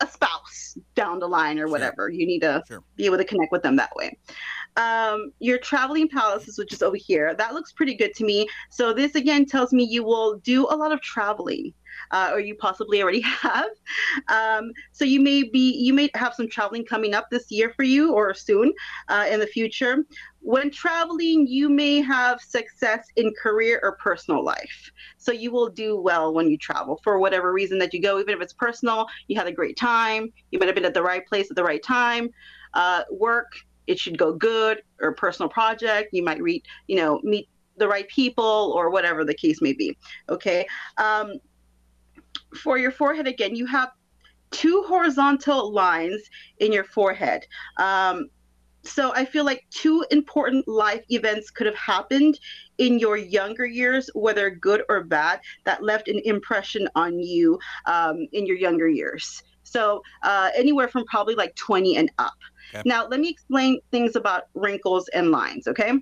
a 0.00 0.06
spouse 0.06 0.78
down 0.94 1.18
the 1.18 1.28
line 1.28 1.58
or 1.58 1.68
whatever. 1.68 2.08
Sure. 2.08 2.10
You 2.10 2.26
need 2.26 2.40
to 2.40 2.62
sure. 2.66 2.82
be 2.96 3.06
able 3.06 3.18
to 3.18 3.24
connect 3.24 3.52
with 3.52 3.62
them 3.62 3.76
that 3.76 3.94
way. 3.94 4.16
Um, 4.76 5.32
your 5.38 5.58
traveling 5.58 6.08
palaces, 6.08 6.58
which 6.58 6.72
is 6.72 6.82
over 6.82 6.96
here, 6.96 7.34
that 7.34 7.54
looks 7.54 7.72
pretty 7.72 7.94
good 7.94 8.14
to 8.14 8.24
me. 8.24 8.46
So 8.70 8.92
this 8.92 9.14
again 9.14 9.46
tells 9.46 9.72
me 9.72 9.84
you 9.84 10.04
will 10.04 10.38
do 10.38 10.66
a 10.68 10.76
lot 10.76 10.92
of 10.92 11.00
traveling. 11.00 11.72
Uh, 12.10 12.30
or 12.32 12.40
you 12.40 12.54
possibly 12.54 13.02
already 13.02 13.20
have. 13.22 13.68
Um, 14.28 14.72
so 14.92 15.04
you 15.04 15.20
may 15.20 15.42
be, 15.42 15.72
you 15.72 15.92
may 15.92 16.10
have 16.14 16.34
some 16.34 16.48
traveling 16.48 16.84
coming 16.84 17.14
up 17.14 17.28
this 17.30 17.50
year 17.50 17.72
for 17.76 17.82
you 17.82 18.12
or 18.12 18.34
soon 18.34 18.72
uh, 19.08 19.26
in 19.30 19.40
the 19.40 19.46
future. 19.46 20.04
When 20.40 20.70
traveling, 20.70 21.46
you 21.48 21.68
may 21.68 22.00
have 22.02 22.40
success 22.40 23.08
in 23.16 23.32
career 23.40 23.80
or 23.82 23.96
personal 23.96 24.44
life. 24.44 24.92
So 25.18 25.32
you 25.32 25.50
will 25.50 25.68
do 25.68 26.00
well 26.00 26.32
when 26.32 26.48
you 26.48 26.56
travel 26.56 27.00
for 27.02 27.18
whatever 27.18 27.52
reason 27.52 27.78
that 27.80 27.92
you 27.92 28.00
go, 28.00 28.20
even 28.20 28.34
if 28.34 28.40
it's 28.40 28.52
personal, 28.52 29.06
you 29.26 29.36
had 29.36 29.48
a 29.48 29.52
great 29.52 29.76
time, 29.76 30.32
you 30.52 30.58
might 30.58 30.66
have 30.66 30.76
been 30.76 30.84
at 30.84 30.94
the 30.94 31.02
right 31.02 31.26
place 31.26 31.50
at 31.50 31.56
the 31.56 31.64
right 31.64 31.82
time. 31.82 32.30
Uh, 32.74 33.02
work, 33.10 33.50
it 33.86 33.98
should 33.98 34.18
go 34.18 34.32
good, 34.32 34.82
or 35.00 35.12
personal 35.14 35.48
project, 35.48 36.10
you 36.12 36.22
might 36.22 36.40
read, 36.40 36.62
you 36.86 36.96
know, 36.96 37.20
meet 37.22 37.48
the 37.76 37.88
right 37.88 38.08
people 38.08 38.72
or 38.76 38.90
whatever 38.90 39.24
the 39.24 39.34
case 39.34 39.60
may 39.60 39.72
be. 39.72 39.96
Okay. 40.28 40.66
Um, 40.98 41.34
for 42.56 42.78
your 42.78 42.90
forehead, 42.90 43.26
again, 43.26 43.54
you 43.54 43.66
have 43.66 43.90
two 44.50 44.84
horizontal 44.86 45.72
lines 45.72 46.22
in 46.58 46.72
your 46.72 46.84
forehead. 46.84 47.46
Um, 47.78 48.28
so 48.82 49.12
I 49.14 49.24
feel 49.24 49.44
like 49.44 49.66
two 49.70 50.04
important 50.10 50.66
life 50.68 51.02
events 51.08 51.50
could 51.50 51.66
have 51.66 51.76
happened 51.76 52.38
in 52.78 52.98
your 52.98 53.16
younger 53.16 53.66
years, 53.66 54.08
whether 54.14 54.48
good 54.50 54.82
or 54.88 55.02
bad, 55.02 55.40
that 55.64 55.82
left 55.82 56.08
an 56.08 56.20
impression 56.24 56.88
on 56.94 57.18
you 57.18 57.58
um, 57.86 58.26
in 58.32 58.46
your 58.46 58.56
younger 58.56 58.88
years. 58.88 59.42
So 59.64 60.02
uh, 60.22 60.50
anywhere 60.56 60.88
from 60.88 61.04
probably 61.06 61.34
like 61.34 61.54
20 61.56 61.96
and 61.96 62.10
up. 62.18 62.36
Okay. 62.70 62.82
Now, 62.84 63.06
let 63.06 63.20
me 63.20 63.28
explain 63.28 63.80
things 63.90 64.16
about 64.16 64.44
wrinkles 64.54 65.08
and 65.08 65.30
lines, 65.30 65.66
okay? 65.66 65.92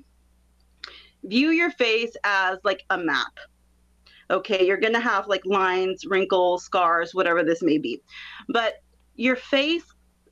View 1.25 1.51
your 1.51 1.71
face 1.71 2.15
as 2.25 2.59
like 2.65 2.85
a 2.91 2.99
map. 2.99 3.33
Okay, 4.31 4.67
you're 4.67 4.79
gonna 4.79 5.01
have 5.01 5.27
like 5.27 5.45
lines, 5.45 6.05
wrinkles, 6.07 6.65
scars, 6.65 7.15
whatever 7.15 7.43
this 7.43 7.63
may 7.63 7.79
be. 7.79 8.01
But 8.49 8.75
your 9.17 9.37
face 9.37 9.85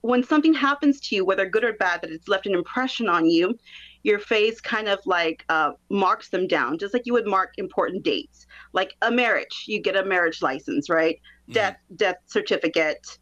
when 0.02 0.22
something 0.22 0.52
happens 0.52 1.00
to 1.00 1.16
you, 1.16 1.24
whether 1.24 1.48
good 1.48 1.64
or 1.64 1.72
bad, 1.74 2.02
that 2.02 2.10
it's 2.10 2.28
left 2.28 2.46
an 2.46 2.54
impression 2.54 3.08
on 3.08 3.24
you, 3.24 3.56
your 4.02 4.18
face 4.18 4.60
kind 4.60 4.88
of 4.88 4.98
like 5.06 5.44
uh, 5.48 5.70
marks 5.90 6.28
them 6.28 6.48
down, 6.48 6.76
just 6.76 6.92
like 6.92 7.06
you 7.06 7.12
would 7.12 7.26
mark 7.26 7.54
important 7.56 8.02
dates, 8.02 8.46
like 8.72 8.94
a 9.02 9.10
marriage. 9.10 9.64
You 9.66 9.80
get 9.80 9.96
a 9.96 10.04
marriage 10.04 10.42
license, 10.42 10.90
right? 10.90 11.16
Mm-hmm. 11.44 11.52
Death, 11.52 11.76
death 11.94 12.16
certificate, 12.26 13.18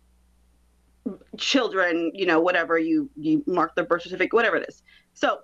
children, 1.36 2.10
you 2.14 2.24
know, 2.24 2.40
whatever 2.40 2.78
you 2.78 3.10
you 3.14 3.44
mark 3.46 3.74
the 3.74 3.82
birth 3.82 4.02
certificate, 4.02 4.32
whatever 4.32 4.56
it 4.56 4.66
is. 4.66 4.82
So 5.12 5.40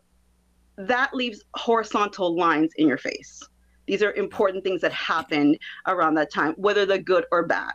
that 0.78 1.14
leaves 1.14 1.44
horizontal 1.54 2.34
lines 2.34 2.72
in 2.76 2.88
your 2.88 2.98
face. 2.98 3.42
These 3.86 4.02
are 4.02 4.12
important 4.12 4.64
things 4.64 4.80
that 4.82 4.92
happened 4.92 5.58
around 5.86 6.14
that 6.14 6.32
time, 6.32 6.54
whether 6.56 6.86
they're 6.86 6.98
good 6.98 7.24
or 7.32 7.46
bad. 7.46 7.74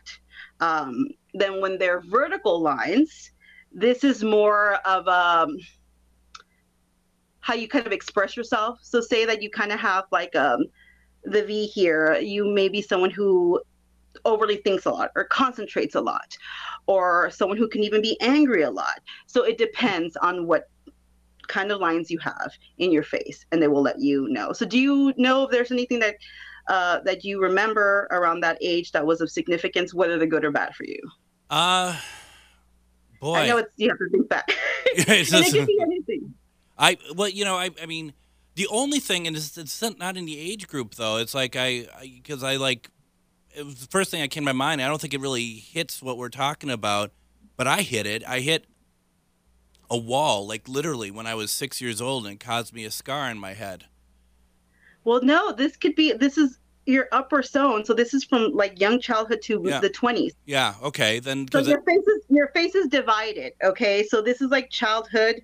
Um, 0.59 1.07
then 1.33 1.61
when 1.61 1.77
they're 1.77 2.01
vertical 2.01 2.61
lines, 2.61 3.31
this 3.71 4.03
is 4.03 4.23
more 4.23 4.75
of 4.85 5.07
um, 5.07 5.57
how 7.39 7.53
you 7.53 7.67
kind 7.67 7.87
of 7.87 7.93
express 7.93 8.35
yourself. 8.35 8.79
So 8.81 9.01
say 9.01 9.25
that 9.25 9.41
you 9.41 9.49
kind 9.49 9.71
of 9.71 9.79
have 9.79 10.05
like 10.11 10.35
um, 10.35 10.65
the 11.23 11.43
V 11.43 11.65
here. 11.67 12.17
You 12.17 12.45
may 12.45 12.69
be 12.69 12.81
someone 12.81 13.11
who 13.11 13.61
overly 14.25 14.57
thinks 14.57 14.85
a 14.85 14.89
lot 14.89 15.09
or 15.15 15.23
concentrates 15.23 15.95
a 15.95 16.01
lot 16.01 16.37
or 16.85 17.29
someone 17.31 17.57
who 17.57 17.67
can 17.67 17.83
even 17.83 18.01
be 18.01 18.19
angry 18.21 18.63
a 18.63 18.71
lot. 18.71 18.99
So 19.25 19.43
it 19.43 19.57
depends 19.57 20.17
on 20.17 20.47
what 20.47 20.69
kind 21.51 21.71
of 21.71 21.79
lines 21.79 22.09
you 22.09 22.17
have 22.19 22.51
in 22.77 22.91
your 22.91 23.03
face 23.03 23.45
and 23.51 23.61
they 23.61 23.67
will 23.67 23.81
let 23.81 23.99
you 23.99 24.27
know. 24.29 24.53
So 24.53 24.65
do 24.65 24.79
you 24.79 25.13
know 25.17 25.43
if 25.43 25.51
there's 25.51 25.71
anything 25.71 25.99
that 25.99 26.15
uh, 26.67 26.99
that 27.01 27.23
you 27.23 27.41
remember 27.41 28.07
around 28.11 28.39
that 28.41 28.57
age 28.61 28.91
that 28.93 29.05
was 29.05 29.19
of 29.19 29.29
significance, 29.29 29.93
whether 29.93 30.17
they're 30.17 30.27
good 30.27 30.45
or 30.45 30.51
bad 30.51 30.73
for 30.73 30.85
you? 30.85 30.99
Uh, 31.49 31.97
boy, 33.19 33.35
I 33.35 33.47
know 33.47 33.57
it's 33.57 33.73
you 33.75 33.89
have 33.89 33.97
to 33.97 34.09
think 34.09 34.29
back. 34.29 34.49
and 34.97 35.07
it 35.07 35.53
can 35.53 35.65
be 35.65 35.79
anything. 35.81 36.33
I 36.77 36.97
well, 37.15 37.29
you 37.29 37.43
know, 37.43 37.57
I 37.57 37.69
I 37.81 37.85
mean, 37.85 38.13
the 38.55 38.67
only 38.67 38.99
thing, 38.99 39.27
and 39.27 39.35
it's, 39.35 39.57
it's 39.57 39.81
not 39.81 40.17
in 40.17 40.25
the 40.25 40.39
age 40.39 40.67
group 40.67 40.95
though. 40.95 41.17
It's 41.17 41.35
like 41.35 41.55
I 41.55 41.87
because 42.15 42.43
I, 42.43 42.53
I 42.53 42.57
like 42.57 42.89
it 43.53 43.65
was 43.65 43.75
the 43.75 43.87
first 43.87 44.11
thing 44.11 44.21
that 44.21 44.31
came 44.31 44.43
to 44.43 44.53
my 44.53 44.57
mind. 44.57 44.81
I 44.81 44.87
don't 44.87 45.01
think 45.01 45.13
it 45.13 45.19
really 45.19 45.55
hits 45.55 46.01
what 46.01 46.17
we're 46.17 46.29
talking 46.29 46.69
about, 46.69 47.11
but 47.57 47.67
I 47.67 47.81
hit 47.81 48.05
it. 48.05 48.23
I 48.25 48.39
hit 48.39 48.65
a 49.91 49.97
wall, 49.97 50.47
like 50.47 50.67
literally 50.67 51.11
when 51.11 51.27
I 51.27 51.35
was 51.35 51.51
six 51.51 51.81
years 51.81 52.01
old, 52.01 52.25
and 52.25 52.39
caused 52.39 52.73
me 52.73 52.85
a 52.85 52.91
scar 52.91 53.29
in 53.29 53.37
my 53.37 53.53
head. 53.53 53.85
Well, 55.03 55.21
no, 55.21 55.51
this 55.51 55.75
could 55.77 55.95
be. 55.95 56.13
This 56.13 56.37
is 56.37 56.57
your 56.85 57.07
upper 57.11 57.43
zone. 57.43 57.85
So 57.85 57.93
this 57.93 58.13
is 58.13 58.23
from 58.23 58.53
like 58.53 58.79
young 58.79 58.99
childhood 58.99 59.41
to 59.43 59.61
yeah. 59.63 59.79
the 59.79 59.89
twenties. 59.89 60.33
Yeah. 60.45 60.75
Okay. 60.81 61.19
Then. 61.19 61.45
So 61.51 61.59
your 61.59 61.79
it... 61.79 61.85
face 61.85 62.07
is 62.07 62.23
your 62.29 62.47
face 62.49 62.73
is 62.73 62.87
divided. 62.87 63.53
Okay. 63.63 64.03
So 64.03 64.21
this 64.21 64.41
is 64.41 64.49
like 64.49 64.69
childhood, 64.69 65.43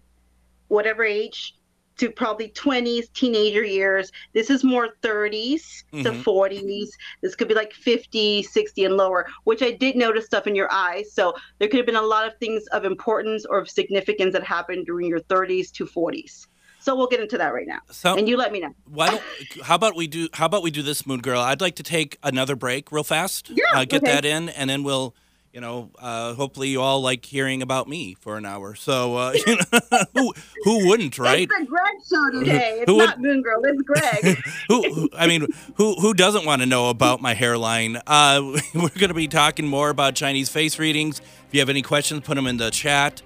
whatever 0.70 1.04
age 1.04 1.56
to 1.98 2.10
probably 2.10 2.50
20s, 2.50 3.12
teenager 3.14 3.64
years. 3.64 4.12
This 4.34 4.50
is 4.50 4.64
more 4.64 4.89
30s 5.02 5.84
mm-hmm. 5.93 6.04
to 6.04 6.12
40s. 6.12 6.89
This 7.22 7.36
could 7.36 7.48
be 7.48 7.54
like 7.54 7.74
50, 7.74 8.43
60 8.43 8.86
and 8.86 8.98
lower, 8.98 9.28
which 9.43 9.62
I 9.62 9.72
did 9.72 9.95
notice 9.95 10.26
stuff 10.26 10.48
in 10.48 10.56
your 10.56 10.72
eyes. 10.72 11.12
So 11.12 11.34
there 11.60 11.68
could 11.68 11.78
have 11.78 11.86
been 11.86 11.95
a 11.95 12.02
lot 12.02 12.28
of 12.28 12.38
things 12.38 12.66
of 12.68 12.86
importance 12.86 13.45
or 13.45 13.60
of 13.60 13.70
significance 13.70 14.34
that 14.34 14.43
happened 14.43 14.86
during 14.86 15.08
your 15.08 15.22
30s 15.22 15.72
to 15.74 15.86
40s. 15.86 16.48
So 16.80 16.95
we'll 16.95 17.08
get 17.08 17.20
into 17.20 17.38
that 17.38 17.54
right 17.54 17.68
now. 17.68 17.80
So, 17.91 18.16
and 18.16 18.30
you 18.30 18.38
let 18.38 18.54
me 18.54 18.62
know. 18.62 18.74
Why 18.86 19.10
don't 19.10 19.24
how 19.62 19.76
about 19.76 19.98
we 19.98 20.08
do 20.08 20.30
how 20.32 20.45
about 20.45 20.64
we 20.64 20.72
do 20.72 20.82
this 20.82 21.06
moon 21.06 21.20
girl? 21.20 21.41
I'd 21.41 21.60
like 21.60 21.76
to 21.76 21.84
take 21.84 22.18
another 22.24 22.56
break 22.56 22.93
real 22.93 23.04
fast. 23.04 23.50
Yeah. 23.50 23.66
Uh, 23.74 23.84
get 23.84 24.04
okay. 24.04 24.14
that 24.14 24.24
in 24.24 24.48
and 24.48 24.70
then 24.70 24.84
we'll 24.84 25.14
you 25.58 25.62
know, 25.62 25.89
uh, 25.97 26.36
hopefully 26.36 26.68
you 26.68 26.80
all 26.80 27.01
like 27.01 27.26
hearing 27.26 27.64
about 27.64 27.88
me 27.88 28.14
for 28.20 28.38
an 28.38 28.45
hour. 28.45 28.76
So, 28.76 29.16
uh, 29.16 29.34
you 29.47 29.55
know, 29.55 30.03
who, 30.14 30.34
who 30.64 30.88
wouldn't, 30.88 31.18
right? 31.18 31.49
It's 31.49 31.60
the 31.60 31.66
Greg 31.66 31.95
show 32.08 32.39
today. 32.39 32.78
It's 32.82 32.91
who 32.91 32.99
not 32.99 33.18
would, 33.18 33.26
Moon 33.26 33.41
Girl. 33.41 33.62
It's 33.64 33.82
Greg. 33.82 34.38
who, 34.68 35.10
I 35.18 35.26
mean, 35.26 35.47
who 35.74 35.95
who 35.95 36.14
doesn't 36.14 36.45
want 36.45 36.62
to 36.62 36.68
know 36.68 36.91
about 36.91 37.22
my 37.22 37.34
hairline? 37.34 37.99
Uh, 38.05 38.60
we're 38.76 38.89
going 38.89 39.08
to 39.08 39.16
be 39.16 39.28
talking 39.28 39.68
more 39.68 39.89
about 39.89 40.14
Chinese 40.14 40.47
face 40.47 40.78
readings. 40.78 41.22
If 41.22 41.53
you 41.53 41.60
have 41.60 41.70
any 41.70 41.82
questions, 41.82 42.22
put 42.22 42.36
them 42.36 42.45
in 42.45 42.58
the 42.58 42.70
chat. 42.70 43.24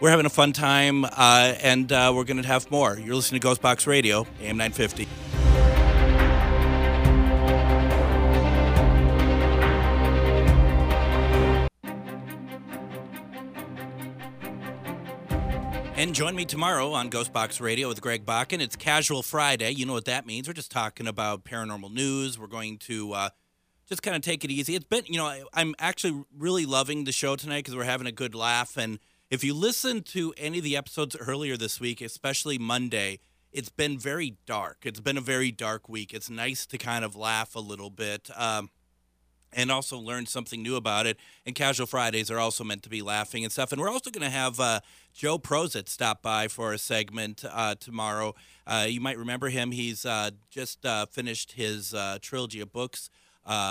We're 0.00 0.08
having 0.08 0.24
a 0.24 0.30
fun 0.30 0.54
time, 0.54 1.04
uh, 1.04 1.56
and 1.60 1.92
uh, 1.92 2.10
we're 2.16 2.24
going 2.24 2.40
to 2.40 2.48
have 2.48 2.70
more. 2.70 2.98
You're 2.98 3.16
listening 3.16 3.38
to 3.38 3.44
Ghost 3.46 3.60
Box 3.60 3.86
Radio, 3.86 4.20
AM 4.40 4.56
950. 4.56 5.06
And 16.10 16.16
join 16.16 16.34
me 16.34 16.44
tomorrow 16.44 16.90
on 16.92 17.08
Ghostbox 17.08 17.60
Radio 17.60 17.86
with 17.86 18.00
Greg 18.00 18.26
Bakun. 18.26 18.60
It's 18.60 18.74
Casual 18.74 19.22
Friday. 19.22 19.70
You 19.70 19.86
know 19.86 19.92
what 19.92 20.06
that 20.06 20.26
means. 20.26 20.48
We're 20.48 20.54
just 20.54 20.72
talking 20.72 21.06
about 21.06 21.44
paranormal 21.44 21.92
news. 21.92 22.36
We're 22.36 22.48
going 22.48 22.78
to 22.78 23.12
uh, 23.12 23.30
just 23.88 24.02
kind 24.02 24.16
of 24.16 24.22
take 24.22 24.44
it 24.44 24.50
easy. 24.50 24.74
It's 24.74 24.84
been, 24.84 25.04
you 25.06 25.18
know, 25.18 25.26
I, 25.26 25.44
I'm 25.54 25.72
actually 25.78 26.24
really 26.36 26.66
loving 26.66 27.04
the 27.04 27.12
show 27.12 27.36
tonight 27.36 27.58
because 27.58 27.76
we're 27.76 27.84
having 27.84 28.08
a 28.08 28.12
good 28.12 28.34
laugh. 28.34 28.76
And 28.76 28.98
if 29.30 29.44
you 29.44 29.54
listen 29.54 30.02
to 30.02 30.34
any 30.36 30.58
of 30.58 30.64
the 30.64 30.76
episodes 30.76 31.14
earlier 31.14 31.56
this 31.56 31.78
week, 31.78 32.00
especially 32.00 32.58
Monday, 32.58 33.20
it's 33.52 33.68
been 33.68 33.96
very 33.96 34.36
dark. 34.46 34.78
It's 34.82 34.98
been 34.98 35.16
a 35.16 35.20
very 35.20 35.52
dark 35.52 35.88
week. 35.88 36.12
It's 36.12 36.28
nice 36.28 36.66
to 36.66 36.76
kind 36.76 37.04
of 37.04 37.14
laugh 37.14 37.54
a 37.54 37.60
little 37.60 37.88
bit. 37.88 38.30
Um, 38.34 38.70
and 39.52 39.70
also 39.70 39.98
learn 39.98 40.26
something 40.26 40.62
new 40.62 40.76
about 40.76 41.06
it. 41.06 41.18
And 41.44 41.54
Casual 41.54 41.86
Fridays 41.86 42.30
are 42.30 42.38
also 42.38 42.64
meant 42.64 42.82
to 42.84 42.88
be 42.88 43.02
laughing 43.02 43.44
and 43.44 43.52
stuff. 43.52 43.72
And 43.72 43.80
we're 43.80 43.90
also 43.90 44.10
going 44.10 44.24
to 44.24 44.30
have 44.30 44.60
uh, 44.60 44.80
Joe 45.12 45.38
Prozit 45.38 45.88
stop 45.88 46.22
by 46.22 46.48
for 46.48 46.72
a 46.72 46.78
segment 46.78 47.44
uh, 47.50 47.74
tomorrow. 47.78 48.34
Uh, 48.66 48.86
you 48.88 49.00
might 49.00 49.18
remember 49.18 49.48
him. 49.48 49.72
He's 49.72 50.06
uh, 50.06 50.30
just 50.50 50.86
uh, 50.86 51.06
finished 51.06 51.52
his 51.52 51.92
uh, 51.94 52.18
trilogy 52.20 52.60
of 52.60 52.72
books 52.72 53.10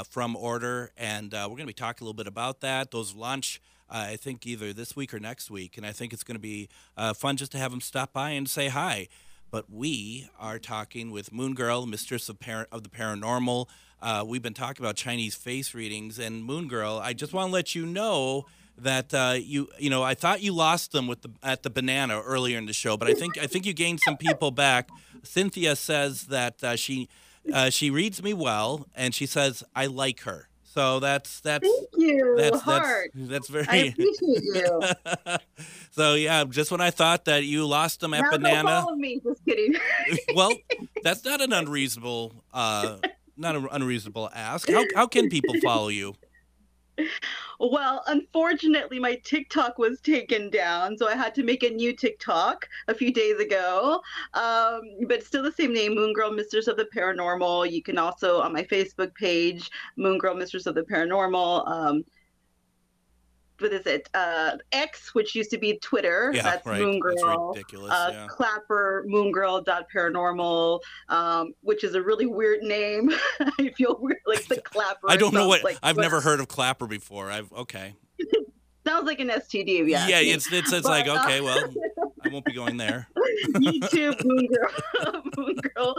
from 0.09 0.35
Order, 0.35 0.91
and 0.97 1.31
we're 1.31 1.47
going 1.47 1.59
to 1.59 1.67
be 1.67 1.73
talking 1.73 2.03
a 2.03 2.05
little 2.05 2.17
bit 2.17 2.27
about 2.27 2.59
that. 2.61 2.91
Those 2.91 3.15
launch. 3.15 3.61
I 3.91 4.17
think 4.17 4.45
either 4.45 4.71
this 4.71 4.95
week 4.95 5.15
or 5.15 5.19
next 5.19 5.49
week, 5.49 5.75
and 5.75 5.83
I 5.85 5.93
think 5.93 6.13
it's 6.13 6.23
going 6.23 6.35
to 6.35 6.39
be 6.39 6.69
fun 7.15 7.37
just 7.37 7.51
to 7.53 7.57
have 7.57 7.73
him 7.73 7.81
stop 7.81 8.13
by 8.13 8.31
and 8.31 8.47
say 8.47 8.67
hi. 8.67 9.07
But 9.51 9.71
we 9.71 10.29
are 10.37 10.59
talking 10.59 11.09
with 11.09 11.33
Moon 11.33 11.55
Girl, 11.55 11.87
Mistress 11.87 12.29
of, 12.29 12.39
Par- 12.39 12.67
of 12.71 12.83
the 12.83 12.89
Paranormal. 12.89 13.67
Uh, 14.01 14.23
we've 14.25 14.41
been 14.41 14.53
talking 14.53 14.83
about 14.83 14.95
Chinese 14.95 15.35
face 15.35 15.73
readings 15.73 16.19
and 16.19 16.43
Moon 16.43 16.67
Girl. 16.67 16.99
I 17.03 17.13
just 17.13 17.33
want 17.33 17.49
to 17.49 17.53
let 17.53 17.75
you 17.75 17.85
know 17.85 18.45
that 18.77 19.13
uh, 19.13 19.35
you 19.37 19.69
you 19.77 19.89
know 19.89 20.03
I 20.03 20.13
thought 20.13 20.41
you 20.41 20.53
lost 20.53 20.91
them 20.91 21.07
with 21.07 21.21
the 21.21 21.29
at 21.43 21.63
the 21.63 21.69
banana 21.69 22.21
earlier 22.21 22.57
in 22.57 22.65
the 22.65 22.73
show, 22.73 22.97
but 22.97 23.09
I 23.09 23.13
think 23.13 23.37
I 23.37 23.47
think 23.47 23.65
you 23.65 23.73
gained 23.73 23.99
some 23.99 24.17
people 24.17 24.51
back. 24.51 24.89
Cynthia 25.23 25.75
says 25.75 26.27
that 26.27 26.63
uh, 26.63 26.75
she 26.75 27.09
uh, 27.53 27.69
she 27.69 27.89
reads 27.89 28.23
me 28.23 28.33
well, 28.33 28.87
and 28.95 29.13
she 29.13 29.25
says 29.25 29.63
I 29.75 29.87
like 29.87 30.21
her. 30.21 30.49
So 30.63 30.99
that's 30.99 31.39
that's 31.41 31.67
thank 31.67 31.89
you. 31.97 32.35
That's 32.37 32.61
Heart. 32.61 33.11
that's, 33.15 33.29
that's 33.29 33.49
very. 33.49 33.65
I 33.67 33.75
appreciate 33.75 34.43
you. 34.43 34.81
so 35.91 36.13
yeah, 36.13 36.43
just 36.43 36.71
when 36.71 36.79
I 36.79 36.91
thought 36.91 37.25
that 37.25 37.43
you 37.43 37.65
lost 37.65 38.01
them 38.01 38.13
at 38.13 38.21
now 38.21 38.29
banana. 38.29 38.81
Follow 38.81 38.95
me. 38.95 39.19
Just 39.23 39.43
kidding. 39.45 39.75
well, 40.35 40.53
that's 41.01 41.25
not 41.25 41.41
an 41.41 41.53
unreasonable 41.61 42.33
uh, 42.53 42.97
not 43.39 43.55
an 43.55 43.67
unreasonable 43.71 44.29
ask. 44.33 44.69
How 44.69 44.83
how 44.95 45.07
can 45.07 45.29
people 45.29 45.55
follow 45.61 45.87
you? 45.87 46.15
Well, 47.61 48.03
unfortunately, 48.07 48.99
my 48.99 49.15
TikTok 49.15 49.77
was 49.77 49.99
taken 49.99 50.49
down, 50.49 50.97
so 50.97 51.09
I 51.09 51.15
had 51.15 51.35
to 51.35 51.43
make 51.43 51.63
a 51.63 51.69
new 51.69 51.93
TikTok 51.93 52.69
a 52.87 52.93
few 52.93 53.11
days 53.11 53.37
ago. 53.37 54.01
Um, 54.33 54.81
but 55.07 55.23
still 55.23 55.43
the 55.43 55.51
same 55.51 55.73
name, 55.73 55.93
Moon 55.93 56.13
Girl 56.13 56.31
Mistress 56.31 56.67
of 56.67 56.77
the 56.77 56.87
Paranormal. 56.95 57.69
You 57.69 57.83
can 57.83 57.97
also 57.97 58.39
on 58.39 58.53
my 58.53 58.63
Facebook 58.63 59.13
page, 59.15 59.69
Moon 59.97 60.17
Girl 60.17 60.35
Mistress 60.35 60.67
of 60.67 60.75
the 60.75 60.83
Paranormal. 60.83 61.69
Um, 61.69 62.05
what 63.61 63.73
is 63.73 63.85
it? 63.85 64.09
Uh, 64.13 64.57
X, 64.71 65.13
which 65.13 65.35
used 65.35 65.51
to 65.51 65.57
be 65.57 65.77
Twitter. 65.79 66.31
Yeah, 66.33 66.43
that's 66.43 66.65
right. 66.65 66.81
Moon 66.81 66.99
Girl. 66.99 67.15
That's 67.15 67.57
ridiculous. 67.57 67.91
Uh, 67.91 68.09
yeah. 68.11 68.27
Clapper, 68.27 69.03
Moon 69.07 69.31
Girl 69.31 69.61
dot 69.61 69.87
Paranormal, 69.93 70.79
um, 71.09 71.53
which 71.61 71.83
is 71.83 71.95
a 71.95 72.01
really 72.01 72.25
weird 72.25 72.61
name. 72.61 73.11
I 73.59 73.69
feel 73.77 73.97
weird, 73.99 74.19
like 74.25 74.45
the 74.47 74.61
Clapper. 74.61 75.09
I 75.09 75.17
don't 75.17 75.33
know 75.33 75.47
what. 75.47 75.63
Like, 75.63 75.77
I've 75.83 75.97
never 75.97 76.21
heard 76.21 76.39
of 76.39 76.47
Clapper 76.47 76.87
before. 76.87 77.29
I've 77.31 77.51
okay. 77.53 77.95
Sounds 78.87 79.05
like 79.05 79.19
an 79.19 79.29
STD. 79.29 79.87
Yeah. 79.87 80.07
Yeah, 80.07 80.19
it's 80.19 80.51
it's, 80.51 80.73
it's 80.73 80.83
but, 80.83 81.07
like 81.07 81.07
okay, 81.07 81.39
uh, 81.39 81.43
well, 81.43 81.73
I 82.29 82.31
won't 82.31 82.45
be 82.45 82.53
going 82.53 82.77
there. 82.77 83.07
YouTube, 83.55 84.23
Moon 84.23 84.47
Girl, 84.47 85.23
Moon 85.37 85.55
Girl, 85.55 85.95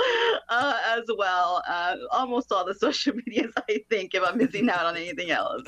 uh, 0.49 0.78
as 0.87 1.05
well. 1.16 1.62
Uh, 1.68 1.97
almost 2.12 2.53
all 2.53 2.64
the 2.64 2.74
social 2.74 3.14
medias, 3.26 3.53
I 3.68 3.81
think, 3.91 4.14
if 4.14 4.22
I'm 4.22 4.39
missing 4.39 4.70
out 4.70 4.87
on 4.87 4.97
anything 4.97 5.31
else. 5.31 5.62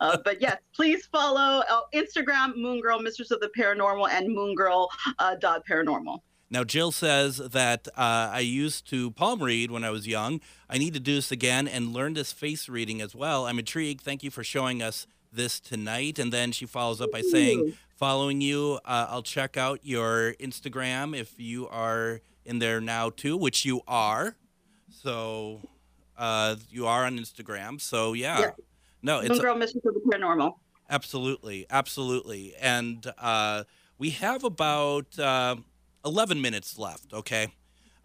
Uh, 0.00 0.18
but 0.24 0.40
yes, 0.40 0.58
please 0.74 1.06
follow 1.06 1.62
uh, 1.68 1.80
Instagram, 1.92 2.56
Moon 2.56 2.80
Girl, 2.80 3.00
Mistress 3.00 3.32
of 3.32 3.40
the 3.40 3.50
Paranormal, 3.58 4.08
and 4.10 4.32
Moon 4.32 4.54
Girl 4.54 4.88
uh, 5.18 5.34
dot 5.34 5.62
Paranormal. 5.68 6.20
Now, 6.48 6.62
Jill 6.62 6.92
says 6.92 7.38
that 7.38 7.88
uh, 7.96 8.30
I 8.32 8.40
used 8.40 8.88
to 8.90 9.10
palm 9.10 9.42
read 9.42 9.72
when 9.72 9.82
I 9.82 9.90
was 9.90 10.06
young. 10.06 10.40
I 10.70 10.78
need 10.78 10.94
to 10.94 11.00
do 11.00 11.16
this 11.16 11.32
again 11.32 11.66
and 11.66 11.92
learn 11.92 12.14
this 12.14 12.32
face 12.32 12.68
reading 12.68 13.00
as 13.00 13.16
well. 13.16 13.46
I'm 13.46 13.58
intrigued. 13.58 14.02
Thank 14.02 14.22
you 14.22 14.30
for 14.30 14.44
showing 14.44 14.80
us 14.80 15.08
this 15.32 15.58
tonight. 15.58 16.20
And 16.20 16.32
then 16.32 16.52
she 16.52 16.64
follows 16.64 17.00
up 17.00 17.10
by 17.10 17.22
saying, 17.22 17.74
following 17.96 18.40
you, 18.40 18.78
uh, 18.84 19.06
I'll 19.08 19.22
check 19.22 19.56
out 19.56 19.80
your 19.82 20.34
Instagram 20.34 21.18
if 21.18 21.40
you 21.40 21.66
are 21.68 22.20
in 22.44 22.58
there 22.58 22.80
now 22.80 23.10
too, 23.10 23.36
which 23.36 23.64
you 23.64 23.80
are. 23.88 24.36
So 24.90 25.60
uh, 26.16 26.56
you 26.70 26.86
are 26.86 27.04
on 27.04 27.18
Instagram. 27.18 27.80
So 27.80 28.12
yeah. 28.12 28.40
yeah. 28.40 28.50
No, 29.02 29.20
it's 29.20 29.38
Girl 29.38 29.56
Mistress 29.56 29.84
of 29.84 29.94
the 29.94 30.00
Paranormal. 30.00 30.54
Absolutely. 30.88 31.66
Absolutely. 31.70 32.54
And 32.60 33.06
uh, 33.18 33.64
we 33.98 34.10
have 34.10 34.44
about 34.44 35.18
uh, 35.18 35.56
11 36.04 36.40
minutes 36.40 36.78
left. 36.78 37.12
Okay. 37.12 37.48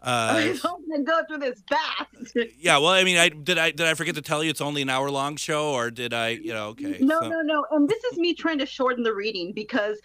Uh, 0.02 0.34
I 0.36 0.58
hope 0.60 0.80
to 0.92 1.02
go 1.02 1.22
through 1.28 1.38
this 1.38 1.62
fast. 1.68 2.36
yeah, 2.58 2.78
well, 2.78 2.88
I 2.90 3.04
mean, 3.04 3.16
I 3.16 3.28
did 3.28 3.58
I 3.58 3.70
did 3.70 3.86
I 3.86 3.94
forget 3.94 4.16
to 4.16 4.22
tell 4.22 4.42
you 4.42 4.50
it's 4.50 4.60
only 4.60 4.82
an 4.82 4.90
hour 4.90 5.10
long 5.10 5.36
show, 5.36 5.72
or 5.72 5.90
did 5.90 6.12
I? 6.12 6.30
You 6.30 6.52
know, 6.52 6.68
okay. 6.68 6.98
No, 7.00 7.20
so. 7.20 7.28
no, 7.28 7.40
no. 7.40 7.64
And 7.70 7.88
this 7.88 8.02
is 8.04 8.18
me 8.18 8.34
trying 8.34 8.58
to 8.58 8.66
shorten 8.66 9.04
the 9.04 9.14
reading 9.14 9.52
because 9.52 9.98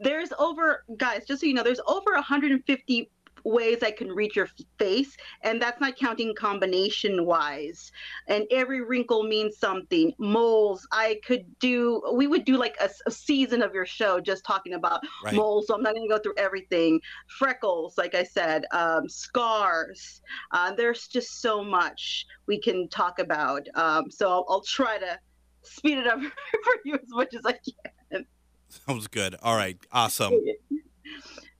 there's 0.00 0.32
over, 0.38 0.84
guys. 0.96 1.24
Just 1.26 1.42
so 1.42 1.46
you 1.46 1.54
know, 1.54 1.62
there's 1.62 1.80
over 1.86 2.12
150 2.12 3.10
ways 3.44 3.82
I 3.82 3.90
can 3.90 4.08
read 4.08 4.34
your 4.34 4.48
face, 4.78 5.16
and 5.42 5.60
that's 5.60 5.80
not 5.80 5.96
counting 5.96 6.34
combination 6.34 7.24
wise. 7.26 7.92
And 8.26 8.44
every 8.50 8.82
wrinkle 8.82 9.22
means 9.22 9.58
something. 9.58 10.12
Moles, 10.18 10.86
I 10.92 11.20
could 11.26 11.44
do. 11.58 12.02
We 12.14 12.26
would 12.26 12.44
do 12.44 12.56
like 12.56 12.76
a, 12.80 12.88
a 13.06 13.10
season 13.10 13.62
of 13.62 13.74
your 13.74 13.86
show 13.86 14.20
just 14.20 14.44
talking 14.44 14.74
about 14.74 15.00
right. 15.24 15.34
moles. 15.34 15.66
So 15.68 15.74
I'm 15.74 15.82
not 15.82 15.94
going 15.94 16.08
to 16.08 16.14
go 16.14 16.18
through 16.18 16.34
everything. 16.38 17.00
Freckles, 17.38 17.96
like 17.98 18.14
I 18.14 18.24
said, 18.24 18.64
um, 18.72 19.08
scars. 19.08 20.22
Uh, 20.52 20.72
there's 20.72 21.06
just 21.06 21.40
so 21.40 21.62
much 21.62 22.26
we 22.46 22.60
can 22.60 22.88
talk 22.88 23.18
about. 23.18 23.66
Um, 23.74 24.10
so 24.10 24.28
I'll, 24.30 24.46
I'll 24.48 24.62
try 24.62 24.98
to 24.98 25.18
speed 25.62 25.98
it 25.98 26.06
up 26.06 26.20
for 26.64 26.74
you 26.84 26.94
as 26.94 27.08
much 27.08 27.34
as 27.34 27.44
I 27.44 27.52
can. 27.52 28.26
Sounds 28.86 29.06
good. 29.06 29.36
All 29.42 29.56
right. 29.56 29.78
Awesome. 29.92 30.34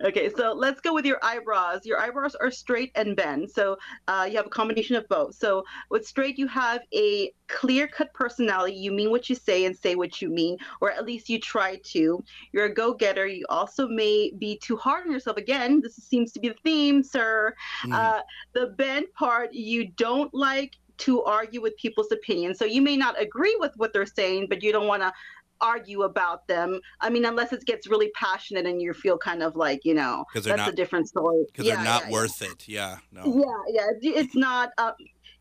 Okay, 0.05 0.31
so 0.37 0.53
let's 0.53 0.81
go 0.83 0.93
with 0.93 1.07
your 1.07 1.19
eyebrows. 1.23 1.87
Your 1.87 1.99
eyebrows 1.99 2.35
are 2.35 2.51
straight 2.51 2.93
and 2.95 3.17
bend. 3.17 3.51
So 3.51 3.79
uh, 4.07 4.27
you 4.31 4.37
have 4.37 4.47
a 4.47 4.51
combination 4.51 4.97
of 4.97 5.09
both. 5.09 5.35
So 5.35 5.65
with 5.91 6.07
straight, 6.07 6.37
you 6.37 6.47
have 6.49 6.83
a 6.95 7.33
clear 7.49 7.89
cut 7.89 8.13
personality. 8.13 8.75
You 8.75 8.93
mean 8.93 9.11
what 9.11 9.31
you 9.31 9.35
say 9.35 9.65
and 9.65 9.75
say 9.77 9.95
what 9.95 10.21
you 10.21 10.29
mean, 10.29 10.59
or 10.83 10.91
at 10.91 11.07
least 11.07 11.31
you 11.31 11.41
try 11.41 11.81
to. 11.93 12.23
You're 12.53 12.67
a 12.67 12.75
go 12.75 12.93
getter. 12.93 13.27
You 13.27 13.47
also 13.49 13.89
may 13.89 14.31
be 14.39 14.59
too 14.63 14.77
hard 14.77 15.07
on 15.07 15.13
yourself. 15.13 15.39
Again, 15.39 15.81
this 15.81 15.97
seems 15.97 16.33
to 16.33 16.41
be 16.41 16.51
the 16.51 16.57
theme, 16.63 17.03
sir. 17.03 17.55
Mm. 17.87 17.95
Uh, 17.95 18.23
the 18.53 18.67
bend 18.77 19.07
part, 19.15 19.55
you 19.55 19.89
don't 19.97 20.33
like 20.35 20.75
to 20.97 21.23
argue 21.25 21.61
with 21.61 21.77
people's 21.77 22.13
opinions. 22.13 22.59
So 22.59 22.65
you 22.65 22.83
may 22.83 22.97
not 22.97 23.21
agree 23.21 23.57
with 23.59 23.73
what 23.77 23.93
they're 23.93 24.07
saying, 24.07 24.47
but 24.49 24.63
you 24.63 24.71
don't 24.71 24.87
want 24.87 25.03
to 25.03 25.13
argue 25.61 26.03
about 26.03 26.47
them. 26.49 26.81
I 27.01 27.11
mean, 27.11 27.25
unless 27.25 27.53
it 27.53 27.65
gets 27.65 27.87
really 27.87 28.11
passionate 28.15 28.67
and 28.67 28.81
you 28.81 28.93
feel 28.93 29.19
kind 29.19 29.43
of 29.43 29.57
like, 29.57 29.85
you 29.85 29.95
know, 29.95 30.25
that's 30.35 30.47
not, 30.47 30.69
a 30.69 30.73
different 30.73 31.09
story. 31.09 31.45
Because 31.47 31.67
yeah, 31.67 31.77
they're 31.77 31.85
not 31.85 32.05
yeah, 32.07 32.13
worth 32.13 32.41
yeah. 32.41 32.49
it. 32.49 32.69
Yeah. 32.69 32.99
No. 33.13 33.65
Yeah, 33.69 33.91
yeah. 34.03 34.13
It's 34.21 34.35
not. 34.35 34.71
Uh, 34.79 34.93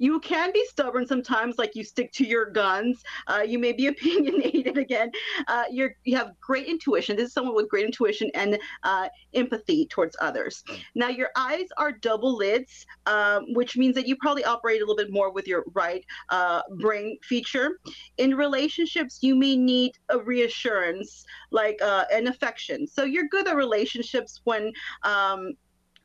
you 0.04 0.20
can 0.20 0.51
be 0.51 0.66
stubborn 0.66 1.08
sometimes, 1.08 1.58
like 1.58 1.76
you 1.76 1.84
stick 1.86 2.12
to 2.12 2.26
your 2.26 2.47
guns. 2.47 3.01
Uh, 3.28 3.41
you 3.47 3.58
may 3.58 3.72
be 3.72 3.88
opinionated 3.93 4.78
again. 4.78 5.10
Uh, 5.47 5.64
you're 5.72 5.95
you 6.04 6.18
have 6.18 6.34
great 6.41 6.68
intuition. 6.68 7.16
This 7.16 7.28
is 7.28 7.34
someone 7.34 7.56
with 7.56 7.70
great 7.70 7.86
intuition 7.86 8.30
and 8.34 8.60
uh, 8.84 9.08
empathy 9.34 9.88
towards 9.88 10.18
others. 10.20 10.62
Now 10.93 11.08
your 11.08 11.30
eyes 11.38 11.68
are 11.78 11.93
double 11.93 12.36
lids, 12.36 12.86
um, 13.06 13.45
which 13.54 13.78
means 13.78 13.95
that 13.95 14.06
you 14.06 14.18
probably 14.18 14.43
operate 14.43 14.82
a 14.82 14.86
little 14.86 14.97
bit 14.97 15.10
more 15.10 15.32
with 15.32 15.47
your 15.47 15.64
right 15.74 16.04
uh, 16.28 16.62
brain 16.80 17.18
feature. 17.24 17.80
In 18.18 18.36
relationships, 18.36 19.20
you 19.22 19.36
may 19.36 19.56
need 19.56 19.93
a 20.10 20.20
reassurance, 20.20 21.24
like 21.51 21.82
uh, 21.82 22.04
an 22.12 22.28
affection. 22.28 22.88
So 22.88 23.06
you're 23.06 23.30
good 23.30 23.47
at 23.47 23.56
relationships 23.56 24.41
when. 24.43 24.74
Um, 25.04 25.54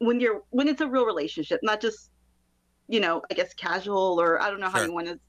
when 0.01 0.21
you're 0.21 0.45
when 0.51 0.69
it's 0.69 0.81
a 0.81 0.87
real 0.87 1.05
relationship, 1.05 1.59
not 1.65 1.81
just 1.81 2.13
you 2.89 3.01
know, 3.01 3.23
I 3.31 3.35
guess 3.35 3.55
casual 3.55 4.21
or 4.21 4.41
I 4.43 4.51
don't 4.51 4.61
know 4.61 4.71
sure. 4.71 4.81
how 4.81 4.87
you 4.87 4.93
want 4.93 5.07
to 5.09 5.21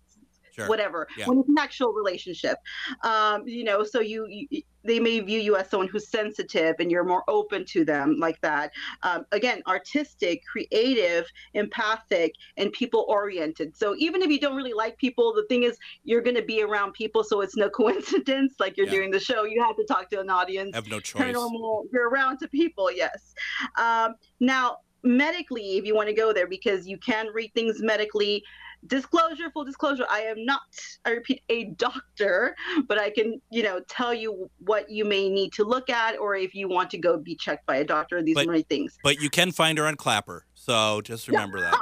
Sure. 0.60 0.68
whatever 0.68 1.08
yeah. 1.16 1.28
when 1.28 1.40
it's 1.40 1.48
an 1.48 1.58
actual 1.58 1.94
relationship 1.94 2.58
um, 3.04 3.48
you 3.48 3.64
know 3.64 3.84
so 3.84 4.02
you, 4.02 4.26
you, 4.28 4.62
they 4.84 5.00
may 5.00 5.20
view 5.20 5.40
you 5.40 5.56
as 5.56 5.70
someone 5.70 5.88
who's 5.88 6.10
sensitive 6.10 6.76
and 6.80 6.90
you're 6.92 7.04
more 7.04 7.24
open 7.28 7.66
to 7.66 7.86
them 7.86 8.18
like 8.20 8.40
that 8.42 8.72
um, 9.04 9.26
again 9.32 9.62
artistic 9.68 10.44
creative 10.46 11.26
empathic 11.54 12.34
and 12.58 12.72
people 12.74 13.06
oriented 13.08 13.76
so 13.76 13.96
even 13.98 14.22
if 14.22 14.30
you 14.30 14.40
don't 14.40 14.56
really 14.56 14.74
like 14.74 14.98
people 14.98 15.34
the 15.34 15.46
thing 15.48 15.64
is 15.64 15.78
you're 16.04 16.22
going 16.22 16.36
to 16.36 16.44
be 16.44 16.62
around 16.62 16.94
people 16.94 17.24
so 17.24 17.42
it's 17.42 17.56
no 17.56 17.70
coincidence 17.82 18.56
like 18.60 18.76
you're 18.76 18.88
yeah. 18.88 18.94
doing 18.94 19.12
the 19.12 19.20
show 19.20 19.44
you 19.44 19.64
have 19.64 19.76
to 19.76 19.86
talk 19.86 20.10
to 20.10 20.20
an 20.20 20.30
audience 20.30 20.72
I 20.74 20.78
have 20.78 20.88
no 20.88 21.00
choice 21.00 21.22
Paranormal, 21.22 21.86
you're 21.94 22.10
around 22.10 22.40
to 22.40 22.48
people 22.48 22.92
yes 22.92 23.34
um, 23.78 24.16
now 24.40 24.78
medically 25.04 25.78
if 25.78 25.86
you 25.86 25.96
want 25.96 26.08
to 26.08 26.14
go 26.14 26.34
there 26.34 26.48
because 26.48 26.88
you 26.88 26.98
can 26.98 27.28
read 27.34 27.54
things 27.54 27.82
medically. 27.82 28.44
Disclosure 28.88 29.50
full 29.52 29.66
disclosure 29.66 30.06
i 30.10 30.22
am 30.22 30.46
not 30.46 30.62
i 31.04 31.10
repeat 31.10 31.42
a 31.50 31.66
doctor 31.72 32.56
but 32.88 32.98
i 32.98 33.10
can 33.10 33.42
you 33.50 33.62
know 33.62 33.82
tell 33.90 34.14
you 34.14 34.50
what 34.60 34.90
you 34.90 35.04
may 35.04 35.28
need 35.28 35.52
to 35.52 35.66
look 35.66 35.90
at 35.90 36.18
or 36.18 36.38
if 36.38 36.56
you 36.56 36.70
want 36.70 36.90
to 36.92 36.98
go 36.98 37.18
be 37.18 37.36
checked 37.36 37.66
by 37.66 37.76
a 37.76 37.84
doctor 37.84 38.24
these 38.24 38.36
but, 38.36 38.48
many 38.48 38.62
things. 38.62 38.98
but 39.04 39.20
you 39.20 39.30
can 39.30 39.52
find 39.52 39.78
her 39.78 39.86
on 39.86 39.96
clapper 39.96 40.46
so 40.54 41.02
just 41.02 41.28
remember 41.28 41.60
that. 41.60 41.78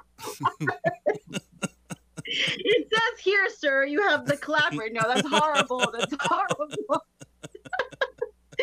It 2.28 2.88
says 2.92 3.20
here 3.24 3.48
sir 3.50 3.86
you 3.86 4.02
have 4.02 4.26
the 4.26 4.38
clapper. 4.38 4.90
No 4.92 5.02
that's 5.08 5.28
horrible. 5.28 5.92
That's 5.98 6.14
horrible 6.20 6.68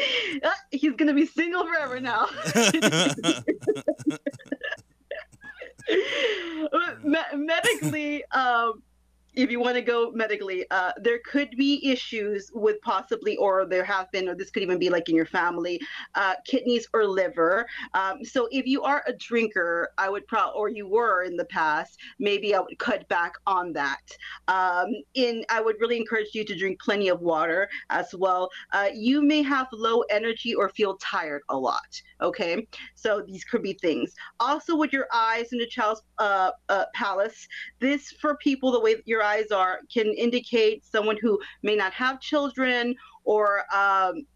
he's 0.71 0.95
gonna 0.95 1.15
be 1.15 1.27
single 1.27 1.67
forever 1.67 2.01
now. 2.01 2.27
medically, 7.35 8.25
um, 8.31 8.83
if 9.37 9.51
you 9.51 9.61
want 9.61 9.77
to 9.77 9.83
go 9.83 10.11
medically, 10.13 10.65
uh, 10.71 10.93
there 10.97 11.19
could 11.25 11.51
be 11.57 11.85
issues 11.91 12.51
with 12.55 12.81
possibly, 12.83 13.37
or 13.37 13.67
there 13.67 13.85
have 13.85 14.11
been, 14.13 14.29
or 14.29 14.35
this 14.35 14.51
could 14.51 14.63
even 14.63 14.79
be 14.79 14.91
like 14.91 15.09
in 15.09 15.17
your 15.17 15.27
family, 15.27 15.81
uh, 16.15 16.35
kidneys 16.47 16.87
or 16.95 17.07
liver. 17.07 17.67
Um, 17.95 18.25
so 18.25 18.49
if 18.53 18.67
you 18.67 18.83
are 18.83 19.03
a 19.07 19.13
drinker, 19.13 19.91
I 19.99 20.09
would 20.09 20.27
probably, 20.27 20.53
or 20.57 20.69
you 20.69 20.87
were 20.87 21.23
in 21.23 21.37
the 21.37 21.45
past, 21.47 21.99
maybe 22.19 22.55
I 22.55 22.61
would 22.61 22.79
cut 22.79 23.09
back 23.09 23.33
on 23.47 23.73
that. 23.73 24.03
Um, 24.49 24.89
in, 25.15 25.45
I 25.51 25.61
would 25.61 25.77
really 25.81 25.97
encourage 25.97 26.35
you 26.35 26.45
to 26.45 26.57
drink 26.57 26.81
plenty 26.81 27.09
of 27.09 27.21
water 27.21 27.69
as 27.91 28.15
well. 28.15 28.51
Uh, 28.73 28.89
you 28.95 29.23
may 29.23 29.43
have 29.43 29.67
low 29.73 30.03
energy 30.11 30.55
or 30.55 30.69
feel 30.69 30.97
tired 30.99 31.43
a 31.49 31.57
lot. 31.57 32.01
Okay, 32.23 32.67
so 32.95 33.23
these 33.27 33.45
could 33.45 33.63
be 33.63 33.75
things. 33.75 34.15
Also, 34.39 34.77
with 34.77 34.93
your 34.93 35.07
eyes 35.13 35.53
in 35.53 35.59
the 35.59 35.67
child's 35.67 36.03
uh, 36.19 36.51
uh, 36.69 36.85
palace, 36.95 37.49
this 37.81 38.13
for 38.13 38.37
people 38.37 38.71
the 38.71 38.81
way 38.81 38.97
your 39.05 39.24
eyes 39.25 39.51
are 39.51 39.81
can 39.93 40.07
indicate 40.15 40.85
someone 40.85 41.17
who 41.21 41.39
may 41.63 41.77
not 41.77 41.93
have 41.93 42.21
children 42.21 42.95
or 43.25 43.61
um, 43.75 44.27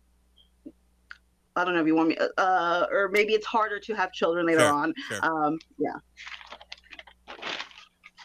I 1.56 1.64
don't 1.64 1.74
know 1.74 1.80
if 1.80 1.86
you 1.86 1.96
want 1.96 2.10
me, 2.10 2.18
uh, 2.36 2.86
or 2.90 3.08
maybe 3.08 3.32
it's 3.34 3.46
harder 3.46 3.80
to 3.80 3.94
have 3.94 4.12
children 4.12 4.46
later 4.46 4.60
sure, 4.60 4.72
on. 4.72 4.94
Sure. 5.08 5.18
Um, 5.24 5.58
yeah. 5.78 5.96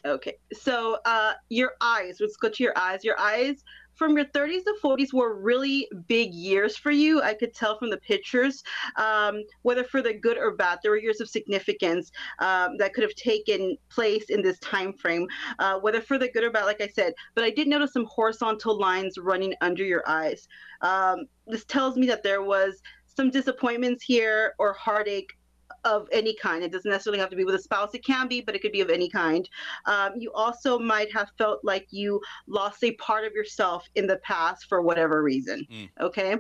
Okay, 0.05 0.36
so 0.53 0.97
uh, 1.05 1.34
your 1.49 1.72
eyes. 1.82 2.18
Let's 2.20 2.36
go 2.36 2.49
to 2.49 2.64
your 2.64 2.78
eyes. 2.78 3.03
Your 3.03 3.20
eyes 3.20 3.64
from 3.96 4.16
your 4.16 4.26
30s 4.26 4.64
to 4.64 4.76
40s 4.84 5.14
were 5.14 5.36
really 5.36 5.88
big 6.08 6.34
years 6.34 6.76
for 6.76 6.91
you. 6.91 7.22
I 7.22 7.34
could 7.34 7.54
tell 7.54 7.78
from 7.78 7.89
the 7.89 7.98
pictures, 7.98 8.64
um, 8.96 9.44
whether 9.62 9.84
for 9.84 10.02
the 10.02 10.14
good 10.14 10.38
or 10.38 10.56
bad. 10.56 10.80
There 10.82 10.91
were 10.91 10.98
years 10.98 11.22
of 11.22 11.30
significance 11.30 12.12
um, 12.39 12.78
that 12.78 12.94
could 12.94 13.04
have 13.04 13.16
taken 13.16 13.78
place 13.89 14.30
in 14.30 14.41
this 14.41 14.60
time 14.60 14.94
frame, 14.94 15.28
uh, 15.60 15.80
whether 15.80 16.02
for 16.02 16.18
the 16.18 16.30
good 16.30 16.44
or 16.44 16.52
bad, 16.52 16.66
like 16.66 16.82
I 16.82 16.88
said. 16.88 17.14
But 17.36 17.44
I 17.44 17.50
did 17.50 17.68
notice 17.68 17.94
some 17.94 18.06
horizontal 18.06 18.80
lines 18.80 19.18
running 19.18 19.54
under 19.62 19.84
your 19.84 20.04
eyes. 20.08 20.48
Um, 20.82 21.26
this 21.48 21.66
tells 21.66 21.96
me 21.96 22.08
that 22.08 22.24
there 22.24 22.41
was 22.41 22.82
some 23.16 23.30
disappointments 23.30 24.04
here 24.04 24.56
or 24.58 24.74
heartache 24.74 25.34
of 25.86 26.08
any 26.12 26.36
kind. 26.36 26.64
It 26.64 26.72
doesn't 26.72 26.90
necessarily 26.90 27.20
have 27.20 27.30
to 27.30 27.36
be 27.36 27.46
with 27.46 27.56
a 27.56 27.60
spouse. 27.60 27.94
It 27.94 28.06
can 28.06 28.28
be, 28.28 28.42
but 28.42 28.56
it 28.56 28.62
could 28.62 28.72
be 28.72 28.82
of 28.82 28.90
any 28.90 29.10
kind. 29.10 29.48
Um, 29.86 30.14
you 30.18 30.32
also 30.34 30.80
might 30.80 31.12
have 31.14 31.32
felt 31.38 31.60
like 31.64 31.88
you 31.92 32.22
lost 32.48 32.84
a 32.84 32.92
part 32.94 33.26
of 33.26 33.34
yourself 33.34 33.88
in 33.96 34.08
the 34.08 34.18
past 34.18 34.66
for 34.68 34.82
whatever 34.82 35.24
reason. 35.24 35.66
Mm. 35.72 35.90
Okay. 36.02 36.38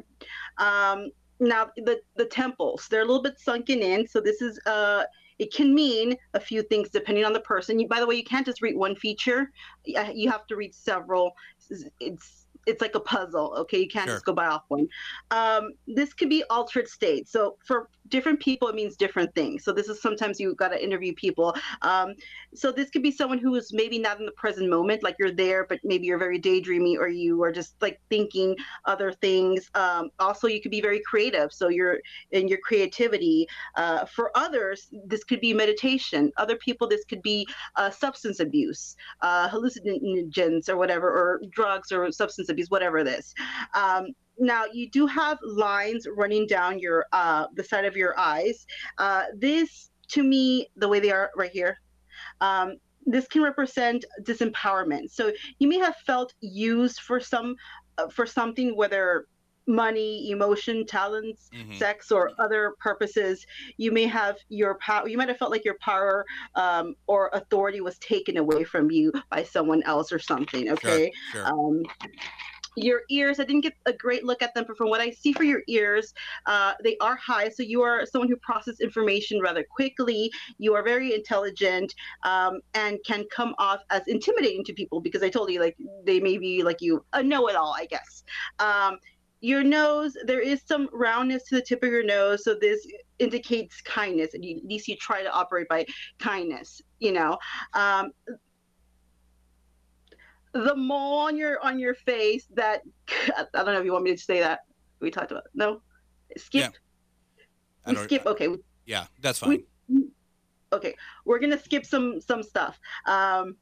Um, 0.57 1.09
now 1.39 1.69
the 1.75 1.99
the 2.15 2.25
temples 2.25 2.87
they're 2.89 3.01
a 3.01 3.05
little 3.05 3.21
bit 3.21 3.39
sunken 3.39 3.81
in. 3.81 4.07
So 4.07 4.21
this 4.21 4.41
is 4.41 4.59
uh 4.65 5.03
it 5.39 5.53
can 5.53 5.73
mean 5.73 6.15
a 6.35 6.39
few 6.39 6.61
things 6.61 6.89
depending 6.89 7.25
on 7.25 7.33
the 7.33 7.39
person. 7.41 7.79
You, 7.79 7.87
by 7.87 7.99
the 7.99 8.05
way, 8.05 8.15
you 8.15 8.23
can't 8.23 8.45
just 8.45 8.61
read 8.61 8.75
one 8.75 8.95
feature. 8.95 9.51
You 9.83 10.29
have 10.29 10.45
to 10.47 10.55
read 10.55 10.75
several. 10.75 11.31
It's 11.99 12.42
it's 12.65 12.81
like 12.81 12.95
a 12.95 12.99
puzzle. 12.99 13.53
Okay, 13.59 13.79
you 13.79 13.87
can't 13.87 14.07
sure. 14.07 14.15
just 14.15 14.25
go 14.25 14.33
by 14.33 14.45
off 14.45 14.63
one. 14.67 14.87
Um, 15.31 15.71
this 15.87 16.13
could 16.13 16.29
be 16.29 16.43
altered 16.49 16.87
state. 16.87 17.27
So 17.27 17.57
for 17.65 17.89
different 18.09 18.39
people, 18.39 18.67
it 18.67 18.75
means 18.75 18.95
different 18.95 19.33
things. 19.33 19.63
So 19.63 19.71
this 19.71 19.87
is 19.87 20.01
sometimes 20.01 20.39
you 20.39 20.53
got 20.55 20.69
to 20.69 20.83
interview 20.83 21.13
people. 21.13 21.55
Um, 21.81 22.15
so 22.53 22.71
this 22.71 22.89
could 22.89 23.03
be 23.03 23.11
someone 23.11 23.39
who 23.39 23.55
is 23.55 23.73
maybe 23.73 23.97
not 23.97 24.19
in 24.19 24.25
the 24.25 24.31
present 24.33 24.69
moment, 24.69 25.03
like 25.03 25.15
you're 25.19 25.31
there, 25.31 25.65
but 25.65 25.79
maybe 25.83 26.05
you're 26.05 26.17
very 26.17 26.39
daydreamy, 26.39 26.97
or 26.97 27.07
you 27.07 27.41
are 27.43 27.51
just 27.51 27.75
like 27.81 27.99
thinking 28.09 28.55
other 28.85 29.11
things. 29.11 29.69
Um, 29.75 30.09
also, 30.19 30.47
you 30.47 30.61
could 30.61 30.71
be 30.71 30.81
very 30.81 31.01
creative. 31.05 31.51
So 31.51 31.69
you're 31.69 31.99
in 32.31 32.47
your 32.47 32.59
creativity. 32.59 33.47
Uh, 33.75 34.05
for 34.05 34.31
others, 34.35 34.89
this 35.05 35.23
could 35.23 35.41
be 35.41 35.53
meditation. 35.53 36.31
Other 36.37 36.55
people, 36.57 36.87
this 36.87 37.05
could 37.05 37.21
be 37.21 37.47
uh, 37.75 37.89
substance 37.89 38.39
abuse, 38.39 38.95
uh, 39.21 39.49
hallucinogens, 39.49 40.69
or 40.69 40.77
whatever, 40.77 41.09
or 41.09 41.41
drugs 41.51 41.91
or 41.91 42.11
substance 42.11 42.49
abuse, 42.53 42.69
whatever 42.69 42.97
it 42.99 43.07
is. 43.07 43.33
Um, 43.75 44.07
now 44.39 44.63
you 44.65 44.89
do 44.89 45.05
have 45.05 45.37
lines 45.43 46.07
running 46.15 46.47
down 46.47 46.79
your 46.79 47.05
uh, 47.11 47.47
the 47.55 47.63
side 47.63 47.85
of 47.85 47.95
your 47.95 48.17
eyes. 48.19 48.65
Uh, 48.97 49.25
this, 49.37 49.91
to 50.09 50.23
me, 50.23 50.69
the 50.75 50.87
way 50.87 50.99
they 50.99 51.11
are 51.11 51.29
right 51.35 51.51
here, 51.51 51.79
um, 52.41 52.77
this 53.05 53.27
can 53.27 53.43
represent 53.43 54.05
disempowerment. 54.21 55.11
So 55.11 55.31
you 55.59 55.67
may 55.67 55.77
have 55.77 55.95
felt 56.05 56.33
used 56.41 56.99
for 57.01 57.19
some 57.19 57.55
uh, 57.97 58.07
for 58.09 58.25
something, 58.25 58.75
whether 58.75 59.27
money, 59.67 60.29
emotion, 60.31 60.85
talents, 60.85 61.49
mm-hmm. 61.53 61.75
sex, 61.75 62.11
or 62.11 62.31
other 62.39 62.73
purposes, 62.79 63.45
you 63.77 63.91
may 63.91 64.05
have 64.05 64.37
your 64.49 64.75
power. 64.79 65.07
You 65.07 65.17
might 65.17 65.29
have 65.29 65.37
felt 65.37 65.51
like 65.51 65.65
your 65.65 65.77
power 65.79 66.25
um, 66.55 66.95
or 67.07 67.29
authority 67.33 67.81
was 67.81 67.97
taken 67.99 68.37
away 68.37 68.63
from 68.63 68.91
you 68.91 69.11
by 69.29 69.43
someone 69.43 69.83
else 69.83 70.11
or 70.11 70.19
something. 70.19 70.69
Okay. 70.71 71.11
Sure, 71.31 71.45
sure. 71.45 71.53
Um, 71.53 71.83
your 72.75 73.01
ears, 73.09 73.39
I 73.39 73.43
didn't 73.43 73.61
get 73.61 73.73
a 73.85 73.93
great 73.93 74.23
look 74.23 74.41
at 74.41 74.53
them, 74.53 74.65
but 74.67 74.77
from 74.77 74.89
what 74.89 74.99
I 74.99 75.11
see 75.11 75.33
for 75.33 75.43
your 75.43 75.61
ears, 75.67 76.13
uh, 76.45 76.73
they 76.83 76.97
are 77.01 77.15
high. 77.15 77.49
So 77.49 77.63
you 77.63 77.81
are 77.81 78.05
someone 78.05 78.29
who 78.29 78.35
processes 78.37 78.79
information 78.79 79.39
rather 79.39 79.63
quickly. 79.63 80.31
You 80.57 80.73
are 80.75 80.83
very 80.83 81.13
intelligent 81.13 81.93
um, 82.23 82.61
and 82.73 82.97
can 83.05 83.25
come 83.31 83.53
off 83.59 83.81
as 83.89 84.07
intimidating 84.07 84.63
to 84.65 84.73
people 84.73 85.01
because 85.01 85.23
I 85.23 85.29
told 85.29 85.51
you, 85.51 85.59
like, 85.59 85.77
they 86.05 86.19
may 86.19 86.37
be 86.37 86.63
like 86.63 86.81
you, 86.81 87.05
a 87.13 87.21
know 87.21 87.47
it 87.47 87.55
all, 87.55 87.75
I 87.77 87.85
guess. 87.85 88.23
Um, 88.59 88.97
your 89.43 89.61
nose, 89.61 90.15
there 90.25 90.39
is 90.39 90.61
some 90.65 90.87
roundness 90.93 91.43
to 91.43 91.55
the 91.55 91.61
tip 91.61 91.83
of 91.83 91.89
your 91.89 92.05
nose. 92.05 92.45
So 92.45 92.55
this 92.55 92.87
indicates 93.19 93.81
kindness. 93.81 94.35
And 94.35 94.43
you, 94.43 94.55
at 94.55 94.63
least 94.63 94.87
you 94.87 94.95
try 94.95 95.21
to 95.21 95.29
operate 95.29 95.67
by 95.67 95.85
kindness, 96.17 96.81
you 96.99 97.11
know. 97.11 97.37
Um, 97.73 98.11
the 100.53 100.73
mole 100.75 101.19
on 101.19 101.35
your 101.35 101.59
on 101.61 101.77
your 101.77 101.93
face 101.93 102.45
that 102.53 102.83
I 103.09 103.45
don't 103.53 103.65
know 103.65 103.79
if 103.79 103.85
you 103.85 103.91
want 103.91 104.05
me 104.05 104.15
to 104.15 104.21
say 104.21 104.39
that. 104.39 104.61
We 105.01 105.11
talked 105.11 105.31
about 105.31 105.43
no 105.53 105.81
skip. 106.37 106.73
Yeah. 107.85 107.91
We 107.91 107.97
skip. 107.97 108.25
Okay. 108.25 108.47
Yeah, 108.85 109.07
that's 109.19 109.39
fine. 109.39 109.63
We, 109.89 110.05
okay, 110.71 110.95
we're 111.25 111.39
gonna 111.39 111.59
skip 111.59 111.85
some 111.85 112.21
some 112.21 112.43
stuff. 112.43 112.79
Um, 113.05 113.57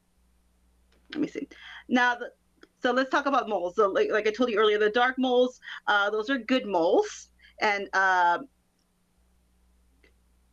let 1.12 1.22
me 1.22 1.28
see. 1.28 1.48
Now 1.90 2.14
the 2.16 2.30
so 2.82 2.92
let's 2.92 3.10
talk 3.10 3.26
about 3.26 3.48
moles. 3.50 3.76
So 3.76 3.90
like, 3.90 4.10
like 4.12 4.28
I 4.28 4.32
told 4.32 4.50
you 4.50 4.60
earlier, 4.60 4.78
the 4.78 4.90
dark 4.90 5.16
moles, 5.18 5.60
uh, 5.88 6.10
those 6.10 6.30
are 6.30 6.38
good 6.38 6.66
moles, 6.66 7.30
and 7.62 7.88
uh, 7.94 8.40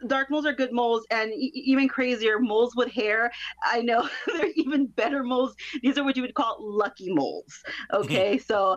dark 0.07 0.31
moles 0.31 0.47
are 0.47 0.53
good 0.53 0.73
moles, 0.73 1.07
and 1.11 1.33
e- 1.33 1.53
even 1.55 1.89
crazier 1.89 2.39
moles 2.39 2.75
with 2.77 2.91
hair. 2.93 3.31
I 3.65 3.83
know 3.83 4.09
they're 4.27 4.53
even 4.57 4.87
better 4.87 5.23
moles. 5.23 5.55
These 5.83 5.99
are 5.99 6.05
what 6.05 6.17
you 6.17 6.23
would 6.23 6.35
call 6.35 6.57
lucky 6.61 7.13
moles. 7.13 7.63
Okay, 7.93 8.39
so 8.39 8.77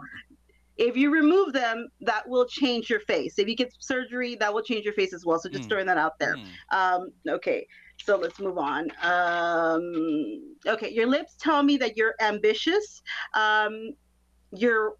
if 0.78 0.95
you 0.95 1.12
remove 1.12 1.54
them, 1.54 1.89
that 2.02 2.28
will 2.28 2.45
change 2.47 2.89
your 2.89 3.02
face. 3.02 3.38
If 3.38 3.47
you 3.47 3.56
get 3.56 3.72
surgery, 3.80 4.36
that 4.36 4.54
will 4.54 4.64
change 4.64 4.86
your 4.86 4.93
face 4.93 5.14
as 5.14 5.26
well. 5.26 5.39
So 5.39 5.49
just 5.49 5.66
mm. 5.66 5.70
throwing 5.70 5.86
that 5.88 5.97
out 5.97 6.18
there. 6.20 6.38
Mm. 6.38 6.76
Um, 6.76 7.12
okay. 7.28 7.68
So 8.06 8.18
let's 8.18 8.39
move 8.39 8.58
on. 8.58 8.89
Um, 9.02 10.56
okay, 10.68 10.91
your 10.91 11.08
lips 11.08 11.36
tell 11.39 11.64
me 11.64 11.78
that 11.78 11.97
you're 11.97 12.16
ambitious. 12.20 13.02
Um, 13.34 13.93
you're 14.52 14.95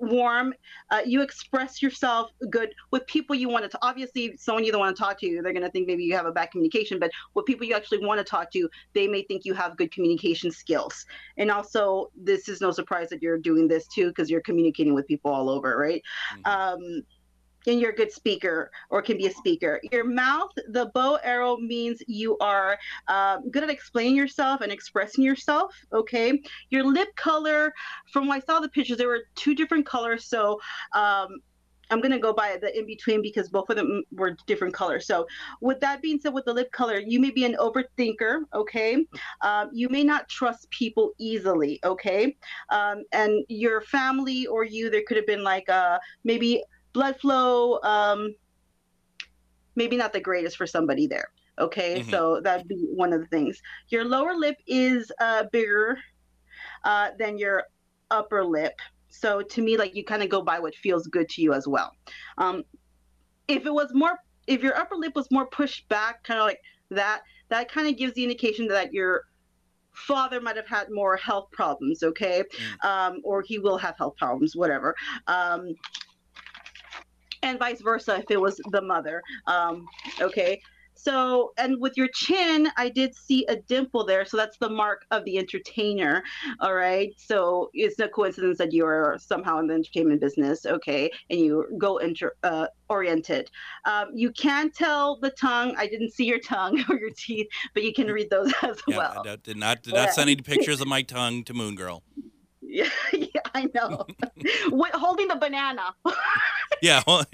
warm. 0.00 0.54
Uh, 0.90 1.02
you 1.04 1.22
express 1.22 1.82
yourself 1.82 2.30
good 2.48 2.70
with 2.90 3.06
people 3.06 3.36
you 3.36 3.48
want 3.48 3.70
to. 3.70 3.78
Obviously, 3.82 4.36
someone 4.36 4.64
you 4.64 4.72
don't 4.72 4.80
want 4.80 4.96
to 4.96 5.00
talk 5.00 5.18
to, 5.20 5.40
they're 5.42 5.52
going 5.52 5.64
to 5.64 5.70
think 5.70 5.86
maybe 5.86 6.04
you 6.04 6.14
have 6.14 6.26
a 6.26 6.32
bad 6.32 6.50
communication. 6.50 6.98
But 6.98 7.10
with 7.34 7.46
people 7.46 7.66
you 7.66 7.74
actually 7.74 8.04
want 8.04 8.18
to 8.18 8.24
talk 8.24 8.50
to, 8.52 8.68
they 8.94 9.06
may 9.06 9.22
think 9.22 9.44
you 9.44 9.54
have 9.54 9.76
good 9.76 9.92
communication 9.92 10.50
skills. 10.50 11.06
And 11.36 11.50
also, 11.50 12.10
this 12.16 12.48
is 12.48 12.60
no 12.60 12.70
surprise 12.70 13.08
that 13.10 13.22
you're 13.22 13.38
doing 13.38 13.68
this 13.68 13.86
too 13.86 14.08
because 14.08 14.30
you're 14.30 14.40
communicating 14.40 14.94
with 14.94 15.06
people 15.06 15.30
all 15.30 15.50
over, 15.50 15.76
right? 15.76 16.02
Mm-hmm. 16.34 16.50
Um, 16.50 17.02
and 17.66 17.80
you're 17.80 17.90
a 17.90 17.94
good 17.94 18.12
speaker 18.12 18.70
or 18.90 19.02
can 19.02 19.16
be 19.16 19.26
a 19.26 19.32
speaker. 19.32 19.80
Your 19.92 20.04
mouth, 20.04 20.50
the 20.68 20.90
bow 20.94 21.18
arrow 21.22 21.56
means 21.56 22.02
you 22.06 22.38
are 22.38 22.78
um, 23.08 23.50
good 23.50 23.62
at 23.62 23.70
explaining 23.70 24.16
yourself 24.16 24.60
and 24.60 24.72
expressing 24.72 25.24
yourself. 25.24 25.74
Okay. 25.92 26.40
Your 26.70 26.84
lip 26.84 27.14
color, 27.16 27.72
from 28.12 28.28
what 28.28 28.42
I 28.42 28.46
saw 28.46 28.60
the 28.60 28.68
pictures, 28.68 28.98
there 28.98 29.08
were 29.08 29.24
two 29.34 29.54
different 29.54 29.86
colors. 29.86 30.24
So 30.26 30.60
um, 30.94 31.40
I'm 31.90 32.00
to 32.00 32.18
go 32.18 32.32
by 32.32 32.56
the 32.60 32.76
in 32.78 32.86
between 32.86 33.20
because 33.20 33.48
both 33.48 33.68
of 33.68 33.76
them 33.76 34.04
were 34.12 34.36
different 34.46 34.74
colors. 34.74 35.06
So, 35.06 35.26
with 35.60 35.80
that 35.80 36.00
being 36.02 36.20
said, 36.20 36.32
with 36.32 36.44
the 36.44 36.54
lip 36.54 36.70
color, 36.72 37.00
you 37.00 37.20
may 37.20 37.30
be 37.30 37.44
an 37.44 37.56
overthinker, 37.58 38.42
okay? 38.54 39.04
Um, 39.42 39.70
you 39.72 39.88
may 39.88 40.04
not 40.04 40.28
trust 40.28 40.70
people 40.70 41.12
easily, 41.18 41.80
okay? 41.84 42.36
Um, 42.70 43.02
and 43.12 43.44
your 43.48 43.80
family 43.82 44.46
or 44.46 44.64
you, 44.64 44.90
there 44.90 45.02
could 45.06 45.16
have 45.16 45.26
been 45.26 45.42
like 45.42 45.68
uh, 45.68 45.98
maybe 46.24 46.62
blood 46.92 47.18
flow 47.20 47.78
um, 47.82 48.34
maybe 49.76 49.96
not 49.96 50.12
the 50.12 50.20
greatest 50.20 50.56
for 50.56 50.66
somebody 50.66 51.06
there 51.06 51.30
okay? 51.60 52.00
Mm-hmm. 52.00 52.10
so 52.10 52.40
that'd 52.42 52.66
be 52.66 52.86
one 52.94 53.12
of 53.12 53.20
the 53.20 53.26
things. 53.26 53.60
Your 53.88 54.04
lower 54.04 54.34
lip 54.34 54.56
is 54.66 55.12
uh, 55.20 55.44
bigger 55.52 55.98
uh, 56.84 57.10
than 57.18 57.38
your 57.38 57.64
upper 58.10 58.44
lip. 58.44 58.74
So 59.08 59.42
to 59.42 59.62
me 59.62 59.76
like 59.76 59.94
you 59.94 60.04
kind 60.04 60.22
of 60.22 60.28
go 60.28 60.42
by 60.42 60.58
what 60.58 60.74
feels 60.74 61.06
good 61.06 61.28
to 61.30 61.42
you 61.42 61.52
as 61.52 61.68
well. 61.68 61.92
Um, 62.38 62.64
if 63.48 63.66
it 63.66 63.72
was 63.72 63.90
more 63.92 64.18
if 64.46 64.62
your 64.62 64.76
upper 64.76 64.96
lip 64.96 65.14
was 65.14 65.30
more 65.30 65.46
pushed 65.46 65.88
back 65.88 66.24
kind 66.24 66.40
of 66.40 66.46
like 66.46 66.60
that 66.90 67.22
that 67.48 67.70
kind 67.70 67.88
of 67.88 67.96
gives 67.96 68.14
the 68.14 68.22
indication 68.22 68.66
that 68.68 68.92
your 68.92 69.24
father 69.92 70.40
might 70.40 70.56
have 70.56 70.68
had 70.68 70.88
more 70.90 71.16
health 71.16 71.48
problems 71.50 72.02
okay? 72.02 72.44
Mm. 72.82 72.88
um, 72.88 73.20
or 73.24 73.42
he 73.42 73.58
will 73.58 73.76
have 73.76 73.96
health 73.98 74.16
problems 74.16 74.54
whatever. 74.56 74.94
Um, 75.26 75.74
and 77.42 77.58
vice 77.58 77.80
versa 77.80 78.18
if 78.18 78.30
it 78.30 78.40
was 78.40 78.60
the 78.70 78.82
mother. 78.82 79.22
Um, 79.46 79.86
okay. 80.20 80.60
So, 81.02 81.52
and 81.56 81.80
with 81.80 81.96
your 81.96 82.08
chin, 82.12 82.70
I 82.76 82.90
did 82.90 83.14
see 83.14 83.46
a 83.46 83.56
dimple 83.56 84.04
there. 84.04 84.26
So 84.26 84.36
that's 84.36 84.58
the 84.58 84.68
mark 84.68 85.06
of 85.10 85.24
the 85.24 85.38
entertainer. 85.38 86.22
All 86.60 86.74
right. 86.74 87.14
So 87.16 87.70
it's 87.72 87.98
no 87.98 88.06
coincidence 88.08 88.58
that 88.58 88.74
you 88.74 88.84
are 88.84 89.16
somehow 89.18 89.60
in 89.60 89.68
the 89.68 89.74
entertainment 89.74 90.20
business. 90.20 90.66
Okay. 90.66 91.10
And 91.30 91.40
you 91.40 91.66
go 91.78 91.96
inter, 91.98 92.34
uh, 92.42 92.66
oriented. 92.90 93.50
Um, 93.86 94.08
you 94.14 94.30
can 94.32 94.70
tell 94.72 95.18
the 95.20 95.30
tongue. 95.30 95.74
I 95.78 95.86
didn't 95.86 96.12
see 96.12 96.26
your 96.26 96.40
tongue 96.40 96.84
or 96.90 96.98
your 96.98 97.12
teeth, 97.16 97.46
but 97.72 97.82
you 97.82 97.94
can 97.94 98.08
read 98.08 98.28
those 98.28 98.52
as 98.62 98.78
yeah, 98.86 98.98
well. 98.98 99.22
I 99.26 99.36
did 99.36 99.56
not, 99.56 99.82
did 99.82 99.94
not 99.94 100.12
send 100.12 100.28
any 100.28 100.42
pictures 100.42 100.82
of 100.82 100.86
my 100.86 101.00
tongue 101.00 101.44
to 101.44 101.54
Moon 101.54 101.76
Girl. 101.76 102.02
Yeah, 102.70 102.88
yeah 103.12 103.40
I 103.52 103.68
know. 103.74 104.06
holding 104.94 105.28
the 105.28 105.36
banana. 105.36 105.94
yeah. 106.82 107.02
Well, 107.06 107.24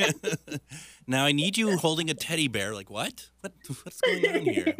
now 1.06 1.26
I 1.26 1.32
need 1.32 1.58
you 1.58 1.76
holding 1.76 2.08
a 2.08 2.14
teddy 2.14 2.48
bear. 2.48 2.74
Like 2.74 2.90
what? 2.90 3.28
What? 3.42 3.52
What's 3.84 4.00
going 4.00 4.26
on 4.28 4.40
here? 4.40 4.76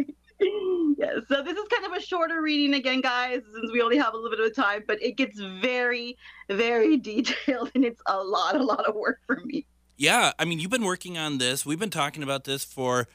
yeah, 0.99 1.21
so 1.29 1.43
this 1.43 1.57
is 1.57 1.65
kind 1.69 1.87
of 1.87 1.93
a 1.93 2.01
shorter 2.01 2.41
reading 2.41 2.75
again, 2.75 3.03
guys, 3.03 3.43
since 3.55 3.73
we 3.73 3.83
only 3.83 3.99
have 3.99 4.15
a 4.15 4.17
little 4.17 4.31
bit 4.31 4.41
of 4.41 4.55
time, 4.55 4.83
but 4.87 5.03
it 5.03 5.17
gets 5.17 5.39
very, 5.61 6.17
very 6.49 6.97
detailed 6.97 7.71
and 7.75 7.85
it's 7.85 8.01
a 8.07 8.23
lot, 8.23 8.57
a 8.57 8.63
lot 8.63 8.87
of 8.87 8.95
work 8.95 9.21
for 9.27 9.37
me. 9.45 9.67
Yeah, 9.99 10.33
I 10.39 10.45
mean, 10.45 10.59
you've 10.59 10.71
been 10.71 10.85
working 10.85 11.17
on 11.17 11.39
this. 11.39 11.65
We've 11.65 11.79
been 11.79 11.91
talking 11.91 12.23
about 12.23 12.45
this 12.45 12.65
for 12.65 13.09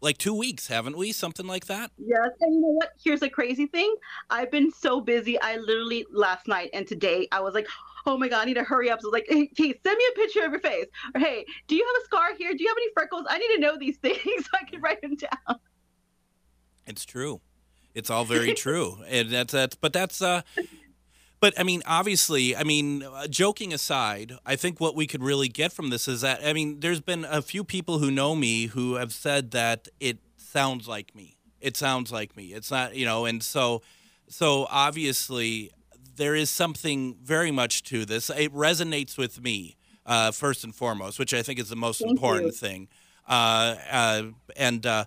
like 0.00 0.18
two 0.18 0.34
weeks, 0.34 0.66
haven't 0.66 0.96
we? 0.96 1.12
Something 1.12 1.46
like 1.46 1.66
that. 1.66 1.90
Yes, 1.98 2.30
and 2.40 2.54
you 2.54 2.60
know 2.60 2.68
what? 2.68 2.90
Here's 3.02 3.22
a 3.22 3.28
crazy 3.28 3.66
thing. 3.66 3.94
I've 4.30 4.50
been 4.50 4.72
so 4.72 5.00
busy. 5.00 5.40
I 5.40 5.56
literally 5.56 6.06
last 6.10 6.48
night 6.48 6.70
and 6.72 6.86
today 6.86 7.28
I 7.32 7.40
was 7.40 7.54
like, 7.54 7.66
oh 8.06 8.16
my 8.16 8.28
god, 8.28 8.42
I 8.42 8.44
need 8.46 8.54
to 8.54 8.64
hurry 8.64 8.90
up. 8.90 9.00
So 9.00 9.08
I 9.08 9.10
was 9.10 9.12
like, 9.12 9.26
hey, 9.28 9.50
hey, 9.56 9.74
send 9.84 9.98
me 9.98 10.04
a 10.12 10.18
picture 10.18 10.44
of 10.44 10.52
your 10.52 10.60
face. 10.60 10.86
Or 11.14 11.20
hey, 11.20 11.44
do 11.68 11.76
you 11.76 11.86
have 11.86 12.02
a 12.02 12.04
scar 12.06 12.34
here? 12.38 12.54
Do 12.54 12.62
you 12.62 12.68
have 12.68 12.78
any 12.78 12.92
freckles? 12.94 13.26
I 13.28 13.38
need 13.38 13.54
to 13.54 13.60
know 13.60 13.76
these 13.78 13.96
things 14.02 14.20
so 14.24 14.50
I 14.60 14.64
can 14.64 14.80
write 14.80 15.00
them 15.02 15.16
down. 15.16 15.58
It's 16.86 17.04
true. 17.04 17.40
It's 17.94 18.10
all 18.10 18.24
very 18.24 18.54
true, 18.66 18.98
and 19.08 19.30
that's 19.30 19.52
that's. 19.52 19.74
But 19.74 19.92
that's 19.92 20.22
uh, 20.22 20.42
but 21.40 21.58
I 21.58 21.62
mean, 21.62 21.82
obviously, 21.86 22.54
I 22.54 22.64
mean, 22.64 23.02
uh, 23.02 23.26
joking 23.26 23.72
aside, 23.72 24.32
I 24.44 24.56
think 24.56 24.78
what 24.78 24.94
we 24.94 25.06
could 25.06 25.22
really 25.22 25.48
get 25.48 25.72
from 25.72 25.90
this 25.90 26.06
is 26.06 26.20
that 26.20 26.40
I 26.44 26.52
mean, 26.52 26.80
there's 26.80 27.00
been 27.00 27.24
a 27.24 27.42
few 27.42 27.64
people 27.64 27.98
who 27.98 28.10
know 28.10 28.34
me 28.36 28.66
who 28.66 28.94
have 28.94 29.12
said 29.12 29.50
that 29.52 29.88
it 29.98 30.18
sounds 30.36 30.86
like 30.86 31.14
me. 31.14 31.36
It 31.60 31.76
sounds 31.76 32.12
like 32.12 32.36
me. 32.36 32.52
It's 32.52 32.70
not, 32.70 32.94
you 32.94 33.06
know, 33.06 33.24
and 33.24 33.42
so 33.42 33.82
so 34.28 34.66
obviously 34.70 35.70
there 36.16 36.34
is 36.34 36.50
something 36.50 37.16
very 37.22 37.50
much 37.50 37.82
to 37.84 38.04
this. 38.04 38.30
It 38.30 38.52
resonates 38.52 39.16
with 39.16 39.42
me 39.42 39.76
uh, 40.04 40.32
first 40.32 40.64
and 40.64 40.74
foremost, 40.74 41.18
which 41.18 41.32
I 41.32 41.42
think 41.42 41.58
is 41.58 41.70
the 41.70 41.76
most 41.76 42.00
Thank 42.00 42.10
important 42.12 42.46
you. 42.46 42.52
thing. 42.52 42.88
Uh, 43.26 43.76
uh, 43.90 44.22
and 44.56 44.84
uh, 44.84 45.04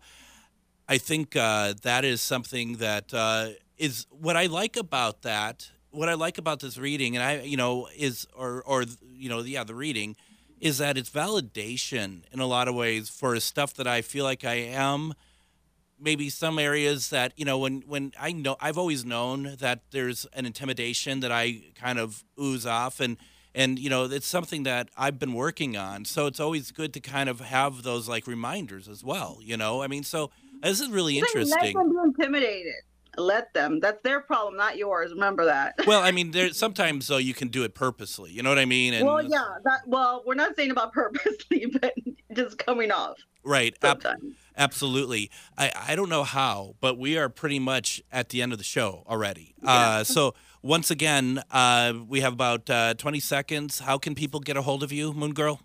I 0.90 0.98
think 0.98 1.36
uh, 1.36 1.74
that 1.84 2.04
is 2.06 2.22
something 2.22 2.78
that 2.78 3.14
uh, 3.14 3.50
is 3.78 4.08
what 4.10 4.36
I 4.36 4.48
like 4.48 4.78
about 4.78 5.22
that 5.22 5.70
what 5.94 6.10
I 6.10 6.16
like 6.16 6.38
about 6.38 6.60
this 6.60 6.78
reading, 6.78 7.16
and 7.16 7.24
I, 7.24 7.42
you 7.42 7.56
know, 7.56 7.88
is 7.96 8.28
or 8.36 8.64
or 8.64 8.84
you 9.14 9.30
know, 9.30 9.40
yeah, 9.40 9.64
the 9.64 9.76
reading, 9.76 10.16
is 10.60 10.80
that 10.80 10.98
it's 10.98 11.10
validation 11.10 12.24
in 12.32 12.40
a 12.40 12.46
lot 12.46 12.68
of 12.68 12.76
ways 12.76 13.10
for 13.10 13.40
stuff 13.40 13.74
that 13.76 13.88
I 13.88 14.02
feel 14.02 14.26
like 14.26 14.44
I 14.44 14.56
am. 14.56 15.14
Maybe 16.00 16.30
some 16.30 16.60
areas 16.60 17.12
that 17.12 17.34
you 17.38 17.46
know, 17.46 17.60
when 17.60 17.84
when 17.88 18.12
I 18.20 18.32
know, 18.32 18.58
I've 18.60 18.78
always 18.78 19.06
known 19.06 19.56
that 19.60 19.84
there's 19.92 20.26
an 20.34 20.46
intimidation 20.46 21.22
that 21.22 21.32
I 21.32 21.62
kind 21.76 22.00
of 22.00 22.24
ooze 22.42 22.66
off, 22.66 23.00
and 23.00 23.18
and 23.56 23.78
you 23.78 23.90
know, 23.90 24.06
it's 24.06 24.28
something 24.28 24.64
that 24.64 24.90
I've 24.98 25.20
been 25.20 25.34
working 25.34 25.78
on. 25.78 26.06
So 26.06 26.26
it's 26.26 26.40
always 26.40 26.72
good 26.72 26.94
to 26.94 27.00
kind 27.00 27.30
of 27.30 27.40
have 27.40 27.84
those 27.84 28.10
like 28.10 28.26
reminders 28.26 28.90
as 28.90 29.04
well. 29.04 29.38
You 29.42 29.58
know, 29.58 29.84
I 29.84 29.88
mean, 29.88 30.04
so 30.04 30.32
this 30.62 30.82
is 30.82 30.90
really 30.90 31.20
interesting. 31.20 31.76
Like 31.76 31.76
Nice 31.76 32.06
intimidated 32.06 32.84
let 33.18 33.54
them. 33.54 33.80
That's 33.80 34.02
their 34.04 34.22
problem, 34.22 34.56
not 34.56 34.78
yours. 34.78 35.12
Remember 35.12 35.46
that. 35.46 35.76
well, 35.88 36.02
I 36.02 36.12
mean, 36.12 36.32
there 36.32 36.52
sometimes 36.54 37.08
though 37.08 37.18
you 37.18 37.34
can 37.34 37.48
do 37.48 37.64
it 37.64 37.74
purposely. 37.74 38.32
You 38.32 38.44
know 38.44 38.50
what 38.50 38.60
I 38.60 38.66
mean? 38.66 38.94
And, 38.94 39.06
well, 39.06 39.22
yeah. 39.22 39.56
That 39.64 39.82
well, 39.86 40.24
we're 40.26 40.36
not 40.36 40.56
saying 40.56 40.72
about 40.72 40.94
purposely, 40.94 41.68
but 41.80 41.94
just 42.34 42.58
coming 42.58 42.92
off. 42.92 43.18
Right. 43.44 43.76
Ab- 43.84 44.06
absolutely. 44.58 45.30
I, 45.58 45.72
I 45.76 45.96
don't 45.96 46.10
know 46.10 46.24
how, 46.24 46.76
but 46.80 46.98
we 46.98 47.18
are 47.18 47.28
pretty 47.30 47.60
much 47.60 48.02
at 48.12 48.30
the 48.30 48.42
end 48.42 48.54
of 48.54 48.58
the 48.58 48.64
show 48.64 49.04
already. 49.08 49.54
Yeah. 49.62 49.72
Uh, 49.72 50.04
so 50.06 50.34
once 50.62 50.90
again, 50.90 51.42
uh, 51.52 51.94
we 52.08 52.22
have 52.22 52.34
about 52.34 52.70
uh, 52.70 52.94
20 52.94 53.20
seconds. 53.20 53.80
How 53.80 53.98
can 53.98 54.16
people 54.16 54.40
get 54.40 54.56
a 54.56 54.62
hold 54.62 54.82
of 54.82 54.92
you, 54.92 55.14
Moon 55.14 55.34
Girl? 55.34 55.60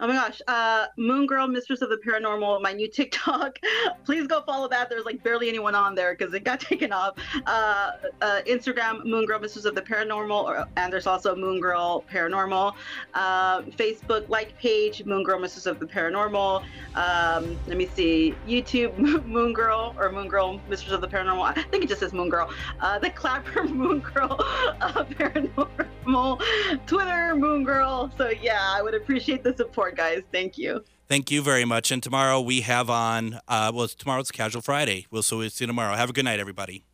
Oh 0.00 0.06
my 0.06 0.14
gosh, 0.14 0.40
uh, 0.46 0.86
Moon 0.96 1.26
Girl, 1.26 1.48
Mistress 1.48 1.82
of 1.82 1.90
the 1.90 1.96
Paranormal, 1.96 2.62
my 2.62 2.72
new 2.72 2.86
TikTok. 2.86 3.58
Please 4.04 4.28
go 4.28 4.42
follow 4.42 4.68
that. 4.68 4.88
There's 4.88 5.04
like 5.04 5.24
barely 5.24 5.48
anyone 5.48 5.74
on 5.74 5.96
there 5.96 6.14
because 6.14 6.32
it 6.34 6.44
got 6.44 6.60
taken 6.70 6.92
off. 6.92 7.18
Uh, 7.46 7.92
uh, 8.22 8.40
Instagram, 8.46 9.04
Moon 9.04 9.26
Girl, 9.26 9.40
Mistress 9.40 9.64
of 9.64 9.74
the 9.74 9.82
Paranormal, 9.82 10.44
or, 10.44 10.68
and 10.76 10.92
there's 10.92 11.08
also 11.08 11.34
Moon 11.34 11.60
Girl 11.60 12.04
Paranormal. 12.08 12.74
Uh, 13.14 13.62
Facebook 13.62 14.28
like 14.28 14.56
page, 14.58 15.04
Moon 15.04 15.24
Girl, 15.24 15.40
Mistress 15.40 15.66
of 15.66 15.80
the 15.80 15.86
Paranormal. 15.86 16.62
Um, 16.94 17.58
let 17.66 17.76
me 17.76 17.86
see, 17.86 18.36
YouTube, 18.46 18.96
Moon 19.26 19.52
Girl 19.52 19.96
or 19.98 20.12
Moon 20.12 20.28
Girl, 20.28 20.60
Mistress 20.68 20.92
of 20.92 21.00
the 21.00 21.08
Paranormal. 21.08 21.42
I 21.56 21.62
think 21.72 21.82
it 21.82 21.88
just 21.88 22.00
says 22.00 22.12
Moon 22.12 22.28
Girl. 22.28 22.52
Uh, 22.78 23.00
the 23.00 23.10
Clapper, 23.10 23.64
Moon 23.64 23.98
Girl 23.98 24.36
uh, 24.80 25.04
Paranormal. 25.04 26.40
Twitter, 26.86 27.34
Moon 27.34 27.64
Girl. 27.64 28.12
So 28.16 28.28
yeah, 28.28 28.60
I 28.62 28.80
would 28.80 28.94
appreciate 28.94 29.42
the 29.42 29.52
support 29.88 29.96
guys. 29.96 30.22
Thank 30.32 30.58
you. 30.58 30.84
Thank 31.08 31.30
you 31.30 31.42
very 31.42 31.64
much. 31.64 31.90
And 31.90 32.02
tomorrow 32.02 32.40
we 32.40 32.60
have 32.62 32.90
on, 32.90 33.40
uh, 33.48 33.72
well, 33.74 33.88
tomorrow's 33.88 34.30
Casual 34.30 34.62
Friday. 34.62 35.06
We'll, 35.10 35.22
so 35.22 35.38
we'll 35.38 35.50
see 35.50 35.64
you 35.64 35.66
tomorrow. 35.66 35.96
Have 35.96 36.10
a 36.10 36.12
good 36.12 36.24
night, 36.24 36.38
everybody. 36.38 36.84